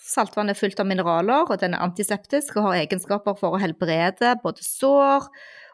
Saltvann 0.01 0.49
er 0.49 0.57
fullt 0.57 0.81
av 0.81 0.89
mineraler, 0.89 1.49
og 1.49 1.61
den 1.61 1.75
er 1.77 1.85
antiseptisk 1.85 2.57
og 2.57 2.71
har 2.71 2.85
egenskaper 2.85 3.37
for 3.37 3.57
å 3.57 3.61
helbrede 3.61 4.33
både 4.45 4.65
sår 4.65 5.27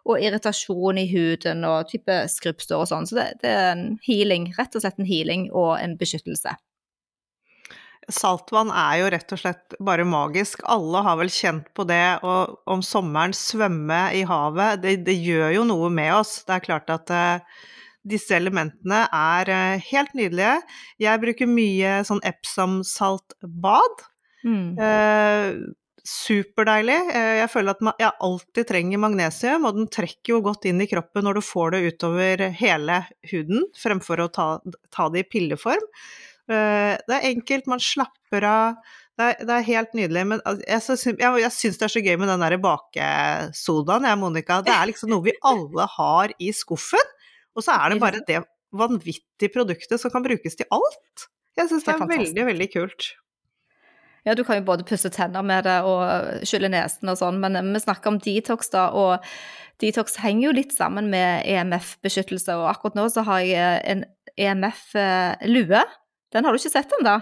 og 0.07 0.23
irritasjon 0.23 0.99
i 1.03 1.07
huden 1.11 1.67
og 1.67 1.91
type 1.91 2.15
skrubbsår 2.31 2.83
og 2.83 2.91
sånn. 2.91 3.07
Så 3.07 3.19
det, 3.19 3.27
det 3.43 3.53
er 3.53 3.73
en 3.73 3.87
healing, 4.07 4.49
rett 4.59 4.75
og 4.75 4.83
slett 4.83 4.99
en 5.03 5.09
healing 5.09 5.49
og 5.53 5.77
en 5.79 5.95
beskyttelse. 5.99 6.55
Saltvann 8.13 8.71
er 8.71 9.01
jo 9.01 9.07
rett 9.11 9.33
og 9.35 9.41
slett 9.41 9.77
bare 9.83 10.07
magisk. 10.07 10.63
Alle 10.71 11.03
har 11.03 11.17
vel 11.19 11.31
kjent 11.33 11.71
på 11.75 11.87
det 11.89 12.19
å 12.27 12.35
om 12.71 12.83
sommeren 12.85 13.35
svømme 13.35 14.01
i 14.15 14.23
havet. 14.27 14.83
Det, 14.85 14.99
det, 15.09 15.17
gjør 15.27 15.57
jo 15.57 15.65
noe 15.67 15.91
med 15.91 16.13
oss. 16.15 16.39
Det 16.47 16.55
er 16.55 16.67
klart 16.69 16.93
at 16.95 17.11
uh, 17.11 17.65
disse 18.07 18.37
elementene 18.37 19.07
er 19.11 19.51
uh, 19.51 19.89
helt 19.89 20.15
nydelige. 20.19 20.61
Jeg 21.03 21.23
bruker 21.25 21.51
mye 21.51 21.97
sånn 22.07 22.23
Epsom-saltbad. 22.31 24.07
Mm. 24.47 24.79
Uh, 24.79 25.75
superdeilig. 26.07 27.01
Jeg 27.11 27.51
føler 27.51 27.75
at 27.75 27.99
jeg 27.99 28.15
alltid 28.23 28.69
trenger 28.69 29.01
magnesium, 29.03 29.67
og 29.67 29.81
den 29.81 29.89
trekker 29.91 30.37
jo 30.37 30.45
godt 30.47 30.69
inn 30.71 30.79
i 30.79 30.87
kroppen 30.87 31.27
når 31.27 31.41
du 31.41 31.43
får 31.43 31.75
det 31.75 31.81
utover 31.89 32.45
hele 32.55 33.01
huden, 33.33 33.67
fremfor 33.75 34.23
å 34.23 34.31
ta, 34.31 34.47
ta 34.95 35.09
det 35.11 35.25
i 35.25 35.29
pilleform. 35.33 35.83
Eh, 36.47 36.95
det 37.09 37.17
er 37.17 37.29
enkelt, 37.33 37.69
man 37.71 37.83
slapper 37.83 38.47
av. 38.47 38.97
Det 39.17 39.27
er, 39.27 39.39
det 39.49 39.55
er 39.55 39.69
helt 39.71 39.95
nydelig. 39.97 40.25
Men 40.33 40.43
jeg, 40.67 40.83
jeg, 41.17 41.31
jeg 41.43 41.55
syns 41.57 41.81
det 41.81 41.89
er 41.89 41.95
så 41.95 42.05
gøy 42.05 42.19
med 42.21 42.31
den 42.31 42.45
der 42.45 42.59
bakesodaen, 42.63 44.09
jeg, 44.11 44.21
Monica. 44.21 44.61
Det 44.65 44.75
er 44.75 44.91
liksom 44.91 45.13
noe 45.13 45.25
vi 45.27 45.37
alle 45.47 45.89
har 45.97 46.35
i 46.39 46.53
skuffen. 46.55 47.15
Og 47.57 47.65
så 47.65 47.77
er 47.79 47.95
det 47.95 48.03
bare 48.03 48.25
det 48.29 48.43
vanvittige 48.77 49.53
produktet 49.55 50.01
som 50.03 50.13
kan 50.13 50.25
brukes 50.25 50.59
til 50.59 50.69
alt. 50.75 51.29
Jeg 51.57 51.71
syns 51.71 51.87
det, 51.87 51.95
det, 51.97 52.03
er 52.05 52.21
veldig, 52.21 52.45
veldig 52.51 52.69
kult. 52.75 53.15
Ja, 54.27 54.35
du 54.35 54.43
kan 54.45 54.59
jo 54.59 54.67
både 54.67 54.85
pusse 54.85 55.09
tenner 55.15 55.45
med 55.47 55.65
det 55.69 55.79
og 55.87 56.43
skylle 56.49 56.69
nesen 56.73 57.09
og 57.13 57.19
sånn, 57.21 57.39
men 57.41 57.57
vi 57.73 57.81
snakker 57.81 58.11
om 58.11 58.19
detox, 58.21 58.73
da. 58.75 58.89
Og 58.91 59.25
detox 59.81 60.19
henger 60.21 60.49
jo 60.49 60.57
litt 60.59 60.75
sammen 60.75 61.09
med 61.13 61.47
EMF-beskyttelse, 61.49 62.59
og 62.59 62.69
akkurat 62.73 62.99
nå 62.99 63.07
så 63.15 63.25
har 63.29 63.45
jeg 63.47 63.85
en 63.95 64.03
EMF-lue 64.37 65.79
eh, 65.79 65.95
den 66.37 66.47
har 66.47 66.55
du 66.55 66.61
ikke 66.61 66.75
sett 66.77 66.93
ennå. 67.01 67.19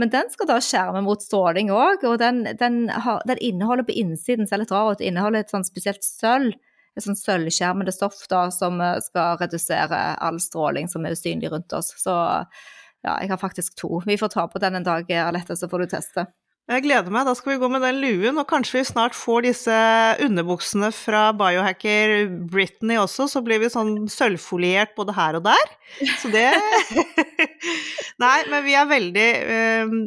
Men 0.00 0.10
den 0.10 0.30
skal 0.32 0.48
da 0.50 0.58
skjerme 0.62 1.04
mot 1.06 1.22
stråling 1.22 1.70
òg, 1.70 2.02
og 2.08 2.18
den, 2.22 2.42
den, 2.58 2.84
har, 2.90 3.22
den, 3.28 3.38
inneholder 3.38 3.86
på 3.86 3.94
innsiden 3.94 4.48
ser 4.50 4.62
litt 4.62 4.72
rar 4.74 4.94
ut, 4.94 5.02
inneholder 5.04 5.44
et 5.44 5.52
sånn 5.54 5.66
spesielt 5.66 6.02
sølv, 6.06 6.56
et 6.94 7.04
sånn 7.04 7.18
sølvskjermende 7.18 7.94
stoff 7.94 8.24
da, 8.30 8.48
som 8.54 8.80
eh, 8.82 8.98
skal 9.02 9.38
redusere 9.40 10.00
all 10.22 10.40
stråling 10.42 10.90
som 10.90 11.06
er 11.06 11.14
usynlig 11.14 11.50
rundt 11.52 11.74
oss. 11.74 11.92
Så 11.98 12.14
ja, 12.14 13.14
jeg 13.20 13.30
har 13.30 13.38
faktisk 13.38 13.76
to. 13.78 14.00
Vi 14.06 14.18
får 14.18 14.34
ta 14.34 14.48
på 14.50 14.62
den 14.62 14.80
en 14.80 14.86
dag, 14.86 15.10
Alette, 15.22 15.58
så 15.58 15.70
får 15.70 15.84
du 15.84 15.94
teste. 15.94 16.26
Jeg 16.64 16.86
gleder 16.86 17.12
meg. 17.12 17.26
Da 17.28 17.34
skal 17.36 17.54
vi 17.54 17.60
gå 17.60 17.68
med 17.68 17.82
den 17.84 17.98
luen, 18.00 18.38
og 18.40 18.48
kanskje 18.48 18.78
vi 18.78 18.86
snart 18.88 19.16
får 19.16 19.44
disse 19.44 19.74
underbuksene 20.24 20.88
fra 20.96 21.26
biohacker 21.36 22.14
Britney 22.48 22.96
også, 23.00 23.26
så 23.28 23.42
blir 23.44 23.60
vi 23.60 23.72
sånn 23.72 24.06
sølvfoliert 24.08 24.94
både 24.96 25.16
her 25.16 25.36
og 25.40 25.44
der. 25.44 25.74
Så 26.22 26.32
det 26.32 26.48
Nei, 28.24 28.38
men 28.48 28.64
vi 28.64 28.78
er 28.78 28.88
veldig 28.88 29.28
um, 29.84 29.98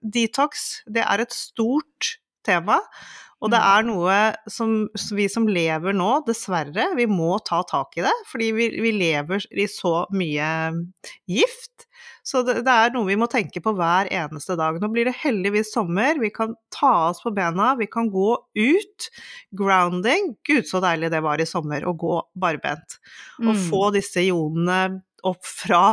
Detox, 0.00 0.82
det 0.88 1.04
er 1.04 1.24
et 1.24 1.36
stort 1.36 2.14
tema. 2.46 2.80
Og 3.42 3.50
det 3.50 3.58
mm. 3.58 3.68
er 3.68 3.86
noe 3.88 4.18
som 4.50 4.74
vi 5.16 5.26
som 5.30 5.48
lever 5.50 5.96
nå, 5.96 6.10
dessverre, 6.28 6.92
vi 6.98 7.08
må 7.10 7.34
ta 7.42 7.62
tak 7.66 7.98
i 7.98 8.04
det. 8.06 8.14
Fordi 8.30 8.52
vi, 8.54 8.68
vi 8.84 8.92
lever 8.94 9.48
i 9.50 9.66
så 9.70 10.04
mye 10.14 10.50
gift. 11.30 11.88
Så 12.22 12.44
det, 12.46 12.60
det, 12.62 12.70
er 12.70 12.94
noe 12.94 13.08
vi 13.08 13.18
må 13.18 13.26
tenke 13.30 13.60
på 13.62 13.74
hver 13.74 14.06
eneste 14.14 14.54
dag. 14.58 14.78
Nå 14.78 14.90
blir 14.94 15.08
det 15.10 15.18
heldigvis 15.24 15.72
sommer, 15.74 16.20
vi 16.22 16.30
kan 16.34 16.54
ta 16.74 16.92
oss 17.10 17.22
på 17.24 17.34
bena, 17.34 17.72
vi 17.78 17.90
kan 17.90 18.10
gå 18.12 18.36
ut. 18.38 19.08
Grounding, 19.58 20.36
gud 20.46 20.68
så 20.70 20.82
deilig 20.84 21.10
det 21.12 21.22
var 21.26 21.42
i 21.42 21.48
sommer 21.48 21.82
å 21.82 21.96
gå 21.98 22.20
barbent. 22.38 23.00
Mm. 23.40 23.50
Og 23.50 23.64
få 23.66 23.88
disse 23.98 24.22
ionene 24.22 25.02
opp 25.26 25.42
fra, 25.46 25.92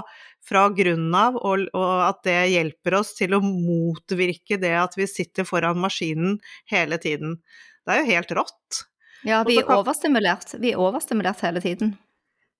fra 0.49 0.65
grunnen 0.73 1.15
av, 1.15 1.37
og, 1.37 1.67
og, 1.77 1.95
at 2.07 2.23
det 2.25 2.37
hjelper 2.55 2.99
oss 2.99 3.13
til 3.17 3.35
å 3.37 3.41
motvirke 3.43 4.57
det 4.61 4.73
at 4.81 4.97
vi 4.97 5.07
sitter 5.09 5.47
foran 5.47 5.79
maskinen 5.81 6.39
hele 6.71 6.97
tiden. 7.01 7.37
Det 7.85 7.95
er 7.95 8.03
jo 8.03 8.11
helt 8.15 8.35
rått. 8.39 8.83
Ja, 9.27 9.43
vi 9.47 9.59
er 9.59 9.69
overstimulert. 9.75 10.55
Vi 10.59 10.73
er 10.73 10.81
overstimulert 10.81 11.41
hele 11.45 11.61
tiden. 11.63 11.93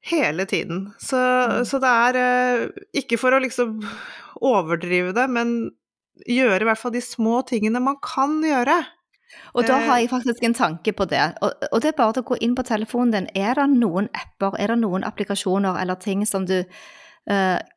Hele 0.06 0.46
tiden. 0.46 0.94
Så, 1.00 1.18
mm. 1.18 1.66
så 1.68 1.80
det 1.84 1.90
er 1.90 2.18
eh, 2.20 2.62
Ikke 3.02 3.18
for 3.20 3.36
å 3.36 3.42
liksom 3.44 3.82
overdrive 4.40 5.12
det, 5.16 5.26
men 5.32 5.58
gjøre 6.28 6.64
i 6.64 6.68
hvert 6.68 6.80
fall 6.80 6.96
de 6.96 7.02
små 7.04 7.42
tingene 7.48 7.82
man 7.84 8.00
kan 8.04 8.40
gjøre. 8.44 8.78
Og 9.54 9.66
da 9.68 9.78
har 9.78 9.96
eh. 9.98 10.04
jeg 10.04 10.12
faktisk 10.12 10.46
en 10.46 10.56
tanke 10.58 10.94
på 10.96 11.06
det. 11.10 11.22
Og, 11.46 11.78
det 11.82 11.92
er 11.92 11.98
bare 11.98 12.22
å 12.22 12.26
gå 12.26 12.40
inn 12.44 12.56
på 12.58 12.66
telefonen 12.68 13.14
din. 13.14 13.30
Er 13.38 13.60
det 13.60 13.68
noen 13.76 14.10
apper, 14.16 14.58
er 14.60 14.74
det 14.74 14.80
noen 14.82 15.06
applikasjoner 15.08 15.80
eller 15.82 16.00
ting 16.02 16.26
som 16.28 16.48
du 16.50 16.62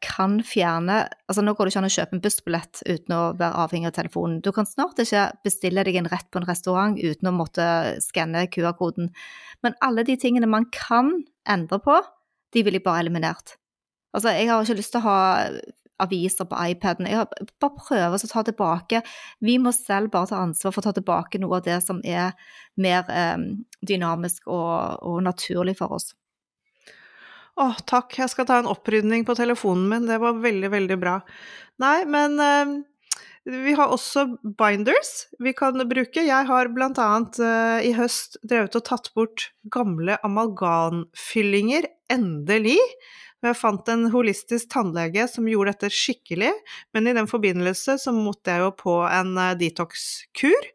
kan 0.00 0.38
fjerne 0.46 1.02
Altså 1.28 1.42
nå 1.44 1.52
går 1.52 1.66
det 1.66 1.72
ikke 1.72 1.80
an 1.82 1.88
å 1.88 1.92
kjøpe 1.92 2.16
en 2.16 2.22
bussbillett 2.24 2.82
uten 2.86 3.14
å 3.16 3.18
være 3.36 3.58
avhengig 3.64 3.90
av 3.90 3.96
telefonen. 3.98 4.38
Du 4.40 4.48
kan 4.54 4.64
snart 4.68 5.02
ikke 5.02 5.26
bestille 5.44 5.84
deg 5.84 5.98
en 6.00 6.08
rett 6.08 6.28
på 6.32 6.40
en 6.40 6.48
restaurant 6.48 6.96
uten 6.96 7.28
å 7.28 7.34
måtte 7.36 7.66
skanne 8.00 8.46
QR-koden. 8.52 9.10
Men 9.66 9.76
alle 9.84 10.06
de 10.08 10.16
tingene 10.16 10.48
man 10.48 10.70
kan 10.72 11.12
endre 11.44 11.82
på, 11.84 11.98
de 12.56 12.64
vil 12.64 12.78
jeg 12.78 12.86
bare 12.86 13.04
eliminert. 13.04 13.58
Altså, 14.12 14.32
jeg 14.32 14.48
har 14.48 14.64
ikke 14.64 14.78
lyst 14.80 14.94
til 14.94 15.02
å 15.02 15.08
ha 15.08 15.20
aviser 16.02 16.48
på 16.48 16.58
iPaden. 16.72 17.08
Jeg 17.08 17.20
har 17.20 17.28
bare 17.62 17.76
prøver 17.78 18.16
å 18.16 18.30
ta 18.30 18.42
tilbake 18.46 19.02
Vi 19.44 19.58
må 19.62 19.72
selv 19.76 20.12
bare 20.14 20.30
ta 20.32 20.40
ansvar 20.42 20.74
for 20.74 20.82
å 20.82 20.88
ta 20.88 20.96
tilbake 20.96 21.40
noe 21.42 21.60
av 21.60 21.66
det 21.66 21.78
som 21.84 22.00
er 22.04 22.32
mer 22.80 23.06
eh, 23.12 23.38
dynamisk 23.86 24.48
og, 24.48 24.98
og, 25.02 25.22
naturlig 25.26 25.76
for 25.78 25.98
oss. 25.98 26.12
Å, 27.60 27.66
takk. 27.84 28.14
Jeg 28.16 28.32
skal 28.32 28.48
ta 28.48 28.60
en 28.62 28.70
opprydning 28.70 29.26
på 29.28 29.36
telefonen 29.36 29.84
min. 29.90 30.08
Det 30.08 30.16
var 30.22 30.40
veldig, 30.40 30.70
veldig 30.72 30.96
bra. 31.00 31.18
Nei, 31.82 31.98
men 32.08 32.38
eh, 32.40 32.72
vi 33.44 33.74
har 33.76 33.92
også 33.92 34.24
binders 34.58 35.26
vi 35.42 35.52
kan 35.56 35.76
bruke. 35.90 36.24
Jeg 36.24 36.48
har 36.48 36.70
blant 36.72 37.00
annet 37.02 37.40
uh, 37.42 37.80
i 37.84 37.92
høst 37.96 38.38
drevet 38.46 38.78
og 38.78 38.86
tatt 38.86 39.10
bort 39.18 39.50
gamle 39.74 40.16
amalganfyllinger, 40.24 41.90
endelig. 42.12 42.78
Jeg 43.42 43.58
fant 43.58 43.88
en 43.90 44.06
holistisk 44.12 44.70
tannlege 44.70 45.26
som 45.28 45.48
gjorde 45.50 45.74
dette 45.74 45.90
skikkelig, 45.90 46.52
men 46.94 47.10
i 47.10 47.16
den 47.18 47.26
forbindelse 47.26 47.98
så 47.98 48.14
måtte 48.14 48.54
jeg 48.54 48.62
jo 48.62 48.70
på 48.78 49.00
en 49.10 49.34
uh, 49.34 49.52
detox-kur. 49.58 50.70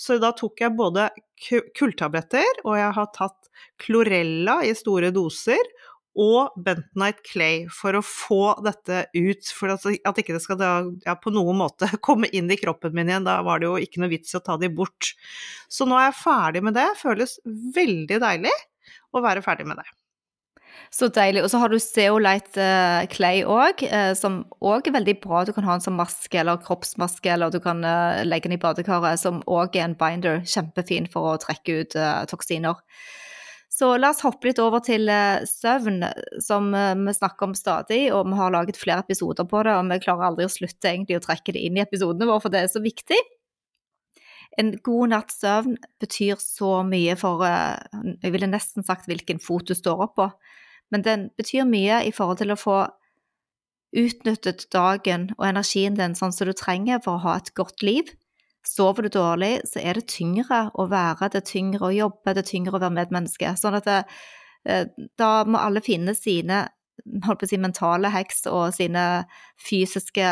Så 0.00 0.16
da 0.18 0.32
tok 0.34 0.60
jeg 0.64 0.74
både 0.74 1.10
kulltabletter, 1.76 2.64
og 2.64 2.74
jeg 2.74 2.92
har 2.96 3.12
tatt 3.14 3.50
klorella 3.80 4.60
i 4.66 4.74
store 4.76 5.12
doser, 5.14 5.60
og 6.18 6.56
Bentonite 6.58 7.22
Clay 7.26 7.62
for 7.70 7.94
å 7.94 8.02
få 8.04 8.56
dette 8.66 9.04
ut, 9.14 9.52
for 9.54 9.74
at, 9.76 9.86
ikke 9.86 10.34
det 10.34 10.42
skal 10.42 10.58
da, 10.58 10.72
ja, 11.06 11.14
på 11.14 11.32
noen 11.34 11.60
måte 11.60 11.88
komme 12.06 12.30
inn 12.34 12.50
i 12.50 12.58
kroppen 12.60 12.96
min 12.96 13.10
igjen. 13.10 13.28
Da 13.28 13.40
var 13.46 13.62
det 13.62 13.70
jo 13.70 13.78
ikke 13.78 14.02
noe 14.02 14.12
vits 14.12 14.34
i 14.34 14.40
å 14.40 14.44
ta 14.44 14.58
de 14.60 14.72
bort. 14.72 15.14
Så 15.70 15.86
nå 15.86 15.98
er 15.98 16.08
jeg 16.08 16.20
ferdig 16.24 16.64
med 16.66 16.76
det. 16.78 16.88
Føles 17.00 17.38
veldig 17.46 18.20
deilig 18.26 18.54
å 19.14 19.22
være 19.24 19.44
ferdig 19.44 19.68
med 19.70 19.80
det. 19.80 19.88
Så 20.90 21.06
deilig. 21.14 21.44
Og 21.44 21.52
så 21.52 21.60
har 21.62 21.70
du 21.70 21.78
Zeolite 21.78 22.58
uh, 22.58 23.06
Clay 23.12 23.44
òg, 23.46 23.84
uh, 23.86 24.10
som 24.18 24.42
òg 24.58 24.90
er 24.90 24.96
veldig 24.98 25.16
bra. 25.22 25.44
Du 25.46 25.54
kan 25.54 25.66
ha 25.68 25.76
den 25.76 25.84
som 25.84 25.94
maske 25.98 26.40
eller 26.42 26.58
kroppsmaske, 26.64 27.30
eller 27.30 27.54
du 27.54 27.60
kan 27.62 27.84
uh, 27.86 28.24
legge 28.26 28.48
den 28.48 28.58
i 28.58 28.60
badekaret, 28.62 29.22
som 29.22 29.38
òg 29.46 29.78
er 29.78 29.86
en 29.86 29.96
binder. 29.98 30.42
Kjempefin 30.42 31.06
for 31.12 31.30
å 31.30 31.40
trekke 31.46 31.84
ut 31.84 31.98
toksiner. 32.32 32.82
Så 33.80 33.94
la 33.96 34.10
oss 34.12 34.20
hoppe 34.20 34.50
litt 34.50 34.58
over 34.60 34.82
til 34.84 35.08
søvn, 35.48 36.02
som 36.44 36.66
vi 36.74 37.12
snakker 37.16 37.48
om 37.48 37.54
stadig. 37.56 38.02
Og 38.12 38.26
vi 38.28 38.36
har 38.36 38.52
laget 38.52 38.76
flere 38.76 39.00
episoder 39.06 39.46
på 39.48 39.62
det, 39.64 39.72
og 39.72 39.88
vi 39.88 40.00
klarer 40.04 40.26
aldri 40.26 40.44
å 40.44 40.52
slutte 40.52 40.90
egentlig 40.90 41.16
å 41.16 41.22
trekke 41.24 41.54
det 41.56 41.62
inn 41.64 41.78
i 41.78 41.84
episodene 41.86 42.28
våre, 42.28 42.42
for 42.44 42.52
det 42.52 42.60
er 42.60 42.68
så 42.74 42.82
viktig. 42.84 43.16
En 44.60 44.74
god 44.84 45.14
natts 45.14 45.40
søvn 45.40 45.78
betyr 46.02 46.36
så 46.42 46.82
mye 46.84 47.16
for 47.16 47.46
Jeg 47.46 48.34
ville 48.34 48.50
nesten 48.50 48.84
sagt 48.84 49.08
hvilken 49.08 49.40
fot 49.40 49.64
du 49.70 49.76
står 49.78 50.04
opp 50.10 50.16
på. 50.18 50.28
Men 50.92 51.06
den 51.06 51.28
betyr 51.40 51.64
mye 51.64 52.02
i 52.04 52.12
forhold 52.12 52.42
til 52.42 52.52
å 52.52 52.60
få 52.60 52.78
utnyttet 53.96 54.66
dagen 54.74 55.30
og 55.38 55.46
energien 55.48 55.96
din 55.98 56.18
sånn 56.18 56.34
som 56.34 56.50
du 56.50 56.54
trenger 56.54 57.00
for 57.02 57.16
å 57.16 57.24
ha 57.24 57.38
et 57.40 57.54
godt 57.56 57.82
liv. 57.86 58.10
Sover 58.66 59.06
du 59.06 59.12
dårlig, 59.14 59.62
så 59.68 59.80
er 59.80 59.96
det 59.96 60.10
tyngre 60.12 60.66
å 60.76 60.84
være, 60.90 61.30
det 61.32 61.40
er 61.40 61.48
tyngre 61.48 61.88
å 61.88 61.94
jobbe, 61.94 62.34
det 62.34 62.44
er 62.44 62.50
tyngre 62.50 62.76
å 62.76 62.82
være 62.82 62.96
medmenneske. 62.98 63.54
Sånn 63.56 63.78
at 63.78 63.88
det, 63.88 64.02
eh, 64.68 64.84
da 65.18 65.30
må 65.48 65.62
alle 65.62 65.80
finne 65.84 66.14
sine 66.14 66.66
holdt 67.24 67.40
på 67.40 67.48
å 67.48 67.50
si, 67.50 67.56
mentale 67.56 68.10
heks 68.12 68.44
og 68.50 68.74
sine 68.76 69.24
fysiske 69.56 70.28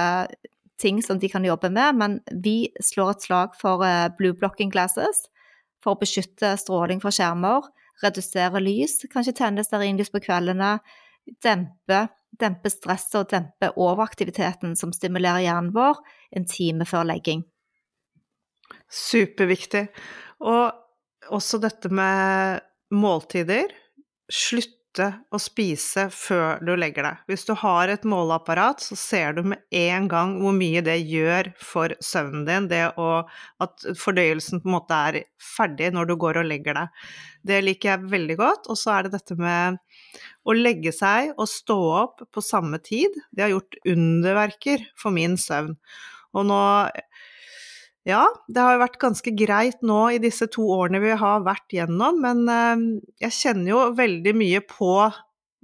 ting 0.78 1.00
som 1.02 1.18
de 1.18 1.30
kan 1.32 1.46
jobbe 1.46 1.70
med, 1.72 1.96
men 1.96 2.20
vi 2.44 2.68
slår 2.84 3.16
et 3.16 3.24
slag 3.24 3.56
for 3.58 3.82
eh, 3.86 4.10
blue 4.18 4.36
blocking 4.36 4.70
glasses 4.70 5.24
for 5.82 5.94
å 5.94 6.00
beskytte 6.02 6.52
stråling 6.60 7.00
fra 7.00 7.14
skjermer 7.14 7.66
redusere 8.02 8.60
lys, 8.62 9.00
kanskje 9.12 9.36
tenne 9.40 9.64
stearinlys 9.66 10.12
på 10.12 10.22
kveldene, 10.22 10.76
dempe, 11.44 12.04
dempe 12.38 12.72
stresset 12.72 13.20
og 13.22 13.30
dempe 13.32 13.72
overaktiviteten 13.74 14.76
som 14.78 14.92
stimulerer 14.94 15.44
hjernen 15.46 15.72
vår 15.74 16.00
en 16.36 16.46
time 16.48 16.86
før 16.88 17.08
legging. 17.10 17.44
Superviktig. 18.88 19.88
Og 20.40 21.32
også 21.34 21.60
dette 21.62 21.90
med 21.92 22.64
måltider. 22.94 23.72
Slutte 24.32 24.74
å 25.30 25.38
spise 25.38 26.08
før 26.10 26.62
du 26.64 26.72
legger 26.78 27.04
deg. 27.06 27.20
Hvis 27.30 27.44
du 27.46 27.52
har 27.60 27.90
et 27.92 28.06
måleapparat, 28.08 28.82
så 28.82 28.96
ser 28.98 29.36
du 29.36 29.44
med 29.52 29.60
en 29.76 30.08
gang 30.10 30.34
hvor 30.42 30.56
mye 30.56 30.82
det 30.82 30.96
gjør 31.06 31.52
for 31.60 31.94
søvnen 32.02 32.46
din, 32.48 32.66
det 32.72 32.82
å, 32.98 33.22
at 33.62 33.86
fordøyelsen 34.00 34.62
på 34.64 34.70
en 34.70 34.74
måte 34.74 34.98
er 35.10 35.20
ferdig 35.38 35.92
når 35.94 36.10
du 36.10 36.16
går 36.18 36.40
og 36.42 36.48
legger 36.50 36.80
deg. 36.80 37.06
Det 37.46 37.60
liker 37.62 37.92
jeg 37.92 38.12
veldig 38.16 38.38
godt. 38.40 38.68
Og 38.72 38.80
så 38.80 38.96
er 38.96 39.06
det 39.06 39.14
dette 39.18 39.38
med 39.38 39.78
å 40.48 40.56
legge 40.56 40.92
seg 40.96 41.34
og 41.36 41.50
stå 41.52 41.78
opp 42.02 42.24
på 42.34 42.44
samme 42.44 42.80
tid. 42.82 43.14
Det 43.30 43.46
har 43.46 43.54
gjort 43.54 43.78
underverker 43.86 44.88
for 44.98 45.14
min 45.14 45.38
søvn. 45.40 45.76
Og 46.36 46.48
nå 46.48 46.62
ja, 48.08 48.24
det 48.48 48.64
har 48.64 48.76
jo 48.76 48.84
vært 48.86 49.00
ganske 49.02 49.32
greit 49.36 49.82
nå 49.84 50.00
i 50.16 50.20
disse 50.22 50.48
to 50.52 50.64
årene 50.78 51.02
vi 51.02 51.12
har 51.20 51.44
vært 51.44 51.76
gjennom, 51.76 52.22
men 52.24 52.44
eh, 52.48 52.84
jeg 53.26 53.36
kjenner 53.42 53.74
jo 53.74 53.80
veldig 53.98 54.36
mye 54.38 54.62
på 54.64 54.92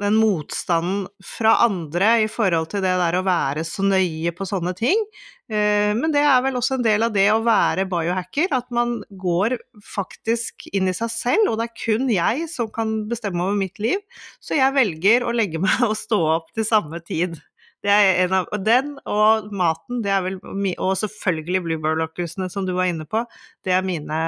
den 0.02 0.16
motstanden 0.18 1.06
fra 1.22 1.54
andre 1.64 2.08
i 2.24 2.28
forhold 2.30 2.72
til 2.72 2.82
det 2.82 2.96
der 2.98 3.16
å 3.18 3.24
være 3.26 3.62
så 3.66 3.84
nøye 3.86 4.32
på 4.34 4.46
sånne 4.48 4.74
ting. 4.76 5.00
Eh, 5.46 5.92
men 5.94 6.12
det 6.14 6.24
er 6.26 6.42
vel 6.44 6.58
også 6.58 6.78
en 6.78 6.86
del 6.86 7.06
av 7.06 7.14
det 7.14 7.28
å 7.30 7.42
være 7.46 7.86
biohacker, 7.90 8.50
at 8.56 8.66
man 8.74 8.96
går 9.22 9.56
faktisk 9.94 10.66
inn 10.74 10.90
i 10.90 10.96
seg 10.96 11.12
selv, 11.14 11.52
og 11.52 11.60
det 11.60 11.68
er 11.68 11.78
kun 11.84 12.10
jeg 12.10 12.48
som 12.50 12.70
kan 12.74 13.04
bestemme 13.10 13.46
over 13.46 13.58
mitt 13.58 13.78
liv. 13.82 14.02
Så 14.42 14.58
jeg 14.58 14.74
velger 14.74 15.24
å 15.24 15.34
legge 15.36 15.62
meg 15.62 15.86
og 15.90 15.96
stå 16.00 16.20
opp 16.40 16.50
til 16.56 16.66
samme 16.68 17.00
tid. 17.06 17.38
Det 17.84 17.92
er 17.92 18.22
en 18.24 18.32
av, 18.38 18.46
og 18.54 18.62
den 18.64 18.94
og 19.04 19.50
maten, 19.52 20.00
det 20.04 20.12
er 20.14 20.22
vel 20.24 20.38
Og 20.80 20.94
selvfølgelig 20.96 21.64
Bluebird 21.66 22.00
Lockersene, 22.00 22.48
som 22.50 22.64
du 22.64 22.72
var 22.72 22.88
inne 22.88 23.04
på. 23.04 23.26
Det 23.64 23.74
er 23.76 23.84
mine 23.84 24.20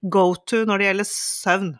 go 0.00 0.34
to 0.48 0.64
når 0.64 0.80
det 0.80 0.88
gjelder 0.88 1.10
søvn. 1.10 1.74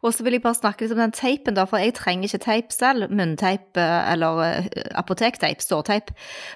Og 0.00 0.14
så 0.16 0.24
vil 0.24 0.36
jeg 0.36 0.42
bare 0.44 0.56
snakke 0.56 0.84
litt 0.84 0.94
om 0.94 1.02
den 1.02 1.14
teipen, 1.14 1.56
da, 1.56 1.66
for 1.68 1.82
jeg 1.82 1.94
trenger 1.98 2.28
ikke 2.28 2.42
teip 2.44 2.74
selv. 2.74 3.10
Munnteip 3.12 3.78
eh, 3.80 4.12
eller 4.12 4.40
eh, 4.46 4.68
apotekteip, 4.98 5.60
sårteip. 5.64 6.12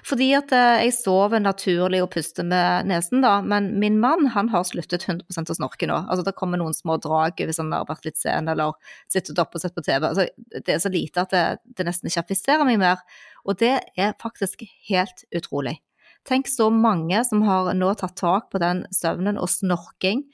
Fordi 0.07 0.31
at 0.37 0.53
eh, 0.55 0.85
jeg 0.87 0.95
sover 0.97 1.43
naturlig 1.43 2.01
og 2.03 2.09
puster 2.15 2.47
med 2.47 2.89
nesen, 2.89 3.21
da. 3.25 3.37
Men 3.45 3.73
min 3.81 3.99
mann 4.01 4.31
han 4.33 4.49
har 4.53 4.65
sluttet 4.67 5.05
100 5.05 5.53
å 5.53 5.57
snorke 5.59 5.89
nå. 5.89 6.01
Altså 6.03 6.25
det 6.25 6.35
kommer 6.39 6.61
noen 6.61 6.75
små 6.77 6.97
drag 7.03 7.41
hvis 7.41 7.61
han 7.61 7.73
har 7.75 7.87
vært 7.89 8.09
litt 8.09 8.19
sen 8.21 8.49
eller 8.51 8.73
sittet 9.11 9.39
oppe 9.41 9.59
og 9.59 9.65
sett 9.65 9.77
på 9.77 9.85
TV. 9.85 10.09
Altså, 10.09 10.27
det 10.55 10.77
er 10.77 10.81
så 10.81 10.91
lite 10.93 11.25
at 11.25 11.35
det, 11.35 11.45
det 11.77 11.87
nesten 11.87 12.09
ikke 12.09 12.25
affiserer 12.25 12.67
meg 12.67 12.81
mer. 12.81 13.05
Og 13.45 13.59
det 13.61 13.77
er 13.93 14.17
faktisk 14.21 14.65
helt 14.89 15.27
utrolig. 15.35 15.77
Tenk 16.25 16.49
så 16.49 16.71
mange 16.73 17.19
som 17.27 17.43
har 17.45 17.69
nå 17.77 17.91
tatt 17.99 18.17
tak 18.17 18.49
på 18.49 18.61
den 18.61 18.83
søvnen 18.95 19.37
og 19.37 19.51
snorking 19.53 20.25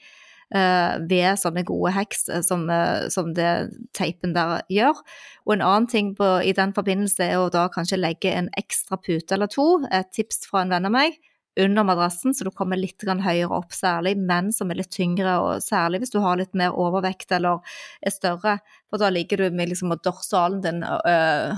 ved 1.08 1.40
sånne 1.40 1.64
gode 1.68 1.94
heks 1.96 2.28
eh, 2.28 2.44
som, 2.44 2.66
eh, 2.70 3.08
som, 3.12 3.32
det 3.36 3.72
teipen 3.96 4.34
der 4.36 4.60
gjør. 4.72 5.00
Og 5.46 5.56
en 5.56 5.64
annen 5.64 5.88
ting 5.88 6.12
på, 6.18 6.28
i 6.44 6.54
den 6.56 6.74
forbindelse 6.76 7.24
er 7.30 7.40
å 7.40 7.50
da 7.52 7.68
kanskje 7.72 8.00
legge 8.00 8.32
en 8.36 8.50
ekstra 8.60 9.00
pute 9.00 9.36
eller 9.36 9.50
to, 9.52 9.66
et 9.90 10.12
tips 10.12 10.44
fra 10.50 10.64
en 10.64 10.74
venn 10.74 10.88
av 10.88 10.94
meg, 10.94 11.20
under 11.60 11.84
madrassen, 11.84 12.32
så 12.34 12.46
du 12.46 12.50
kommer 12.56 12.78
litt 12.80 13.02
høyere 13.04 13.52
opp, 13.52 13.74
særlig 13.76 14.14
men 14.16 14.48
som 14.56 14.70
er 14.72 14.78
litt 14.80 14.92
tyngre, 14.94 15.34
og 15.36 15.60
særlig 15.60 16.00
hvis 16.00 16.14
du 16.14 16.18
har 16.24 16.38
litt 16.40 16.54
mer 16.56 16.72
overvekt 16.72 17.32
eller 17.36 17.60
er 18.00 18.14
større, 18.14 18.54
for 18.88 19.02
da 19.02 19.10
ligger 19.12 19.36
du 19.36 19.50
med 19.52 19.68
liksom 19.68 19.92
dorsalen 20.04 20.62
din 20.64 20.80
øh, 21.12 21.52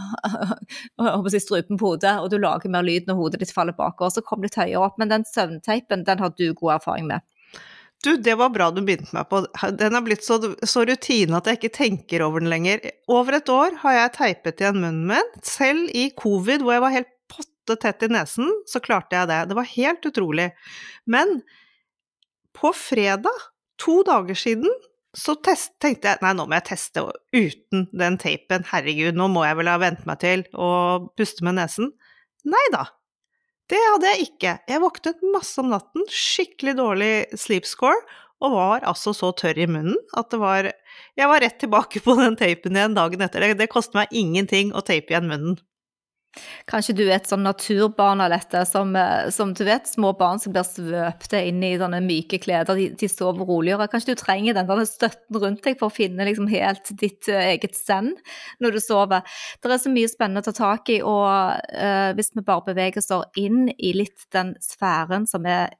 strupen 1.39 1.79
på 1.79 1.93
hodet, 1.93 2.17
og 2.19 2.31
du 2.33 2.39
lager 2.43 2.75
mer 2.75 2.83
lyd 2.83 3.07
når 3.07 3.21
hodet 3.21 3.45
ditt 3.45 3.55
faller 3.55 3.77
bakover, 3.79 4.11
så 4.11 4.25
kom 4.27 4.43
litt 4.43 4.59
høyere 4.59 4.83
opp. 4.83 4.99
Men 4.99 5.15
den 5.15 5.29
søvnteipen, 5.31 6.03
den 6.09 6.19
har 6.27 6.35
du 6.35 6.49
god 6.59 6.81
erfaring 6.81 7.07
med. 7.11 7.23
Du, 8.05 8.11
det 8.21 8.35
var 8.37 8.53
bra 8.53 8.69
du 8.75 8.83
begynte 8.85 9.15
meg 9.17 9.29
på. 9.31 9.41
Den 9.79 9.97
har 9.97 10.05
blitt 10.05 10.25
så, 10.27 10.37
så, 10.61 10.85
rutine 10.85 11.39
at 11.39 11.49
jeg 11.49 11.61
ikke 11.61 11.77
tenker 11.79 12.25
over 12.27 12.43
den 12.43 12.53
lenger. 12.53 12.83
Over 13.09 13.39
et 13.39 13.51
år 13.53 13.79
har 13.81 13.97
jeg 13.97 14.15
teipet 14.19 14.61
igjen 14.61 14.81
munnen 14.83 15.07
min. 15.09 15.31
Selv 15.47 15.89
i 15.97 16.11
covid, 16.19 16.65
hvor 16.65 16.77
jeg 16.77 16.85
var 16.85 16.97
helt 16.99 17.13
potte 17.33 17.79
tett 17.81 18.05
i 18.05 18.11
nesen, 18.13 18.51
så 18.69 18.83
klarte 18.85 19.17
jeg 19.17 19.31
det. 19.33 19.41
Det 19.49 19.57
var 19.57 19.71
helt 19.73 20.09
utrolig. 20.11 20.51
Men 21.09 21.39
på 22.55 22.75
fredag, 22.77 23.47
to 23.81 24.03
dager 24.07 24.37
siden, 24.39 24.69
så 25.15 25.37
test, 25.47 25.73
tenkte 25.83 26.11
jeg 26.11 26.23
nei, 26.25 26.35
nå 26.35 26.45
må 26.51 26.59
jeg 26.59 26.69
teste 26.73 27.07
uten 27.35 27.87
den 27.95 28.19
teipen. 28.21 28.67
Herregud, 28.69 29.17
nå 29.17 29.31
må 29.33 29.47
jeg 29.47 29.59
vel 29.61 29.71
ha 29.71 29.79
vent 29.81 30.05
meg 30.09 30.21
til 30.23 30.45
å 30.53 30.69
puste 31.17 31.47
med 31.47 31.57
nesen. 31.61 31.95
Nei 32.45 32.65
da, 32.75 32.85
det 33.73 33.81
hadde 33.81 34.11
jeg 34.13 34.27
ikke. 34.29 34.53
Jeg 34.69 34.83
våknet 34.83 35.25
masse 35.33 35.61
om 35.63 35.71
natten, 35.73 36.05
skikkelig 36.11 36.77
dårlig 36.81 37.13
sleep 37.41 37.69
score, 37.69 37.97
og 38.45 38.57
var 38.57 38.85
altså 38.85 39.15
så 39.17 39.31
tørr 39.39 39.61
i 39.63 39.69
munnen 39.71 39.97
at 40.19 40.29
det 40.33 40.41
var 40.43 40.67
Jeg 41.15 41.29
var 41.31 41.41
rett 41.41 41.57
tilbake 41.63 42.03
på 42.05 42.17
den 42.19 42.35
teipen 42.37 42.77
igjen 42.77 42.97
dagen 42.97 43.23
etter. 43.25 43.41
Det, 43.41 43.61
det 43.63 43.71
koster 43.73 44.03
meg 44.03 44.13
ingenting 44.13 44.75
å 44.75 44.83
tape 44.85 45.15
igjen 45.15 45.31
munnen. 45.31 45.57
Kanskje 46.71 46.95
du 46.99 47.03
er 47.05 47.19
et 47.19 47.29
sånn 47.29 47.45
naturbarn 47.47 48.23
av 48.25 48.33
dette, 48.33 48.65
som, 48.67 48.91
eh, 48.97 49.31
som, 49.35 49.53
du 49.55 49.63
vet, 49.67 49.87
små 49.89 50.15
barn 50.19 50.41
som 50.43 50.55
blir 50.55 50.67
svøpte 50.67 51.41
inn 51.47 51.63
i 51.65 51.75
sånne 51.81 52.01
myke 52.05 52.41
kleder, 52.43 52.79
de, 52.79 52.89
de 52.99 53.09
sover 53.11 53.47
roligere. 53.49 53.89
Kanskje 53.93 54.15
du 54.15 54.23
trenger 54.23 54.57
den 54.57 54.69
der 54.71 54.85
støtten 54.89 55.41
rundt 55.43 55.65
deg 55.67 55.79
for 55.81 55.91
å 55.91 55.95
finne 55.95 56.27
liksom 56.27 56.49
helt 56.53 56.91
ditt 57.01 57.31
uh, 57.31 57.41
eget 57.53 57.79
send 57.79 58.19
når 58.65 58.77
du 58.77 58.83
sover. 58.83 59.25
Det 59.63 59.71
er 59.71 59.83
så 59.83 59.93
mye 59.93 60.11
spennende 60.11 60.45
å 60.45 60.49
ta 60.49 60.57
tak 60.57 60.91
i, 60.95 61.01
og 61.05 61.27
uh, 61.27 62.11
hvis 62.19 62.33
vi 62.35 62.47
bare 62.47 62.67
beveger 62.71 63.03
oss 63.03 63.13
inn 63.41 63.69
i 63.77 63.95
litt 63.97 64.27
den 64.35 64.55
sfæren 64.65 65.29
som 65.31 65.47
er 65.47 65.75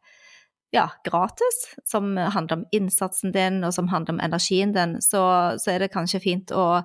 ja, 0.75 0.89
gratis, 1.07 1.77
som 1.87 2.17
handler 2.19 2.61
om 2.61 2.65
innsatsen 2.75 3.33
din, 3.35 3.61
og 3.63 3.75
som 3.77 3.89
handler 3.93 4.17
om 4.17 4.23
energien 4.25 4.75
din, 4.75 4.99
så, 5.03 5.23
så 5.63 5.71
er 5.71 5.85
det 5.85 5.93
kanskje 5.95 6.23
fint 6.25 6.51
å 6.51 6.83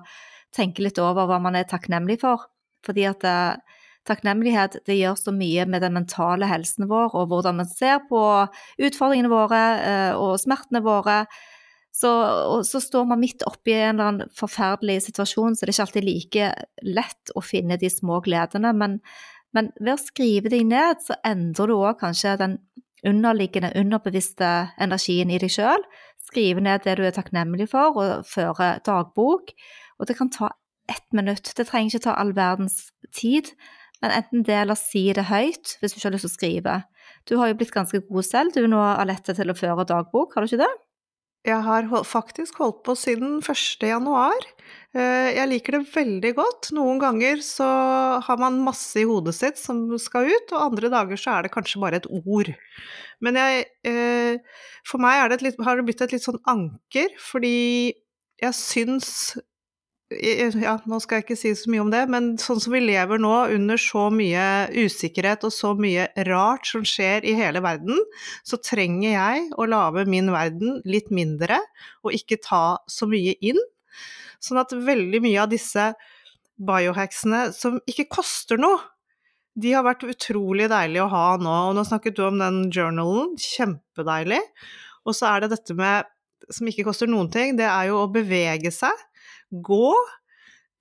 tenke 0.54 0.84
litt 0.84 0.98
over 1.02 1.26
hva 1.26 1.40
man 1.42 1.58
er 1.58 1.66
takknemlig 1.70 2.20
for. 2.22 2.46
Fordi 2.86 3.06
at 3.10 3.26
eh, 3.28 3.78
takknemlighet 4.08 4.80
det 4.88 4.98
gjør 4.98 5.16
så 5.18 5.34
mye 5.34 5.66
med 5.68 5.84
den 5.84 5.96
mentale 5.98 6.48
helsen 6.50 6.88
vår, 6.90 7.14
og 7.14 7.30
hvordan 7.30 7.60
man 7.60 7.70
ser 7.70 8.00
på 8.08 8.20
utfordringene 8.80 9.32
våre 9.32 9.62
eh, 9.84 10.12
og 10.18 10.38
smertene 10.42 10.82
våre. 10.84 11.24
Så, 12.00 12.10
så, 12.64 12.78
står 12.80 13.08
man 13.10 13.18
midt 13.20 13.42
oppi 13.48 13.74
en 13.74 13.96
eller 13.98 14.06
annen 14.06 14.34
forferdelig 14.36 15.02
situasjon, 15.08 15.56
så 15.56 15.66
det 15.66 15.72
er 15.72 15.74
ikke 15.74 15.86
alltid 15.88 16.06
like 16.06 16.50
lett 16.86 17.32
å 17.34 17.42
finne 17.44 17.76
de 17.80 17.90
små 17.90 18.20
gledene. 18.24 18.70
Men, 18.78 19.00
men 19.56 19.72
ved 19.80 19.96
å 19.96 20.00
skrive 20.00 20.52
deg 20.52 20.68
ned, 20.70 21.02
så 21.02 21.18
endrer 21.26 21.68
du 21.68 21.74
òg 21.80 21.98
kanskje 22.00 22.38
den 22.40 22.56
underliggende, 23.06 23.72
underbevisste 23.80 24.70
energien 24.80 25.32
i 25.34 25.40
deg 25.42 25.52
sjøl. 25.52 25.84
Skrive 26.30 26.62
ned 26.62 26.86
det 26.86 26.96
du 27.00 27.04
er 27.08 27.16
takknemlig 27.16 27.68
for, 27.72 27.98
og 27.98 28.26
føre 28.28 28.76
dagbok. 28.86 29.50
Og 29.98 30.08
det 30.08 30.16
kan 30.16 30.30
ta 30.32 30.52
ett 30.90 31.06
minutt. 31.16 31.52
Det 31.56 31.68
trenger 31.68 31.94
ikke 31.94 32.06
ta 32.08 32.16
all 32.20 32.34
verdens 32.36 32.90
tid, 33.16 33.52
men 34.02 34.14
enten 34.16 34.44
det 34.46 34.58
eller 34.62 34.78
si 34.78 35.06
det 35.16 35.28
høyt 35.30 35.76
hvis 35.80 35.94
du 35.94 36.00
ikke 36.00 36.08
har 36.08 36.16
lyst 36.16 36.26
til 36.28 36.32
å 36.32 36.36
skrive. 36.36 36.76
Du 37.28 37.36
har 37.40 37.50
jo 37.50 37.58
blitt 37.60 37.74
ganske 37.74 38.02
god 38.08 38.26
selv, 38.26 38.54
du 38.54 38.64
er 38.64 38.70
nå, 38.70 38.80
Alette, 38.80 39.34
til 39.36 39.52
å 39.52 39.56
føre 39.58 39.88
dagbok, 39.88 40.34
har 40.34 40.44
du 40.44 40.50
ikke 40.50 40.64
det? 40.64 40.72
Jeg 41.48 41.64
har 41.64 41.86
faktisk 42.04 42.58
holdt 42.60 42.82
på 42.84 42.92
siden 43.00 43.38
1. 43.40 43.84
januar. 43.88 44.44
Eh, 44.92 45.30
jeg 45.38 45.48
liker 45.48 45.78
det 45.78 45.86
veldig 45.94 46.32
godt. 46.36 46.68
Noen 46.76 47.00
ganger 47.00 47.40
så 47.44 47.68
har 48.26 48.40
man 48.42 48.58
masse 48.66 49.00
i 49.00 49.06
hodet 49.08 49.32
sitt 49.38 49.56
som 49.56 49.86
skal 49.96 50.28
ut, 50.28 50.52
og 50.52 50.66
andre 50.66 50.90
dager 50.92 51.20
så 51.20 51.38
er 51.38 51.46
det 51.46 51.52
kanskje 51.54 51.80
bare 51.80 52.02
et 52.02 52.10
ord. 52.12 52.52
Men 53.24 53.40
jeg 53.40 53.64
eh, 53.88 54.60
For 54.84 55.00
meg 55.00 55.32
det 55.32 55.40
litt, 55.46 55.64
har 55.64 55.80
det 55.80 55.86
blitt 55.88 56.04
et 56.04 56.12
litt 56.12 56.26
sånn 56.26 56.42
anker, 56.48 57.08
fordi 57.16 57.96
jeg 58.40 58.56
syns 58.56 59.10
ja, 60.10 60.72
nå 60.90 60.98
skal 61.02 61.20
jeg 61.20 61.24
ikke 61.24 61.38
si 61.38 61.52
så 61.54 61.70
mye 61.70 61.82
om 61.84 61.90
det, 61.92 62.02
men 62.10 62.32
sånn 62.42 62.58
som 62.62 62.74
vi 62.74 62.80
lever 62.82 63.20
nå, 63.22 63.32
under 63.54 63.78
så 63.78 64.08
mye 64.10 64.44
usikkerhet 64.74 65.44
og 65.46 65.54
så 65.54 65.70
mye 65.78 66.08
rart 66.26 66.66
som 66.66 66.82
skjer 66.86 67.26
i 67.28 67.36
hele 67.38 67.62
verden, 67.62 67.98
så 68.42 68.58
trenger 68.58 69.12
jeg 69.12 69.44
å 69.54 69.68
lage 69.70 70.06
min 70.10 70.32
verden 70.34 70.80
litt 70.88 71.12
mindre, 71.14 71.60
og 72.02 72.16
ikke 72.16 72.40
ta 72.42 72.80
så 72.90 73.06
mye 73.10 73.36
inn. 73.38 73.60
Sånn 74.42 74.58
at 74.58 74.74
veldig 74.74 75.20
mye 75.22 75.44
av 75.44 75.52
disse 75.52 75.92
biohacksene 76.60 77.50
som 77.54 77.78
ikke 77.88 78.08
koster 78.10 78.58
noe, 78.60 78.80
de 79.60 79.74
har 79.74 79.84
vært 79.84 80.06
utrolig 80.08 80.70
deilige 80.70 81.04
å 81.04 81.10
ha 81.12 81.26
nå. 81.42 81.54
Og 81.70 81.76
nå 81.76 81.82
snakket 81.84 82.16
du 82.16 82.22
om 82.24 82.38
den 82.40 82.62
journalen, 82.70 83.34
kjempedeilig. 83.38 84.40
Og 85.04 85.16
så 85.16 85.26
er 85.32 85.44
det 85.44 85.50
dette 85.56 85.74
med, 85.76 86.08
som 86.50 86.70
ikke 86.70 86.86
koster 86.86 87.10
noen 87.10 87.28
ting, 87.32 87.58
det 87.58 87.66
er 87.68 87.90
jo 87.90 88.02
å 88.02 88.10
bevege 88.10 88.72
seg 88.74 88.94
gå 89.50 89.92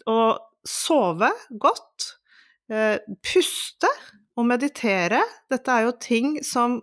og 0.09 0.39
sove 0.65 1.29
godt, 1.61 2.13
eh, 2.71 2.97
puste 3.23 3.89
og 4.37 4.47
meditere. 4.49 5.21
Dette 5.51 5.75
er 5.75 5.87
jo 5.87 5.95
ting 5.99 6.39
som 6.45 6.79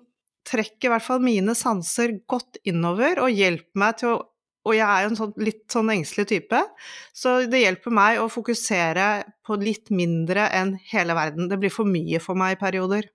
trekker 0.47 0.89
i 0.89 0.95
hvert 0.95 1.07
fall 1.07 1.23
mine 1.25 1.57
sanser 1.59 2.21
godt 2.31 2.61
innover 2.69 3.19
og 3.25 3.35
hjelper 3.35 3.83
meg 3.83 4.01
til 4.03 4.15
å 4.15 4.25
og 4.67 4.75
jeg 4.75 4.83
er 4.83 5.05
jo 5.05 5.11
en 5.13 5.19
sånn, 5.19 5.35
litt 5.39 5.61
sånn 5.71 5.91
engstelig 5.95 6.27
type, 6.33 6.61
så 7.15 7.37
det 7.47 7.61
hjelper 7.63 7.93
meg 7.95 8.19
å 8.19 8.25
fokusere 8.33 9.05
på 9.47 9.59
litt 9.61 9.93
mindre 9.95 10.49
enn 10.59 10.73
hele 10.91 11.15
verden. 11.15 11.47
Det 11.47 11.59
blir 11.63 11.71
for 11.71 11.87
mye 11.87 12.19
for 12.23 12.39
meg 12.39 12.57
i 12.57 12.59
perioder. 12.59 13.07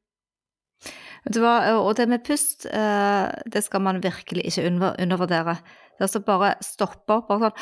Vet 1.26 1.36
du 1.36 1.42
hva, 1.44 1.56
og 1.76 1.92
det 2.00 2.08
med 2.10 2.24
pust, 2.26 2.66
eh, 2.72 3.28
det 3.52 3.66
skal 3.66 3.84
man 3.84 4.00
virkelig 4.02 4.48
ikke 4.48 4.70
undervurdere. 4.72 5.58
Det 5.60 6.00
er 6.00 6.08
altså 6.08 6.24
bare 6.26 6.56
stoppe 6.64 7.20
opp, 7.20 7.28
bare 7.28 7.52
sånn 7.52 7.60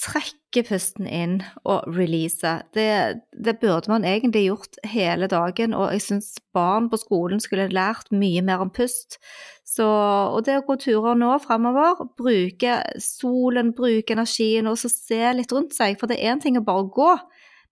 trekke 0.00 0.64
pusten 0.66 1.06
inn 1.06 1.40
og 1.64 1.86
release. 1.94 2.52
Det, 2.74 3.20
det, 3.32 3.56
burde 3.62 3.92
man 3.92 4.06
egentlig 4.06 4.46
gjort 4.48 4.80
hele 4.88 5.28
dagen, 5.30 5.74
og 5.74 5.92
jeg 5.94 6.04
syns 6.06 6.32
barn 6.54 6.88
på 6.90 7.00
skolen 7.00 7.42
skulle 7.42 7.70
lært 7.72 8.10
mye 8.14 8.42
mer 8.46 8.64
om 8.64 8.72
pust. 8.74 9.20
Så, 9.66 9.86
og 9.86 10.42
det 10.46 10.58
å 10.58 10.64
gå 10.66 10.76
turer 10.82 11.18
nå 11.18 11.30
fremover, 11.44 12.02
bruke 12.18 12.80
solen, 13.02 13.74
bruke 13.76 14.16
energien 14.16 14.66
og 14.70 14.80
så 14.80 14.90
se 14.90 15.22
litt 15.36 15.52
rundt 15.54 15.76
seg, 15.76 15.98
for 16.00 16.10
det 16.10 16.18
er 16.18 16.34
en 16.34 16.42
ting 16.42 16.58
å 16.58 16.66
bare 16.66 16.88
gå. 16.90 17.12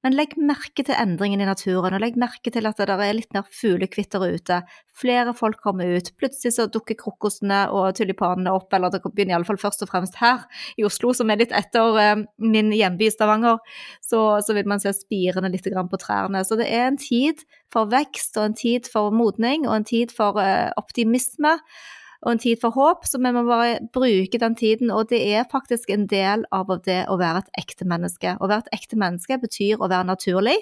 Men 0.06 0.14
legg 0.14 0.36
merke 0.38 0.84
til 0.86 0.94
endringen 0.94 1.40
i 1.42 1.46
naturen, 1.48 1.96
og 1.96 2.02
legg 2.02 2.14
merke 2.20 2.52
til 2.54 2.68
at 2.70 2.78
det 2.78 2.94
er 2.94 3.16
litt 3.16 3.32
mer 3.34 3.48
fuglekvitter 3.50 4.22
ute. 4.30 4.60
Flere 4.94 5.34
folk 5.34 5.58
kommer 5.64 5.90
ut. 5.98 6.12
Plutselig 6.20 6.54
så 6.54 6.68
dukker 6.70 6.94
krokosene 7.00 7.64
og 7.74 7.96
tulipanene 7.98 8.54
opp, 8.54 8.70
eller 8.76 8.94
det 8.94 9.02
begynner 9.02 9.34
iallfall 9.34 9.58
først 9.58 9.82
og 9.82 9.90
fremst 9.90 10.20
her 10.20 10.46
i 10.78 10.86
Oslo, 10.86 11.10
som 11.16 11.34
er 11.34 11.42
litt 11.42 11.54
etter 11.56 11.98
eh, 11.98 12.14
min 12.38 12.70
hjemby 12.76 13.10
Stavanger. 13.10 13.58
Så, 13.98 14.22
så, 14.46 14.54
vil 14.54 14.70
man 14.70 14.82
se 14.82 14.94
spirene 14.94 15.50
litt 15.50 15.66
på 15.66 16.00
trærne. 16.00 16.44
Så 16.46 16.58
det 16.60 16.70
er 16.70 16.86
en 16.86 17.02
tid 17.02 17.42
for 17.74 17.90
vekst, 17.90 18.38
og 18.38 18.52
en 18.52 18.58
tid 18.58 18.86
for 18.92 19.10
modning, 19.10 19.66
og 19.66 19.80
en 19.80 19.88
tid 19.88 20.14
for 20.14 20.38
eh, 20.42 20.70
optimisme 20.78 21.58
og 22.24 22.32
en 22.32 22.40
tid 22.42 22.58
for 22.58 22.74
håp, 22.74 23.06
så 23.06 23.20
vi 23.22 23.30
må 23.34 23.44
bare 23.46 23.78
bruke 23.94 24.40
den 24.42 24.56
tiden. 24.58 24.90
Og 24.90 25.06
det 25.12 25.20
er 25.22 25.46
faktisk 25.52 25.92
en 25.94 26.08
del 26.10 26.42
av 26.54 26.72
det 26.86 27.04
å 27.06 27.18
være 27.20 27.44
et 27.44 27.62
ekte 27.62 27.86
menneske. 27.88 28.34
Å 28.34 28.50
være 28.50 28.66
et 28.66 28.80
ekte 28.80 28.98
menneske 28.98 29.38
betyr 29.38 29.78
å 29.78 29.90
være 29.90 30.08
naturlig, 30.08 30.56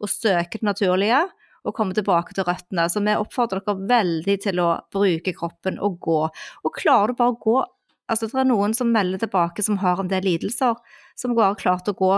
å 0.00 0.08
søke 0.08 0.60
det 0.62 0.68
naturlige 0.70 1.26
og 1.64 1.76
komme 1.76 1.96
tilbake 1.96 2.36
til 2.36 2.46
røttene. 2.48 2.86
Så 2.92 3.02
vi 3.04 3.16
oppfordrer 3.20 3.64
dere 3.64 3.88
veldig 3.90 4.38
til 4.46 4.60
å 4.64 4.70
bruke 4.92 5.36
kroppen 5.36 5.80
og 5.82 6.00
gå. 6.04 6.20
Og 6.64 6.76
klarer 6.76 7.12
du 7.12 7.20
bare 7.20 7.36
å 7.36 7.40
gå 7.40 7.62
Altså, 8.04 8.26
det 8.28 8.36
er 8.36 8.44
noen 8.44 8.74
som 8.76 8.90
melder 8.92 9.22
tilbake 9.22 9.62
som 9.64 9.78
har 9.80 9.96
en 9.96 10.10
del 10.10 10.26
lidelser, 10.28 10.74
som 11.16 11.32
bare 11.32 11.54
har 11.54 11.62
klart 11.62 11.86
å 11.88 11.94
gå 11.96 12.10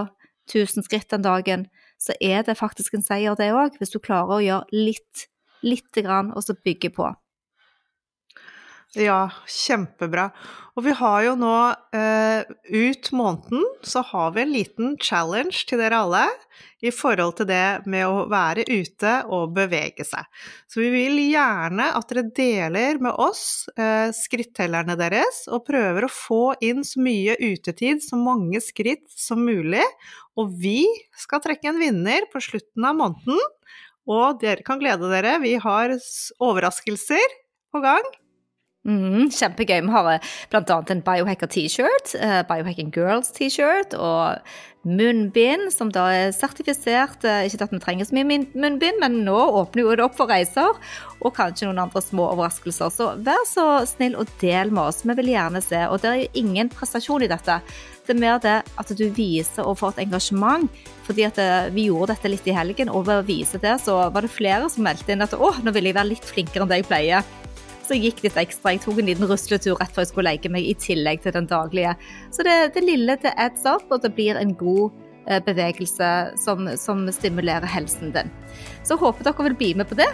1000 0.50 0.82
skritt 0.82 1.12
den 1.12 1.22
dagen, 1.22 1.68
så 1.94 2.16
er 2.18 2.42
det 2.42 2.56
faktisk 2.58 2.96
en 2.98 3.06
seier, 3.06 3.36
det 3.38 3.52
òg, 3.54 3.78
hvis 3.78 3.94
du 3.94 4.00
klarer 4.02 4.34
å 4.34 4.42
gjøre 4.42 4.82
litt, 4.86 5.28
lite 5.62 6.02
grann, 6.02 6.32
og 6.34 6.42
så 6.42 6.58
bygge 6.58 6.90
på. 6.96 7.12
Ja, 8.96 9.26
kjempebra. 9.44 10.30
Og 10.76 10.84
vi 10.84 10.92
har 10.96 11.22
jo 11.24 11.34
nå 11.36 11.52
eh, 11.96 12.48
ut 12.68 13.08
måneden 13.16 13.62
så 13.84 14.00
har 14.08 14.32
vi 14.32 14.42
en 14.42 14.52
liten 14.54 14.94
challenge 15.00 15.66
til 15.68 15.80
dere 15.80 15.98
alle 16.04 16.22
i 16.84 16.92
forhold 16.92 17.34
til 17.36 17.48
det 17.48 17.88
med 17.88 18.04
å 18.08 18.26
være 18.32 18.64
ute 18.68 19.12
og 19.32 19.52
bevege 19.56 20.04
seg. 20.04 20.24
Så 20.68 20.80
vi 20.80 20.90
vil 20.94 21.20
gjerne 21.26 21.90
at 21.96 22.08
dere 22.12 22.26
deler 22.36 23.00
med 23.04 23.20
oss 23.20 23.68
eh, 23.76 24.08
skrittellerne 24.16 24.96
deres 25.00 25.44
og 25.48 25.66
prøver 25.68 26.08
å 26.08 26.12
få 26.12 26.42
inn 26.64 26.84
så 26.84 27.04
mye 27.04 27.36
utetid, 27.36 28.00
så 28.04 28.16
mange 28.20 28.64
skritt 28.64 29.04
som 29.12 29.44
mulig. 29.44 29.84
Og 30.40 30.56
vi 30.60 30.82
skal 31.20 31.44
trekke 31.44 31.72
en 31.72 31.80
vinner 31.80 32.28
på 32.32 32.40
slutten 32.44 32.84
av 32.84 32.96
måneden, 32.96 33.40
og 34.08 34.40
dere 34.40 34.64
kan 34.64 34.80
glede 34.80 35.08
dere. 35.12 35.36
Vi 35.44 35.56
har 35.60 35.96
overraskelser 36.40 37.42
på 37.72 37.84
gang. 37.84 38.16
Mm, 38.86 39.32
kjempegøy. 39.34 39.80
Vi 39.82 39.90
har 39.90 40.08
eh, 40.12 40.32
bl.a. 40.52 40.78
en 40.78 41.02
Biohacker 41.02 41.50
T-shirt, 41.50 42.14
uh, 42.20 42.42
Biohacking 42.46 42.92
Girls 42.94 43.32
T-shirt 43.34 43.96
og 43.98 44.38
munnbind, 44.86 45.72
som 45.74 45.88
da 45.90 46.04
er 46.14 46.34
sertifisert. 46.36 47.24
Uh, 47.26 47.42
ikke 47.48 47.66
at 47.66 47.74
vi 47.74 47.80
trenger 47.82 48.06
så 48.06 48.14
mye 48.14 48.44
munnbind, 48.54 49.00
men 49.02 49.18
nå 49.26 49.40
åpner 49.58 49.82
jo 49.82 49.96
det 49.98 50.04
opp 50.06 50.14
for 50.20 50.30
reiser. 50.30 50.78
Og 51.18 51.34
kanskje 51.34 51.66
noen 51.66 51.82
andre 51.82 52.02
små 52.04 52.28
overraskelser. 52.36 52.92
Så 52.94 53.08
vær 53.26 53.42
så 53.50 53.66
snill 53.90 54.14
og 54.20 54.30
del 54.38 54.70
med 54.70 54.84
oss. 54.84 55.02
Vi 55.02 55.16
vil 55.18 55.32
gjerne 55.34 55.64
se. 55.64 55.82
Og 55.90 55.98
det 56.04 56.12
er 56.12 56.20
jo 56.20 56.44
ingen 56.44 56.70
prestasjon 56.70 57.26
i 57.26 57.30
dette. 57.32 57.58
Det 58.06 58.14
er 58.14 58.20
mer 58.22 58.38
det 58.44 58.60
at 58.62 58.92
du 58.94 59.02
viser 59.16 59.66
og 59.66 59.80
får 59.80 59.96
et 59.96 60.04
engasjement. 60.04 60.70
Fordi 61.08 61.26
at 61.26 61.42
vi 61.74 61.88
gjorde 61.88 62.12
dette 62.14 62.30
litt 62.30 62.46
i 62.46 62.54
helgen, 62.54 62.90
og 62.90 63.08
ved 63.08 63.18
å 63.18 63.26
vise 63.26 63.58
det, 63.62 63.74
så 63.82 63.98
var 64.14 64.22
det 64.22 64.30
flere 64.30 64.70
som 64.70 64.86
meldte 64.86 65.14
inn 65.14 65.26
at 65.26 65.34
å, 65.34 65.50
nå 65.62 65.74
vil 65.74 65.90
jeg 65.90 65.98
være 65.98 66.12
litt 66.12 66.30
flinkere 66.30 66.62
enn 66.62 66.70
det 66.70 66.80
jeg 66.82 66.88
pleier 66.90 67.34
så 67.86 67.96
jeg 67.96 68.10
gikk 68.10 68.24
litt 68.26 68.38
ekstra. 68.40 68.74
Jeg 68.74 68.84
tok 68.84 69.00
en 69.00 69.10
liten 69.10 69.28
rusletur 69.30 69.78
rett 69.80 69.92
før 69.94 70.04
jeg 70.04 70.12
skulle 70.12 70.32
leke 70.34 70.52
meg, 70.52 70.66
i 70.66 70.76
tillegg 70.82 71.22
til 71.24 71.34
den 71.36 71.48
daglige. 71.50 71.96
Så 72.34 72.46
det, 72.46 72.56
det 72.74 72.84
lille 72.86 73.18
til 73.22 73.34
adds 73.38 73.66
up, 73.68 73.86
og 73.90 74.02
det 74.02 74.14
blir 74.16 74.38
en 74.40 74.54
god 74.58 74.88
eh, 75.28 75.42
bevegelse 75.46 76.12
som, 76.42 76.70
som, 76.80 77.06
stimulerer 77.14 77.68
helsen 77.70 78.14
din. 78.16 78.32
Så 78.86 78.98
håper 79.00 79.28
dere 79.28 79.50
vil 79.50 79.60
bli 79.60 79.74
med 79.78 79.90
på 79.90 79.98
det. 79.98 80.10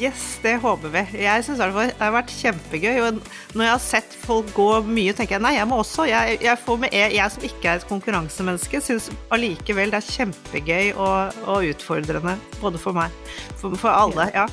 Yes, 0.00 0.38
det 0.40 0.54
håper 0.62 0.92
vi. 0.94 1.02
Jeg 1.24 1.44
syns 1.44 1.58
det 1.60 1.66
har 1.98 2.14
vært 2.14 2.32
kjempegøy. 2.32 3.00
Og 3.04 3.18
når 3.56 3.66
jeg 3.66 3.72
har 3.72 3.82
sett 3.84 4.16
folk 4.22 4.48
gå 4.56 4.68
mye, 4.86 5.12
tenker 5.16 5.36
jeg 5.36 5.44
nei, 5.44 5.56
jeg 5.58 5.68
må 5.68 5.80
også. 5.82 6.06
Jeg, 6.08 6.38
jeg, 6.44 6.78
med, 6.80 6.96
jeg 6.96 7.34
som 7.34 7.44
ikke 7.50 7.68
er 7.68 7.82
et 7.82 7.90
konkurransemenneske, 7.90 8.80
syns 8.84 9.10
allikevel 9.34 9.92
det 9.92 10.00
er 10.00 10.08
kjempegøy 10.14 10.94
og, 10.94 11.44
og 11.44 11.68
utfordrende. 11.74 12.38
Både 12.62 12.80
for 12.80 12.96
meg, 12.96 13.12
for, 13.60 13.76
for 13.80 13.92
alle. 13.92 14.30
ja. 14.36 14.48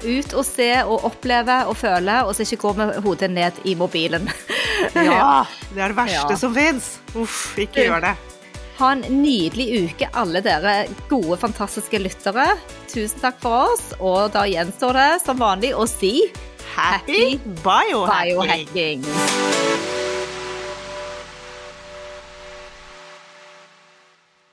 Ut 0.00 0.32
og 0.32 0.44
se 0.48 0.70
og 0.82 1.04
oppleve 1.10 1.60
og 1.68 1.76
føle, 1.76 2.22
og 2.24 2.34
så 2.34 2.46
ikke 2.46 2.62
gå 2.64 2.72
med 2.78 2.96
hodet 3.04 3.30
ned 3.32 3.60
i 3.68 3.76
mobilen. 3.76 4.30
ja, 4.96 5.44
det 5.74 5.84
er 5.84 5.92
det 5.92 5.98
verste 5.98 6.34
ja. 6.34 6.40
som 6.40 6.56
fins. 6.56 6.94
Uff, 7.14 7.58
ikke 7.60 7.88
gjør 7.88 8.04
det. 8.08 8.16
Ha 8.80 8.94
en 8.96 9.02
nydelig 9.12 9.66
uke, 9.84 10.08
alle 10.16 10.40
dere 10.44 10.86
gode, 11.10 11.36
fantastiske 11.42 12.00
lyttere. 12.00 12.46
Tusen 12.88 13.20
takk 13.20 13.36
for 13.42 13.68
oss, 13.68 13.90
og 14.00 14.32
da 14.36 14.46
gjenstår 14.48 14.96
det 14.96 15.10
som 15.26 15.42
vanlig 15.42 15.74
å 15.76 15.84
si 15.90 16.14
Happy, 16.70 17.36
happy 17.36 17.60
biohacking. 17.60 19.04
biohacking. 19.04 20.08